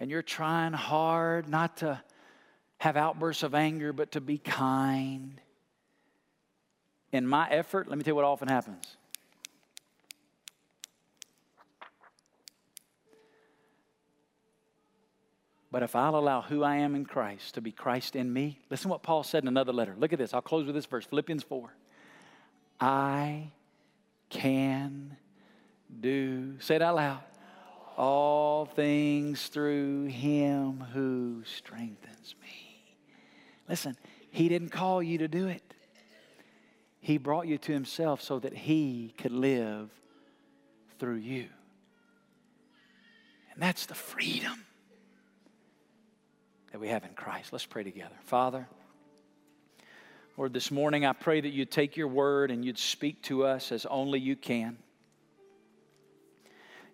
and 0.00 0.10
you're 0.10 0.22
trying 0.22 0.72
hard 0.72 1.48
not 1.48 1.78
to 1.78 2.00
have 2.78 2.96
outbursts 2.96 3.42
of 3.42 3.54
anger, 3.54 3.92
but 3.92 4.12
to 4.12 4.20
be 4.20 4.38
kind. 4.38 5.40
In 7.12 7.26
my 7.26 7.48
effort, 7.48 7.88
let 7.88 7.96
me 7.96 8.04
tell 8.04 8.12
you 8.12 8.16
what 8.16 8.24
often 8.24 8.48
happens. 8.48 8.96
But 15.70 15.82
if 15.82 15.94
I'll 15.94 16.16
allow 16.16 16.40
who 16.40 16.62
I 16.62 16.76
am 16.76 16.94
in 16.94 17.04
Christ 17.04 17.54
to 17.54 17.60
be 17.60 17.70
Christ 17.70 18.16
in 18.16 18.32
me, 18.32 18.60
listen 18.70 18.90
what 18.90 19.02
Paul 19.02 19.22
said 19.22 19.42
in 19.44 19.48
another 19.48 19.72
letter. 19.72 19.94
Look 19.98 20.12
at 20.12 20.18
this. 20.18 20.32
I'll 20.32 20.40
close 20.40 20.64
with 20.64 20.74
this 20.74 20.86
verse 20.86 21.04
Philippians 21.04 21.42
4. 21.42 21.70
I 22.80 23.50
can 24.30 25.16
do, 26.00 26.58
say 26.60 26.76
it 26.76 26.82
out 26.82 26.96
loud, 26.96 27.20
all 27.96 28.64
things 28.66 29.48
through 29.48 30.06
him 30.06 30.80
who 30.92 31.42
strengthens 31.44 32.34
me. 32.40 32.65
Listen, 33.68 33.96
He 34.30 34.48
didn't 34.48 34.70
call 34.70 35.02
you 35.02 35.18
to 35.18 35.28
do 35.28 35.48
it. 35.48 35.62
He 37.00 37.18
brought 37.18 37.46
you 37.46 37.58
to 37.58 37.72
Himself 37.72 38.20
so 38.20 38.38
that 38.38 38.52
He 38.52 39.14
could 39.18 39.32
live 39.32 39.90
through 40.98 41.16
you. 41.16 41.46
And 43.52 43.62
that's 43.62 43.86
the 43.86 43.94
freedom 43.94 44.64
that 46.72 46.80
we 46.80 46.88
have 46.88 47.04
in 47.04 47.14
Christ. 47.14 47.52
Let's 47.52 47.64
pray 47.64 47.84
together. 47.84 48.14
Father, 48.24 48.66
Lord, 50.36 50.52
this 50.52 50.70
morning 50.70 51.06
I 51.06 51.14
pray 51.14 51.40
that 51.40 51.48
you'd 51.48 51.70
take 51.70 51.96
your 51.96 52.08
word 52.08 52.50
and 52.50 52.64
you'd 52.64 52.78
speak 52.78 53.22
to 53.22 53.44
us 53.44 53.72
as 53.72 53.86
only 53.86 54.20
you 54.20 54.36
can. 54.36 54.76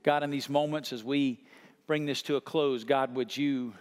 God, 0.05 0.23
in 0.23 0.31
these 0.31 0.49
moments 0.49 0.93
as 0.93 1.03
we 1.03 1.45
bring 1.87 2.07
this 2.07 2.23
to 2.23 2.37
a 2.37 2.41
close, 2.41 2.85
God, 2.85 3.15
would 3.17 3.37
you, 3.37 3.75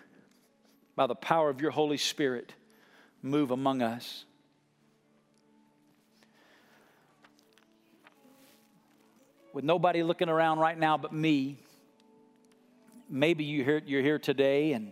by 0.95 1.07
the 1.07 1.15
power 1.15 1.49
of 1.49 1.61
your 1.61 1.71
Holy 1.71 1.97
Spirit, 1.97 2.53
move 3.22 3.51
among 3.51 3.82
us. 3.82 4.26
With 9.53 9.63
nobody 9.63 10.01
looking 10.03 10.30
around 10.30 10.59
right 10.59 10.78
now 10.78 10.97
but 10.97 11.13
me, 11.13 11.57
maybe 13.09 13.43
you're 13.43 14.01
here 14.01 14.19
today 14.19 14.74
and 14.74 14.91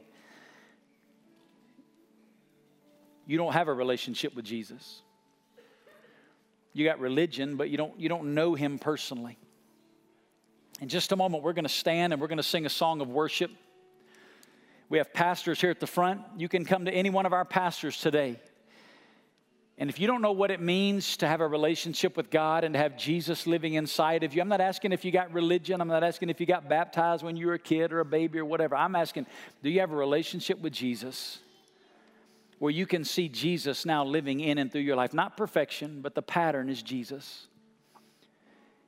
you 3.25 3.37
don't 3.37 3.53
have 3.53 3.67
a 3.67 3.73
relationship 3.73 4.35
with 4.35 4.43
Jesus. 4.43 5.01
You 6.73 6.85
got 6.85 6.99
religion, 6.99 7.55
but 7.55 7.69
you 7.69 7.77
don't, 7.77 7.99
you 7.99 8.09
don't 8.09 8.33
know 8.33 8.53
him 8.53 8.79
personally. 8.79 9.37
In 10.81 10.87
just 10.87 11.11
a 11.11 11.15
moment, 11.15 11.43
we're 11.43 11.53
going 11.53 11.63
to 11.63 11.69
stand 11.69 12.13
and 12.13 12.21
we're 12.21 12.27
going 12.27 12.37
to 12.37 12.43
sing 12.43 12.65
a 12.65 12.69
song 12.69 13.01
of 13.01 13.09
worship. 13.09 13.51
We 14.89 14.97
have 14.97 15.13
pastors 15.13 15.61
here 15.61 15.69
at 15.69 15.79
the 15.79 15.87
front. 15.87 16.21
You 16.37 16.49
can 16.49 16.65
come 16.65 16.85
to 16.85 16.91
any 16.91 17.11
one 17.11 17.25
of 17.25 17.33
our 17.33 17.45
pastors 17.45 17.97
today. 18.01 18.39
And 19.77 19.89
if 19.89 19.97
you 19.97 20.07
don't 20.07 20.21
know 20.21 20.33
what 20.33 20.51
it 20.51 20.59
means 20.59 21.15
to 21.17 21.27
have 21.27 21.39
a 21.39 21.47
relationship 21.47 22.17
with 22.17 22.29
God 22.29 22.65
and 22.65 22.73
to 22.73 22.79
have 22.79 22.97
Jesus 22.97 23.47
living 23.47 23.75
inside 23.75 24.23
of 24.23 24.33
you, 24.33 24.41
I'm 24.41 24.49
not 24.49 24.59
asking 24.59 24.91
if 24.91 25.05
you 25.05 25.11
got 25.11 25.31
religion. 25.31 25.79
I'm 25.79 25.87
not 25.87 26.03
asking 26.03 26.29
if 26.29 26.41
you 26.41 26.45
got 26.45 26.67
baptized 26.67 27.23
when 27.23 27.37
you 27.37 27.47
were 27.47 27.53
a 27.53 27.59
kid 27.59 27.93
or 27.93 28.01
a 28.01 28.05
baby 28.05 28.39
or 28.39 28.45
whatever. 28.45 28.75
I'm 28.75 28.95
asking, 28.95 29.25
do 29.63 29.69
you 29.69 29.79
have 29.79 29.91
a 29.91 29.95
relationship 29.95 30.59
with 30.59 30.73
Jesus 30.73 31.39
where 32.57 32.71
you 32.71 32.85
can 32.85 33.05
see 33.05 33.29
Jesus 33.29 33.85
now 33.85 34.03
living 34.03 34.41
in 34.41 34.57
and 34.57 34.69
through 34.69 34.81
your 34.81 34.97
life? 34.97 35.13
Not 35.13 35.37
perfection, 35.37 36.01
but 36.01 36.13
the 36.13 36.21
pattern 36.21 36.67
is 36.67 36.81
Jesus. 36.81 37.47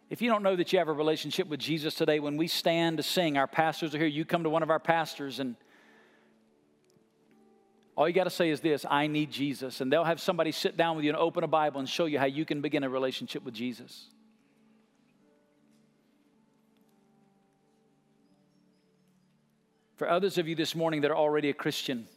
If 0.09 0.21
you 0.21 0.29
don't 0.29 0.43
know 0.43 0.57
that 0.57 0.73
you 0.73 0.79
have 0.79 0.89
a 0.89 0.93
relationship 0.93 1.47
with 1.47 1.61
Jesus 1.61 1.95
today, 1.95 2.19
when 2.19 2.35
we 2.35 2.47
stand 2.47 2.97
to 2.97 3.03
sing, 3.03 3.37
our 3.37 3.47
pastors 3.47 3.95
are 3.95 3.97
here. 3.97 4.07
You 4.07 4.25
come 4.25 4.43
to 4.43 4.49
one 4.49 4.61
of 4.61 4.69
our 4.69 4.79
pastors 4.79 5.39
and 5.39 5.55
all 8.01 8.07
you 8.07 8.15
got 8.15 8.23
to 8.23 8.31
say 8.31 8.49
is 8.49 8.61
this 8.61 8.83
I 8.89 9.05
need 9.05 9.29
Jesus. 9.29 9.79
And 9.79 9.93
they'll 9.93 10.03
have 10.03 10.19
somebody 10.19 10.51
sit 10.51 10.75
down 10.75 10.95
with 10.95 11.05
you 11.05 11.11
and 11.11 11.19
open 11.19 11.43
a 11.43 11.47
Bible 11.47 11.79
and 11.79 11.87
show 11.87 12.05
you 12.05 12.17
how 12.17 12.25
you 12.25 12.45
can 12.45 12.59
begin 12.59 12.83
a 12.83 12.89
relationship 12.89 13.43
with 13.43 13.53
Jesus. 13.53 14.07
For 19.97 20.09
others 20.09 20.39
of 20.39 20.47
you 20.47 20.55
this 20.55 20.73
morning 20.73 21.01
that 21.01 21.11
are 21.11 21.15
already 21.15 21.51
a 21.51 21.53
Christian, 21.53 22.07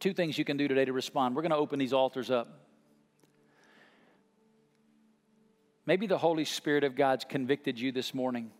two 0.00 0.12
things 0.12 0.36
you 0.36 0.44
can 0.44 0.56
do 0.56 0.66
today 0.66 0.84
to 0.84 0.92
respond. 0.92 1.36
We're 1.36 1.42
going 1.42 1.50
to 1.50 1.56
open 1.56 1.78
these 1.78 1.92
altars 1.92 2.28
up. 2.28 2.48
Maybe 5.86 6.08
the 6.08 6.18
Holy 6.18 6.44
Spirit 6.44 6.82
of 6.82 6.96
God's 6.96 7.24
convicted 7.24 7.78
you 7.78 7.92
this 7.92 8.12
morning 8.12 8.50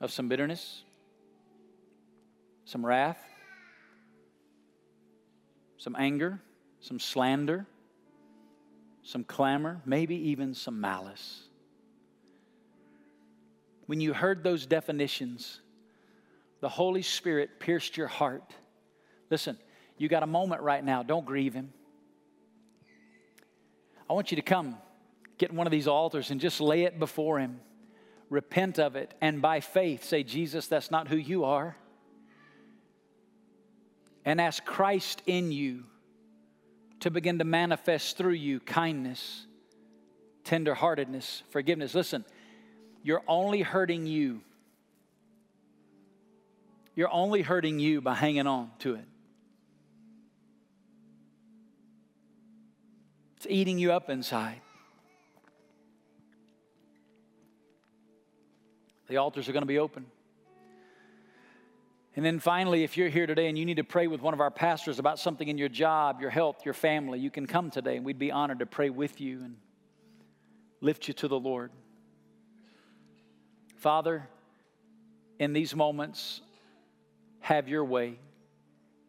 of 0.00 0.12
some 0.12 0.28
bitterness, 0.28 0.84
some 2.64 2.86
wrath, 2.86 3.18
some 5.78 5.96
anger, 5.98 6.40
some 6.80 6.98
slander, 6.98 7.66
some 9.02 9.24
clamor, 9.24 9.80
maybe 9.86 10.14
even 10.30 10.52
some 10.52 10.80
malice. 10.80 11.44
When 13.86 14.00
you 14.00 14.12
heard 14.12 14.42
those 14.42 14.66
definitions, 14.66 15.60
the 16.60 16.68
Holy 16.68 17.02
Spirit 17.02 17.58
pierced 17.58 17.96
your 17.96 18.08
heart. 18.08 18.52
Listen, 19.30 19.56
you 19.96 20.08
got 20.08 20.22
a 20.22 20.26
moment 20.26 20.62
right 20.62 20.84
now. 20.84 21.02
Don't 21.02 21.24
grieve 21.24 21.54
Him. 21.54 21.72
I 24.10 24.12
want 24.12 24.30
you 24.30 24.36
to 24.36 24.42
come, 24.42 24.76
get 25.38 25.52
one 25.52 25.66
of 25.66 25.70
these 25.70 25.88
altars, 25.88 26.30
and 26.30 26.40
just 26.40 26.60
lay 26.60 26.82
it 26.82 26.98
before 26.98 27.38
Him. 27.38 27.60
Repent 28.30 28.78
of 28.78 28.94
it, 28.96 29.14
and 29.22 29.40
by 29.40 29.60
faith 29.60 30.04
say, 30.04 30.22
Jesus, 30.22 30.66
that's 30.66 30.90
not 30.90 31.08
who 31.08 31.16
you 31.16 31.44
are 31.44 31.76
and 34.28 34.42
ask 34.42 34.62
Christ 34.62 35.22
in 35.24 35.52
you 35.52 35.84
to 37.00 37.10
begin 37.10 37.38
to 37.38 37.46
manifest 37.46 38.18
through 38.18 38.34
you 38.34 38.60
kindness, 38.60 39.46
tenderheartedness, 40.44 41.44
forgiveness. 41.48 41.94
Listen, 41.94 42.26
you're 43.02 43.22
only 43.26 43.62
hurting 43.62 44.04
you. 44.04 44.42
You're 46.94 47.10
only 47.10 47.40
hurting 47.40 47.78
you 47.78 48.02
by 48.02 48.12
hanging 48.12 48.46
on 48.46 48.70
to 48.80 48.96
it. 48.96 49.06
It's 53.38 53.46
eating 53.48 53.78
you 53.78 53.92
up 53.92 54.10
inside. 54.10 54.60
The 59.08 59.16
altars 59.16 59.48
are 59.48 59.52
going 59.52 59.62
to 59.62 59.66
be 59.66 59.78
open. 59.78 60.04
And 62.18 62.26
then 62.26 62.40
finally, 62.40 62.82
if 62.82 62.96
you're 62.96 63.10
here 63.10 63.28
today 63.28 63.46
and 63.46 63.56
you 63.56 63.64
need 63.64 63.76
to 63.76 63.84
pray 63.84 64.08
with 64.08 64.20
one 64.20 64.34
of 64.34 64.40
our 64.40 64.50
pastors 64.50 64.98
about 64.98 65.20
something 65.20 65.46
in 65.46 65.56
your 65.56 65.68
job, 65.68 66.20
your 66.20 66.30
health, 66.30 66.64
your 66.64 66.74
family, 66.74 67.20
you 67.20 67.30
can 67.30 67.46
come 67.46 67.70
today 67.70 67.96
and 67.96 68.04
we'd 68.04 68.18
be 68.18 68.32
honored 68.32 68.58
to 68.58 68.66
pray 68.66 68.90
with 68.90 69.20
you 69.20 69.38
and 69.44 69.54
lift 70.80 71.06
you 71.06 71.14
to 71.14 71.28
the 71.28 71.38
Lord. 71.38 71.70
Father, 73.76 74.28
in 75.38 75.52
these 75.52 75.76
moments, 75.76 76.40
have 77.38 77.68
your 77.68 77.84
way. 77.84 78.18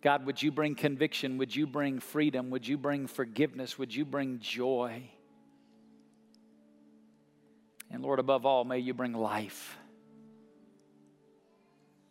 God, 0.04 0.28
would 0.28 0.40
you 0.40 0.52
bring 0.52 0.76
conviction? 0.76 1.40
Would 1.40 1.56
you 1.56 1.66
bring 1.66 2.00
freedom? 2.00 2.52
Would 2.52 2.68
you 2.68 2.78
bring 2.78 3.08
forgiveness? 3.08 3.80
Would 3.80 3.96
you 3.96 4.06
bring 4.06 4.38
joy? 4.38 5.02
And 7.90 8.04
Lord, 8.04 8.20
above 8.20 8.46
all, 8.46 8.66
may 8.66 8.78
you 8.78 8.94
bring 8.94 9.14
life. 9.14 9.79